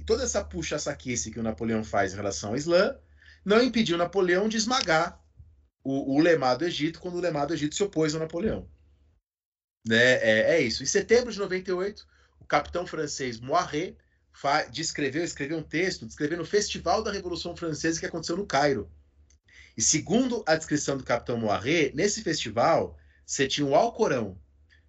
[0.06, 2.96] toda essa puxa-saquice que o Napoleão faz em relação ao Islã
[3.44, 5.22] não impediu Napoleão de esmagar
[5.84, 8.66] o, o do Egito quando o Lemar do Egito se opôs ao Napoleão.
[9.86, 10.14] Né?
[10.14, 10.82] É, é, isso.
[10.82, 12.06] Em setembro de 98,
[12.40, 13.94] o capitão francês Moiré
[14.70, 18.90] descreveu, escreveu um texto descrevendo o Festival da Revolução Francesa que aconteceu no Cairo.
[19.76, 24.38] E segundo a descrição do capitão Moiré, nesse festival você tinha o Alcorão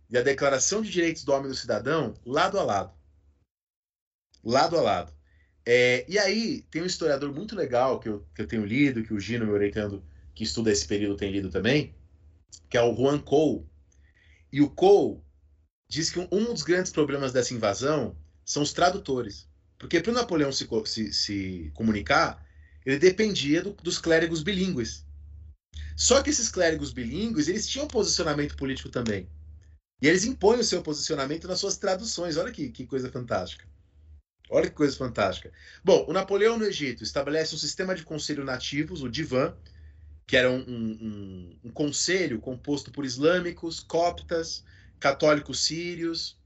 [0.09, 2.93] e a Declaração de Direitos do Homem e do Cidadão lado a lado.
[4.43, 5.13] Lado a lado.
[5.65, 9.13] É, e aí tem um historiador muito legal que eu, que eu tenho lido, que
[9.13, 10.03] o Gino, meu orientando,
[10.35, 11.95] que estuda esse período, tem lido também,
[12.69, 13.65] que é o Juan Cole.
[14.51, 15.21] E o Cole
[15.87, 19.47] diz que um dos grandes problemas dessa invasão são os tradutores.
[19.77, 22.42] Porque para o Napoleão se, se, se, comunicar,
[22.85, 25.05] ele dependia do, dos clérigos bilíngues.
[25.95, 29.29] Só que esses clérigos bilíngues, eles tinham posicionamento político também.
[30.01, 32.35] E eles impõem o seu posicionamento nas suas traduções.
[32.35, 33.65] Olha que, que coisa fantástica.
[34.49, 35.51] Olha que coisa fantástica.
[35.83, 39.55] Bom, o Napoleão no Egito estabelece um sistema de conselho nativos, o Divan,
[40.27, 44.63] que era um, um, um conselho composto por islâmicos, coptas,
[44.99, 46.37] católicos sírios.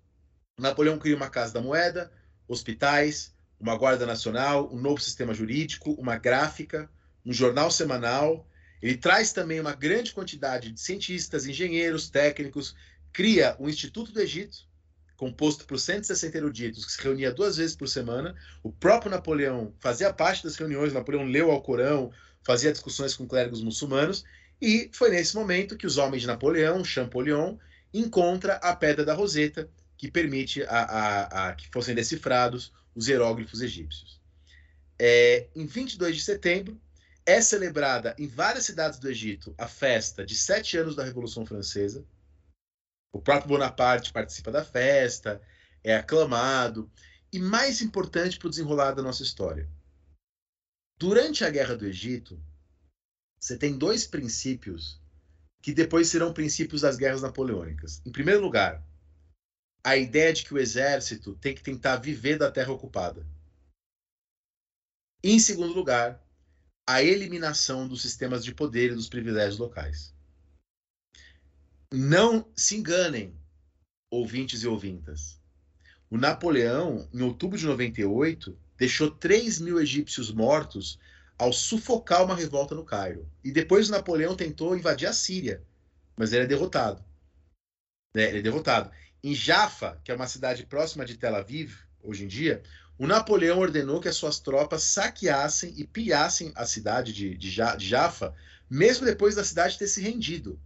[0.60, 2.12] Napoleão cria uma Casa da Moeda,
[2.48, 6.90] hospitais, uma Guarda Nacional, um novo sistema jurídico, uma gráfica,
[7.26, 8.48] um jornal semanal.
[8.82, 12.76] Ele traz também uma grande quantidade de cientistas, engenheiros, técnicos,
[13.12, 14.68] cria o Instituto do Egito,
[15.16, 18.36] composto por 160 eruditos, que se reunia duas vezes por semana.
[18.62, 22.12] O próprio Napoleão fazia parte das reuniões, Napoleão leu ao Corão,
[22.44, 24.24] fazia discussões com clérigos muçulmanos,
[24.62, 27.58] e foi nesse momento que os homens de Napoleão, Champollion,
[27.94, 29.68] encontra a Pedra da Roseta,
[29.98, 34.20] que permite a, a, a que fossem decifrados os hieróglifos egípcios.
[35.00, 36.78] É, em 22 de setembro,
[37.26, 42.04] é celebrada em várias cidades do Egito a festa de sete anos da Revolução Francesa.
[43.14, 45.42] O próprio Bonaparte participa da festa,
[45.84, 46.92] é aclamado.
[47.32, 49.70] E mais importante para o desenrolar da nossa história,
[51.00, 52.42] Durante a Guerra do Egito,
[53.40, 55.00] você tem dois princípios
[55.62, 58.02] que depois serão princípios das guerras napoleônicas.
[58.04, 58.84] Em primeiro lugar,
[59.88, 63.26] a ideia de que o exército tem que tentar viver da terra ocupada.
[65.24, 66.22] Em segundo lugar,
[66.86, 70.14] a eliminação dos sistemas de poder e dos privilégios locais.
[71.90, 73.34] Não se enganem,
[74.12, 75.40] ouvintes e ouvintas.
[76.10, 81.00] O Napoleão, em outubro de 98, deixou 3 mil egípcios mortos
[81.38, 83.26] ao sufocar uma revolta no Cairo.
[83.42, 85.64] E depois Napoleão tentou invadir a Síria,
[86.18, 87.02] mas ele é derrotado.
[88.14, 88.92] É, ele é derrotado.
[89.24, 92.62] Em Jaffa, que é uma cidade próxima de Tel Aviv, hoje em dia,
[92.98, 97.88] o Napoleão ordenou que as suas tropas saqueassem e pilhassem a cidade de, de, de
[97.88, 98.34] Jaffa,
[98.70, 100.60] mesmo depois da cidade ter se rendido.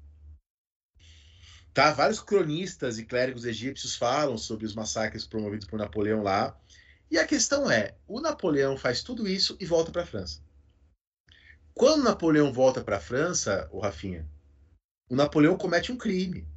[1.74, 1.92] Tá?
[1.92, 6.58] Vários cronistas e clérigos egípcios falam sobre os massacres promovidos por Napoleão lá.
[7.10, 10.42] E a questão é: o Napoleão faz tudo isso e volta para a França.
[11.74, 14.28] Quando Napoleão volta para a França, o Rafinha,
[15.10, 16.48] o Napoleão comete um crime.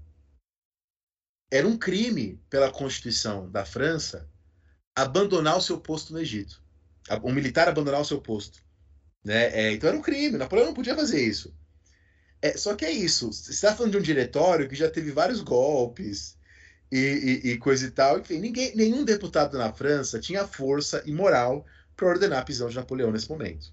[1.55, 4.29] Era um crime pela Constituição da França
[4.93, 6.61] abandonar o seu posto no Egito.
[7.23, 8.59] Um militar abandonar o seu posto.
[9.23, 9.51] Né?
[9.53, 10.37] É, então era um crime.
[10.37, 11.55] Napoleão não podia fazer isso.
[12.43, 13.33] É, só que é isso.
[13.33, 16.37] Você está falando de um diretório que já teve vários golpes,
[16.91, 18.19] e, e, e, coisa e tal.
[18.19, 21.65] Enfim, ninguém, nenhum deputado na França tinha força e moral
[21.95, 23.73] para ordenar a prisão de Napoleão nesse momento.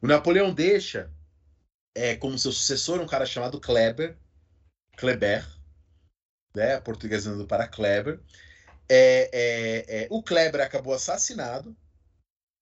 [0.00, 1.10] O Napoleão deixa
[1.92, 4.16] é, como seu sucessor um cara chamado Kleber,
[4.96, 5.44] Kleber,
[6.54, 8.20] né, portuguesando para Kleber.
[8.88, 11.76] É, é, é, o Kleber acabou assassinado.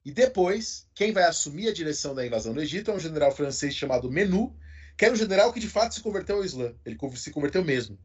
[0.04, 3.74] E depois, quem vai assumir a direção da invasão do Egito é um general francês
[3.74, 4.58] chamado Menu,
[4.96, 6.74] que era um general que de fato se converteu ao Islã.
[6.84, 7.98] Ele se converteu mesmo.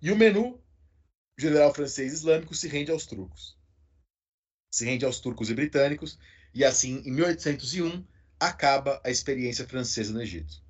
[0.00, 0.62] E o Menu,
[1.38, 3.56] general francês islâmico, se rende aos turcos.
[4.70, 6.18] Se rende aos turcos e britânicos.
[6.52, 8.06] E assim, em 1801,
[8.38, 10.62] acaba a experiência francesa no Egito.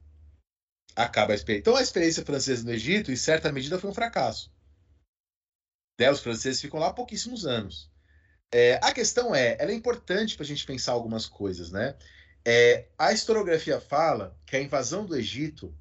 [0.94, 1.60] Acaba a experiência.
[1.60, 4.51] Então, a experiência francesa no Egito, em certa medida, foi um fracasso.
[5.98, 6.10] Né?
[6.10, 7.90] Os franceses ficam lá há pouquíssimos anos.
[8.52, 11.97] É, a questão é, ela é importante para a gente pensar algumas coisas, né?
[12.44, 15.77] É, a historiografia fala que a invasão do Egito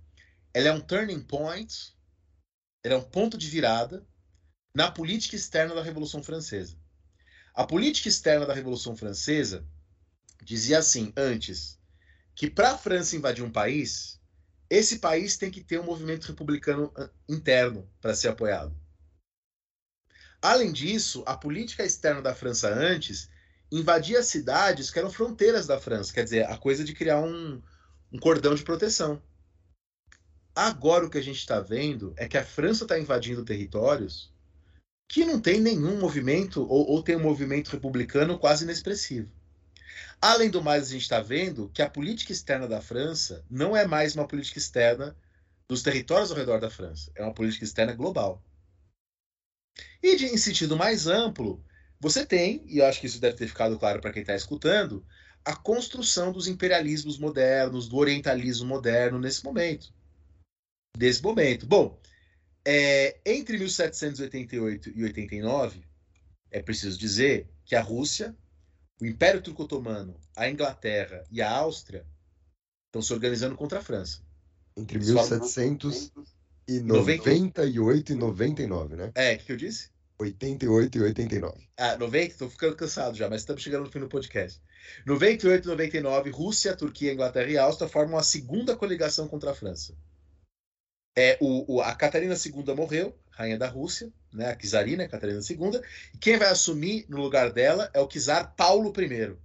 [0.51, 1.93] ela é um turning point,
[2.83, 4.05] ela é um ponto de virada
[4.73, 6.77] na política externa da Revolução Francesa.
[7.53, 9.65] A política externa da Revolução Francesa
[10.43, 11.79] dizia assim antes
[12.33, 14.19] que para a França invadir um país,
[14.69, 16.91] esse país tem que ter um movimento republicano
[17.29, 18.75] interno para ser apoiado.
[20.45, 23.27] Além disso, a política externa da França antes
[23.71, 27.59] invadia cidades que eram fronteiras da França, quer dizer, a coisa de criar um,
[28.13, 29.19] um cordão de proteção.
[30.55, 34.31] Agora o que a gente está vendo é que a França está invadindo territórios
[35.07, 39.31] que não tem nenhum movimento, ou, ou tem um movimento republicano quase inexpressivo.
[40.21, 43.87] Além do mais, a gente está vendo que a política externa da França não é
[43.87, 45.17] mais uma política externa
[45.67, 48.43] dos territórios ao redor da França, é uma política externa global.
[50.01, 51.63] E de, em sentido mais amplo,
[51.99, 55.05] você tem, e eu acho que isso deve ter ficado claro para quem está escutando,
[55.43, 59.93] a construção dos imperialismos modernos, do orientalismo moderno nesse momento.
[60.97, 61.65] Desse momento.
[61.65, 61.99] Bom,
[62.65, 65.83] é, entre 1788 e 89,
[66.49, 68.35] é preciso dizer que a Rússia,
[68.99, 72.05] o Império Turco-Otomano, a Inglaterra e a Áustria
[72.87, 74.23] estão se organizando contra a França.
[74.75, 76.34] Entre 1798
[76.67, 79.11] e 99, né?
[79.15, 79.89] É, o que, que eu disse?
[80.17, 81.69] 88 e 89.
[81.77, 82.37] Ah, 90?
[82.37, 84.61] Tô ficando cansado já, mas estamos chegando no fim do podcast.
[85.05, 89.95] 98 e 99, Rússia, Turquia, Inglaterra e Áustria formam a segunda coligação contra a França.
[91.17, 95.81] É, o, o, a Catarina II morreu, rainha da Rússia, né, a czarina Catarina II,
[96.13, 99.37] e quem vai assumir no lugar dela é o czar Paulo I.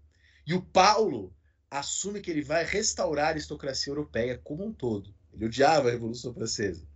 [0.46, 1.32] E o Paulo
[1.70, 5.14] assume que ele vai restaurar a aristocracia europeia como um todo.
[5.32, 6.89] Ele odiava a Revolução Francesa.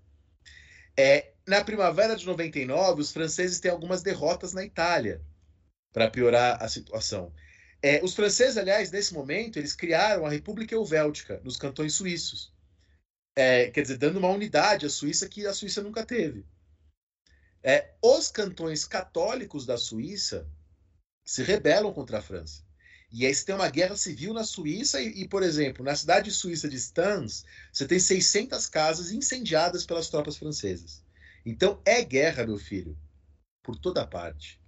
[0.97, 5.21] É, na primavera de 99, os franceses têm algumas derrotas na Itália
[5.93, 7.33] para piorar a situação.
[7.83, 12.51] É, os franceses, aliás, nesse momento, eles criaram a República Helvética nos cantões suíços.
[13.37, 16.47] É, quer dizer, dando uma unidade à Suíça que a Suíça nunca teve.
[17.63, 20.49] É, os cantões católicos da Suíça
[21.27, 22.64] se rebelam contra a França.
[23.17, 26.33] E aí você tem uma guerra civil na Suíça e, e, por exemplo, na cidade
[26.33, 31.01] suíça de Stans, você tem 600 casas incendiadas pelas tropas francesas.
[31.47, 32.99] Então é guerra, meu filho,
[33.63, 34.61] por toda parte.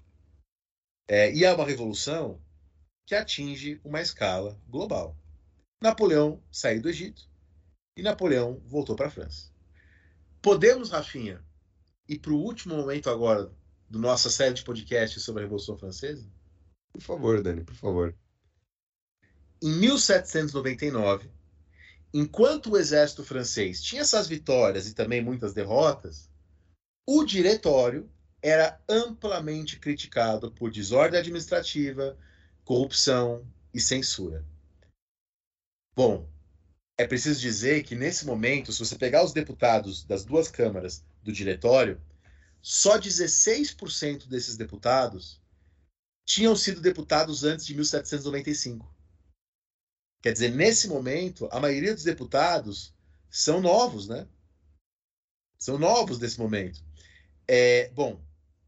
[1.08, 2.40] É, e é uma revolução
[3.04, 5.16] que atinge uma escala global.
[5.82, 7.28] Napoleão saiu do Egito
[7.96, 9.50] e Napoleão voltou para a França.
[10.40, 11.44] Podemos, Rafinha,
[12.08, 13.50] ir para o último momento agora
[13.90, 16.30] do nossa série de podcasts sobre a Revolução Francesa?
[16.92, 18.14] Por favor, Dani, por favor.
[19.62, 21.30] Em 1799,
[22.12, 26.30] enquanto o exército francês tinha essas vitórias e também muitas derrotas,
[27.06, 28.10] o diretório
[28.42, 32.16] era amplamente criticado por desordem administrativa,
[32.64, 34.44] corrupção e censura.
[35.94, 36.28] Bom,
[36.98, 41.32] é preciso dizer que nesse momento, se você pegar os deputados das duas câmaras do
[41.32, 42.00] diretório,
[42.60, 45.40] só 16% desses deputados
[46.24, 48.95] tinham sido deputados antes de 1795.
[50.26, 52.92] Quer dizer, nesse momento, a maioria dos deputados
[53.30, 54.26] são novos, né?
[55.56, 56.82] São novos nesse momento.
[57.46, 58.20] É, bom,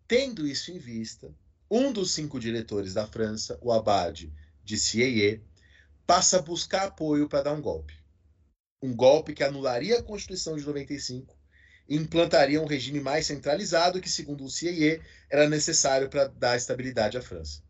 [0.07, 1.35] tendo isso em vista,
[1.69, 4.33] um dos cinco diretores da França, o Abade
[4.63, 5.41] de Sieyé,
[6.07, 7.95] passa a buscar apoio para dar um golpe.
[8.81, 11.37] Um golpe que anularia a Constituição de 95
[11.89, 17.19] e implantaria um regime mais centralizado que, segundo o Sieyé, era necessário para dar estabilidade
[17.19, 17.67] à França.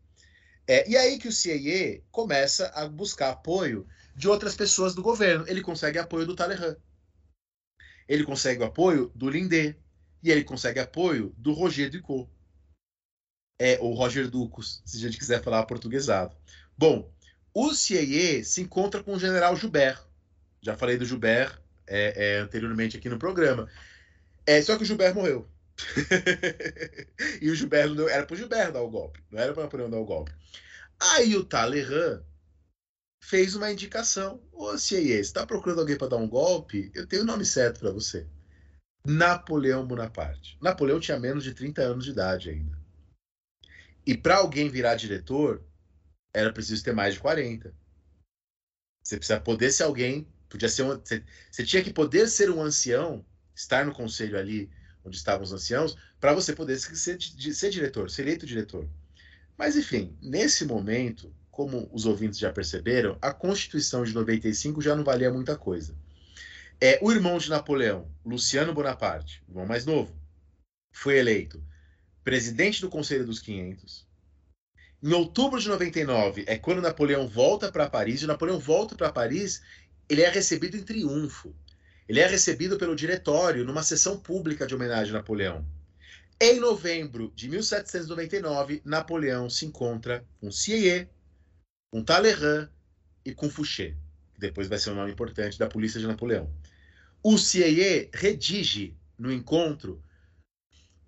[0.69, 5.43] É, e aí que o Sieyé começa a buscar apoio de outras pessoas do governo.
[5.47, 6.77] Ele consegue apoio do Talleyrand.
[8.07, 9.75] Ele consegue apoio do Lindé
[10.21, 12.29] e ele consegue apoio do Roger Ducot.
[13.59, 16.37] É, ou Roger Ducos, se a gente quiser falar portuguesado.
[16.77, 17.11] Bom,
[17.51, 20.05] o CIE se encontra com o general Joubert.
[20.61, 23.67] Já falei do Joubert é, é, anteriormente aqui no programa.
[24.45, 25.49] É, só que o Joubert morreu.
[27.41, 29.99] e o Gilberto não, era pro Gilberto dar o golpe, não era para Napoleão dar
[29.99, 30.31] o golpe.
[30.99, 32.23] Aí o Talleyrand
[33.21, 34.41] fez uma indicação.
[34.51, 36.91] Ô, você está procurando alguém para dar um golpe?
[36.93, 38.27] Eu tenho o nome certo para você.
[39.05, 40.57] Napoleão Bonaparte.
[40.61, 42.77] Napoleão tinha menos de 30 anos de idade ainda.
[44.05, 45.63] E para alguém virar diretor,
[46.33, 47.73] era preciso ter mais de 40.
[49.03, 52.61] Você precisa poder ser alguém, podia ser um, você, você tinha que poder ser um
[52.61, 53.25] ancião,
[53.55, 54.69] estar no conselho ali
[55.03, 58.87] onde estavam os anciãos, para você poder ser, ser diretor, ser eleito diretor.
[59.57, 65.03] Mas enfim, nesse momento, como os ouvintes já perceberam, a Constituição de 95 já não
[65.03, 65.95] valia muita coisa.
[66.81, 70.15] É, o irmão de Napoleão, Luciano Bonaparte, irmão mais novo,
[70.93, 71.61] foi eleito
[72.23, 74.07] presidente do Conselho dos 500.
[75.01, 79.61] Em outubro de 99 é quando Napoleão volta para Paris, e Napoleão volta para Paris,
[80.07, 81.55] ele é recebido em triunfo.
[82.09, 85.63] Ele é recebido pelo diretório numa sessão pública de homenagem a Napoleão.
[86.41, 91.07] Em novembro de 1799, Napoleão se encontra com Sieyé,
[91.91, 92.67] com Talleyrand
[93.23, 93.95] e com Fouché,
[94.33, 96.51] que depois vai ser um nome importante da polícia de Napoleão.
[97.21, 100.01] O Sieyé redige no encontro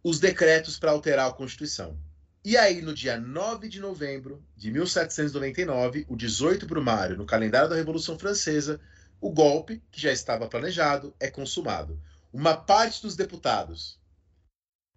[0.04, 1.98] os decretos para alterar a Constituição.
[2.46, 7.76] E aí, no dia 9 de novembro de 1799, o 18 Brumário, no calendário da
[7.76, 8.80] Revolução Francesa,
[9.22, 12.02] o golpe, que já estava planejado, é consumado.
[12.34, 14.00] Uma parte dos deputados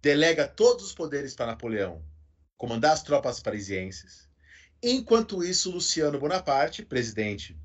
[0.01, 2.03] delega todos os poderes para Napoleão
[2.57, 4.27] comandar as tropas parisienses.
[4.81, 7.57] Enquanto isso, Luciano Bonaparte, presidente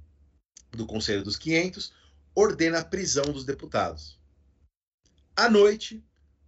[0.71, 1.93] do Conselho dos 500,
[2.35, 4.19] ordena a prisão dos deputados.
[5.35, 6.05] À noite,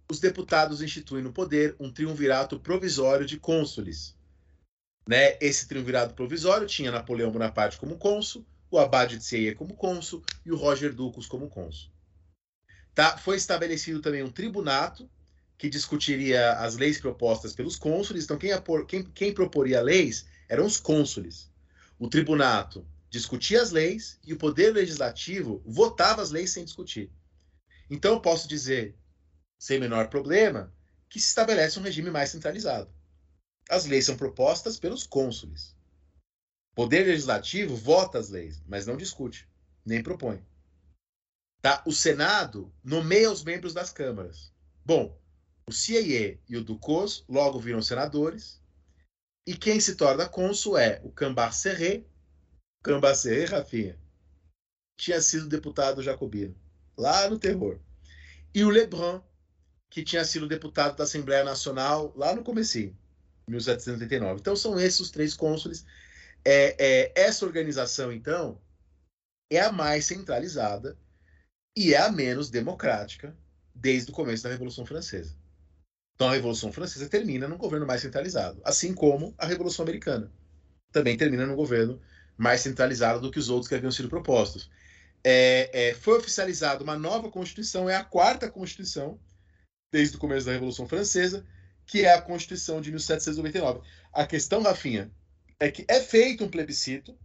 [0.09, 4.15] os deputados instituem no poder um triunvirato provisório de cônsules.
[5.07, 5.37] Né?
[5.41, 10.51] Esse triunvirato provisório tinha Napoleão Bonaparte como cônsul, o Abade de Seiya como cônsul e
[10.51, 11.91] o Roger Ducos como cônsul.
[12.95, 13.17] Tá?
[13.17, 15.09] Foi estabelecido também um tribunato
[15.57, 18.23] que discutiria as leis propostas pelos cônsules.
[18.23, 21.51] Então, quem, apor, quem, quem proporia leis eram os cônsules.
[21.99, 27.11] O tribunato discutia as leis e o poder legislativo votava as leis sem discutir.
[27.89, 28.95] Então, eu posso dizer,
[29.59, 30.73] sem menor problema,
[31.07, 32.91] que se estabelece um regime mais centralizado.
[33.69, 35.75] As leis são propostas pelos cônsules.
[36.75, 39.47] Poder legislativo vota as leis, mas não discute,
[39.85, 40.43] nem propõe.
[41.61, 41.83] Tá?
[41.85, 44.51] O Senado nomeia os membros das câmaras.
[44.83, 45.17] Bom,
[45.67, 48.61] o CIA e o Ducos logo viram senadores,
[49.45, 52.03] e quem se torna cônsul é o Cambacerré,
[52.81, 53.99] Cambacerré, Rafinha,
[54.97, 56.55] tinha sido deputado jacobino,
[56.97, 57.79] lá no terror.
[58.53, 59.21] E o Lebrun,
[59.89, 62.97] que tinha sido deputado da Assembleia Nacional lá no comecinho,
[63.47, 64.39] 1789.
[64.39, 65.85] Então são esses os três cônsules.
[66.45, 68.61] É, é, essa organização, então,
[69.51, 70.97] é a mais centralizada
[71.75, 73.35] e é a menos democrática
[73.73, 75.35] desde o começo da Revolução Francesa.
[76.15, 80.31] Então a Revolução Francesa termina num governo mais centralizado, assim como a Revolução Americana
[80.93, 81.99] também termina num governo
[82.37, 84.69] mais centralizado do que os outros que haviam sido propostos.
[85.23, 89.19] É, é, foi oficializada uma nova Constituição, é a quarta Constituição
[89.91, 91.45] desde o começo da Revolução Francesa,
[91.85, 93.81] que é a Constituição de 1799.
[94.13, 95.11] A questão, Rafinha,
[95.63, 97.17] é que é feito um plebiscito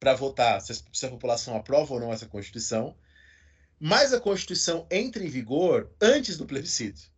[0.00, 2.98] para votar se a população aprova ou não essa Constituição,
[3.78, 7.12] mas a Constituição entra em vigor antes do plebiscito.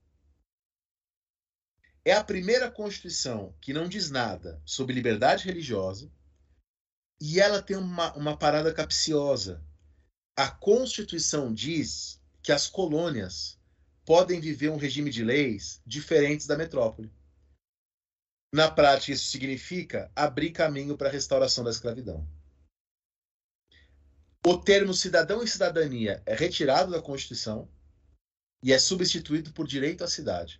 [2.04, 6.12] É a primeira Constituição que não diz nada sobre liberdade religiosa
[7.18, 9.64] e ela tem uma, uma parada capciosa.
[10.36, 13.58] A Constituição diz que as colônias
[14.04, 17.10] podem viver um regime de leis diferentes da metrópole.
[18.56, 22.26] Na prática, isso significa abrir caminho para a restauração da escravidão.
[24.46, 27.68] O termo cidadão e cidadania é retirado da Constituição
[28.62, 30.58] e é substituído por direito à cidade.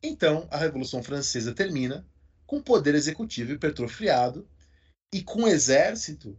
[0.00, 2.08] Então, a Revolução Francesa termina
[2.46, 4.48] com o poder executivo hipertrofiado
[5.12, 6.38] e com o exército.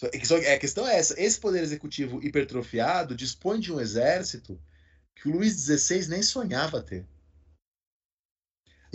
[0.00, 4.62] A questão é essa: esse poder executivo hipertrofiado dispõe de um exército
[5.16, 7.04] que o Luís XVI nem sonhava ter.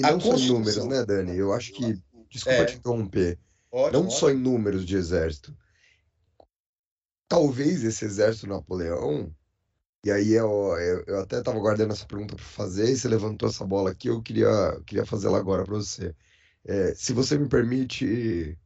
[0.01, 1.37] E não só em números, né, Dani?
[1.37, 2.01] Eu acho que.
[2.29, 2.65] Desculpa é.
[2.65, 3.39] te interromper.
[3.71, 4.19] Ótimo, não ótimo.
[4.19, 5.55] só em números de exército.
[7.27, 9.33] Talvez esse exército Napoleão
[10.03, 10.49] e aí eu,
[10.79, 14.07] eu, eu até estava guardando essa pergunta para fazer, e você levantou essa bola aqui,
[14.07, 14.49] eu queria,
[14.85, 16.15] queria fazê-la agora para você.
[16.65, 18.57] É, se você me permite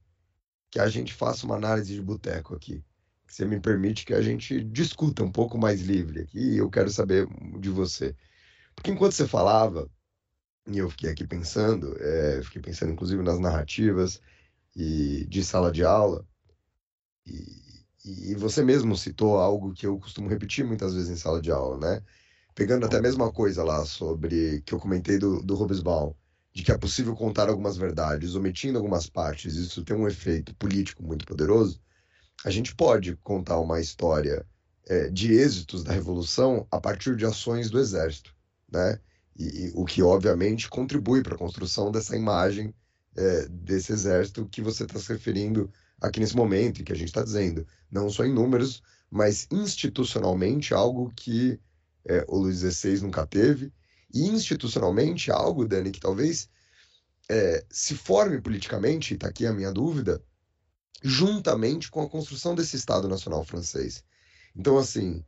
[0.71, 2.83] que a gente faça uma análise de boteco aqui,
[3.27, 6.69] que você me permite que a gente discuta um pouco mais livre aqui, e eu
[6.69, 7.27] quero saber
[7.59, 8.15] de você.
[8.73, 9.89] Porque enquanto você falava,
[10.67, 14.21] e eu fiquei aqui pensando, é, fiquei pensando inclusive nas narrativas
[14.75, 16.25] e de sala de aula,
[17.25, 17.65] e
[18.05, 21.77] e você mesmo citou algo que eu costumo repetir muitas vezes em sala de aula,
[21.79, 22.03] né?
[22.53, 26.13] Pegando até a mesma coisa lá sobre que eu comentei do, do Robesbaum,
[26.53, 31.03] de que é possível contar algumas verdades, omitindo algumas partes, isso tem um efeito político
[31.03, 31.81] muito poderoso.
[32.45, 34.45] A gente pode contar uma história
[34.87, 38.35] é, de êxitos da Revolução a partir de ações do Exército,
[38.71, 38.99] né?
[39.35, 42.73] E, e o que, obviamente, contribui para a construção dessa imagem
[43.15, 45.71] é, desse exército que você está se referindo
[46.01, 47.65] aqui nesse momento e que a gente está dizendo.
[47.89, 51.59] Não só em números, mas institucionalmente algo que
[52.05, 53.71] é, o Luiz XVI nunca teve.
[54.13, 56.49] E institucionalmente algo, Dani, que talvez
[57.29, 60.23] é, se forme politicamente, está aqui a minha dúvida,
[61.03, 64.03] juntamente com a construção desse Estado Nacional francês.
[64.55, 65.23] Então, assim,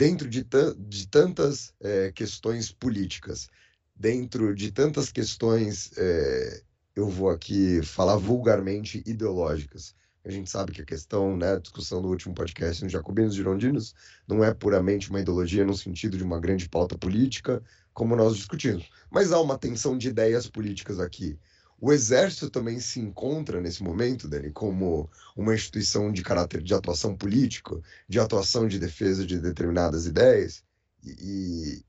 [0.00, 0.46] dentro de,
[0.78, 3.50] de tantas é, questões políticas,
[3.94, 6.62] dentro de tantas questões, é,
[6.96, 9.94] eu vou aqui falar vulgarmente ideológicas.
[10.24, 13.94] A gente sabe que a questão, né, a discussão do último podcast nos Jacobinos Girondinos
[14.26, 17.62] não é puramente uma ideologia no sentido de uma grande pauta política,
[17.92, 18.88] como nós discutimos.
[19.10, 21.38] Mas há uma tensão de ideias políticas aqui.
[21.80, 27.16] O Exército também se encontra nesse momento, Dani, como uma instituição de caráter de atuação
[27.16, 30.62] político, de atuação de defesa de determinadas ideias.
[31.02, 31.82] E,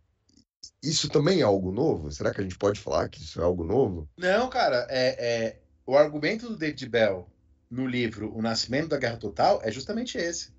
[0.82, 2.10] e isso também é algo novo?
[2.10, 4.08] Será que a gente pode falar que isso é algo novo?
[4.18, 4.88] Não, cara.
[4.90, 5.62] É, é...
[5.86, 7.30] O argumento do David Bell
[7.70, 10.54] no livro O Nascimento da Guerra Total é justamente esse.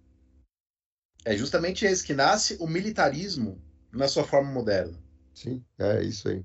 [1.25, 4.99] É justamente esse que nasce o militarismo na sua forma moderna.
[5.35, 6.45] Sim, é isso aí.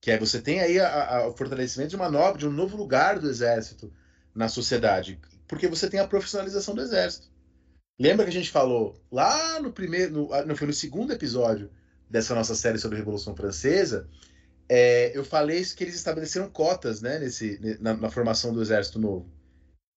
[0.00, 0.78] Que é você tem aí
[1.26, 3.92] o fortalecimento de uma nova, de um novo lugar do exército
[4.34, 5.18] na sociedade,
[5.48, 7.28] porque você tem a profissionalização do exército.
[7.98, 11.70] Lembra que a gente falou lá no primeiro, no, ah, não foi no segundo episódio
[12.10, 14.08] dessa nossa série sobre a Revolução Francesa,
[14.68, 19.30] é, eu falei que eles estabeleceram cotas, né, nesse, na, na formação do exército novo,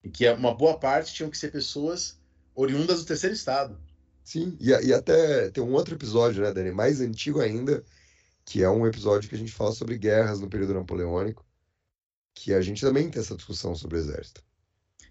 [0.03, 2.17] e que uma boa parte tinham que ser pessoas
[2.55, 3.77] oriundas do terceiro estado.
[4.23, 7.83] Sim, e, e até tem um outro episódio, né, Dani, mais antigo ainda,
[8.49, 11.45] que é um episódio que a gente fala sobre guerras no período napoleônico,
[12.33, 14.43] que a gente também tem essa discussão sobre o exército.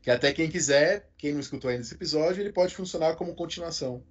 [0.02, 4.02] Que até quem quiser, quem não escutou ainda esse episódio, ele pode funcionar como continuação.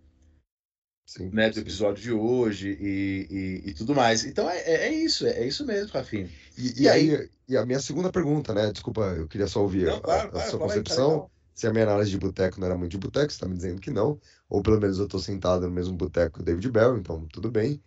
[1.06, 1.62] Sim, né, do sim.
[1.62, 3.28] episódio de hoje e,
[3.66, 4.24] e, e tudo mais.
[4.24, 6.30] Então é, é, isso, é, isso mesmo, Rafinha.
[6.58, 8.72] E, e aí, aí, e a minha segunda pergunta, né?
[8.72, 11.24] Desculpa, eu queria só ouvir não, a, claro, a, claro, sua concepção.
[11.24, 13.56] Aí, se a minha análise de boteco não era muito de boteco, você está me
[13.56, 14.22] dizendo que não.
[14.48, 17.84] Ou pelo menos eu estou sentado no mesmo boteco do David Bell, então tudo bem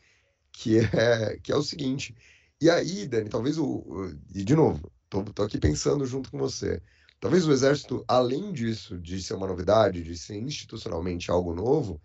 [0.52, 2.14] que é, que é o seguinte.
[2.60, 4.12] E aí, Dani, talvez o.
[4.34, 6.82] E de novo, tô, tô aqui pensando junto com você.
[7.18, 12.00] Talvez o Exército, além disso, de ser uma novidade, de ser institucionalmente algo novo,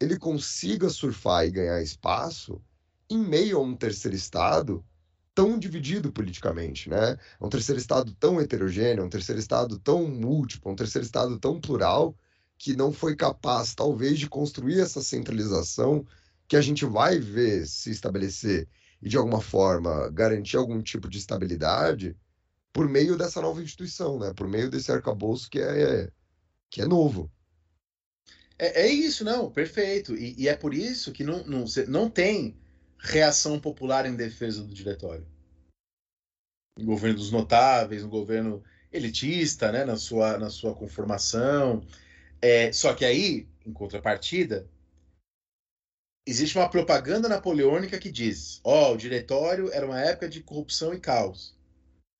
[0.00, 2.60] ele consiga surfar e ganhar espaço
[3.08, 4.84] em meio a um terceiro Estado
[5.34, 7.18] tão dividido politicamente, né?
[7.40, 12.16] Um terceiro Estado tão heterogêneo, um terceiro Estado tão múltiplo, um terceiro Estado tão plural,
[12.58, 16.06] que não foi capaz, talvez, de construir essa centralização
[16.48, 18.68] que a gente vai ver se estabelecer
[19.02, 22.16] e, de alguma forma, garantir algum tipo de estabilidade
[22.72, 24.32] por meio dessa nova instituição, né?
[24.34, 26.10] por meio desse arcabouço que é,
[26.68, 27.30] que é novo.
[28.58, 30.14] É, é isso, não, perfeito.
[30.14, 32.56] E, e, é por isso que não, não, não tem
[32.98, 35.26] reação popular em defesa do diretório.
[36.78, 38.62] No governo dos notáveis, no governo
[38.92, 41.82] elitista, né, na, sua, na sua conformação.
[42.40, 44.68] É, só que aí, em contrapartida,
[46.26, 50.92] existe uma propaganda napoleônica que diz: ó, oh, o diretório era uma época de corrupção
[50.92, 51.56] e caos.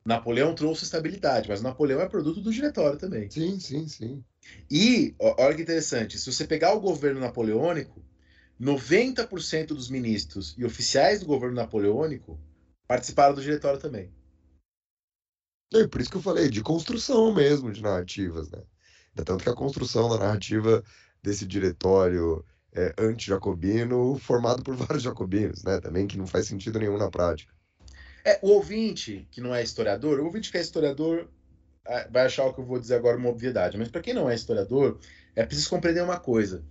[0.07, 3.29] Napoleão trouxe estabilidade, mas Napoleão é produto do diretório também.
[3.29, 4.25] Sim, sim, sim.
[4.71, 8.01] E, olha que interessante, se você pegar o governo napoleônico,
[8.61, 12.39] 90% dos ministros e oficiais do governo napoleônico
[12.87, 14.15] participaram do diretório também.
[15.75, 18.63] É por isso que eu falei, de construção mesmo de narrativas, né?
[19.17, 20.85] Tanto que a construção da narrativa
[21.21, 22.45] desse diretório
[22.77, 25.81] é, anti-jacobino formado por vários jacobinos, né?
[25.81, 27.53] Também que não faz sentido nenhum na prática.
[28.25, 31.29] É, o ouvinte que não é historiador, o ouvinte que é historiador
[31.87, 34.29] é, vai achar o que eu vou dizer agora uma obviedade, mas para quem não
[34.29, 34.99] é historiador,
[35.35, 36.63] é preciso compreender uma coisa.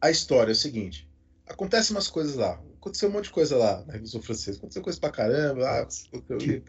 [0.00, 1.08] A história é o seguinte:
[1.46, 5.00] acontece umas coisas lá, aconteceu um monte de coisa lá na Revolução Francesa, aconteceu coisa
[5.00, 5.86] pra caramba, ah,
[6.38, 6.62] que,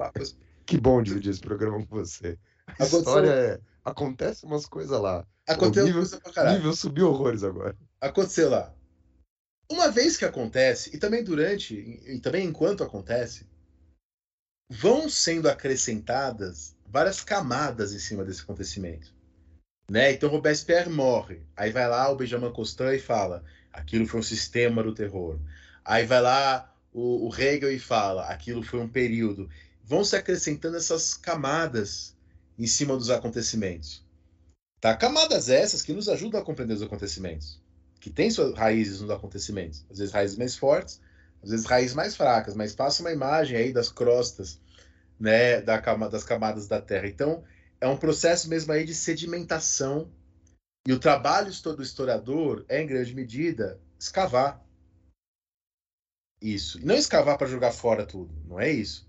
[0.65, 2.37] que bom dividir esse programa com você.
[2.65, 2.99] A aconteceu...
[2.99, 5.25] história é acontece umas coisas lá.
[5.49, 6.57] Aconteceu nível, coisa pra caralho.
[6.57, 7.75] nível subiu horrores agora.
[7.99, 8.73] Aconteceu lá.
[9.71, 13.45] Uma vez que acontece, e também durante, e também enquanto acontece,
[14.69, 19.13] vão sendo acrescentadas várias camadas em cima desse acontecimento.
[19.89, 20.11] Né?
[20.11, 21.41] Então Robespierre morre.
[21.55, 23.43] Aí vai lá o Benjamin Constant e fala:
[23.73, 25.39] aquilo foi um sistema do terror.
[25.83, 29.49] Aí vai lá o, o Hegel e fala: aquilo foi um período.
[29.83, 32.15] Vão se acrescentando essas camadas
[32.57, 34.03] em cima dos acontecimentos.
[34.79, 34.95] Tá?
[34.95, 37.61] Camadas essas que nos ajudam a compreender os acontecimentos,
[37.99, 39.85] que têm suas raízes nos acontecimentos.
[39.89, 41.01] Às vezes raízes mais fortes,
[41.43, 44.59] às vezes raízes mais fracas, mas passa uma imagem aí das crostas,
[45.19, 47.07] né, da, das camadas da Terra.
[47.07, 47.43] Então,
[47.81, 50.09] é um processo mesmo aí de sedimentação
[50.87, 54.63] e o trabalho do historiador é, em grande medida, escavar.
[56.41, 56.83] Isso.
[56.85, 59.07] Não escavar para jogar fora tudo, não é isso.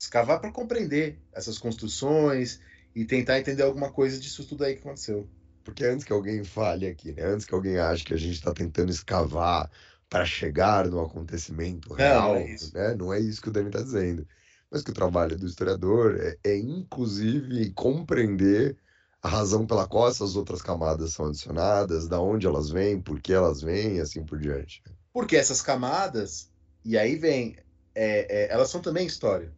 [0.00, 2.60] Escavar para compreender essas construções
[2.94, 5.28] e tentar entender alguma coisa disso tudo aí que aconteceu.
[5.64, 7.24] Porque antes que alguém fale aqui, né?
[7.24, 9.70] Antes que alguém ache que a gente está tentando escavar
[10.08, 12.74] para chegar no acontecimento real, não é isso.
[12.74, 12.94] né?
[12.94, 14.26] Não é isso que o Dani está dizendo.
[14.70, 18.76] Mas que o trabalho do historiador é, é, inclusive, compreender
[19.22, 23.32] a razão pela qual essas outras camadas são adicionadas, da onde elas vêm, por que
[23.32, 24.82] elas vêm e assim por diante.
[25.12, 26.50] Porque essas camadas,
[26.84, 27.56] e aí vem,
[27.94, 29.52] é, é, elas são também história.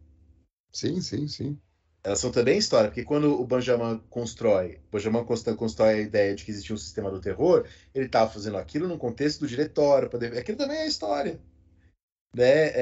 [0.71, 1.59] Sim, sim, sim.
[2.05, 6.51] Elas são também história, porque quando o Benjamin constrói, Benjamin constrói a ideia de que
[6.51, 7.65] existia um sistema do terror,
[7.95, 10.19] ele estava fazendo aquilo no contexto do diretório, pra...
[10.19, 11.39] aquilo também é história.
[12.31, 12.67] Né?
[12.67, 12.73] É,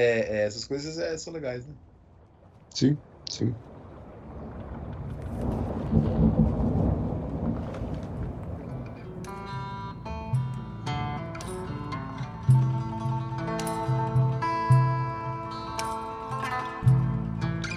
[0.42, 1.72] é, essas coisas é, são legais, né?
[2.74, 2.98] Sim,
[3.30, 3.54] sim.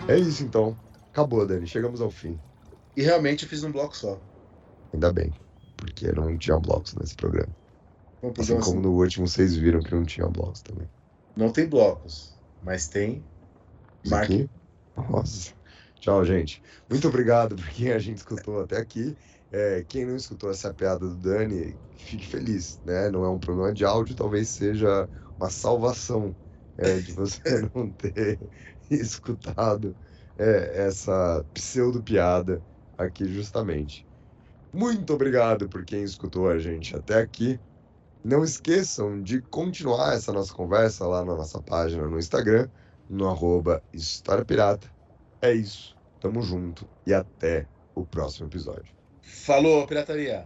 [0.10, 0.78] É isso então.
[1.18, 1.66] Acabou, Dani.
[1.66, 2.40] Chegamos ao fim.
[2.96, 4.22] E realmente eu fiz um bloco só.
[4.94, 5.34] Ainda bem.
[5.76, 7.50] Porque não tinha blocos nesse programa.
[8.22, 8.80] Um Assim como assim.
[8.82, 10.88] no último vocês viram que não tinha blocos também.
[11.36, 13.24] Não tem blocos, mas tem.
[14.06, 14.48] Marque.
[14.96, 15.54] Nossa.
[16.00, 16.62] Tchau, gente.
[16.88, 19.18] Muito obrigado por quem a gente escutou até aqui.
[19.52, 23.10] É, quem não escutou essa piada do Dani, fique feliz, né?
[23.10, 26.36] Não é um problema de áudio, talvez seja uma salvação
[26.78, 27.42] é, de você
[27.74, 28.40] não ter
[28.92, 29.96] escutado
[30.38, 32.62] é, essa pseudo-piada
[32.98, 34.06] aqui justamente.
[34.74, 37.60] Muito obrigado por quem escutou a gente até aqui.
[38.24, 42.68] Não esqueçam de continuar essa nossa conversa lá na nossa página no Instagram,
[43.10, 44.92] no arroba História Pirata.
[45.42, 45.96] É isso.
[46.20, 48.98] Tamo junto e até o próximo episódio.
[49.22, 50.46] Falou, pirataria!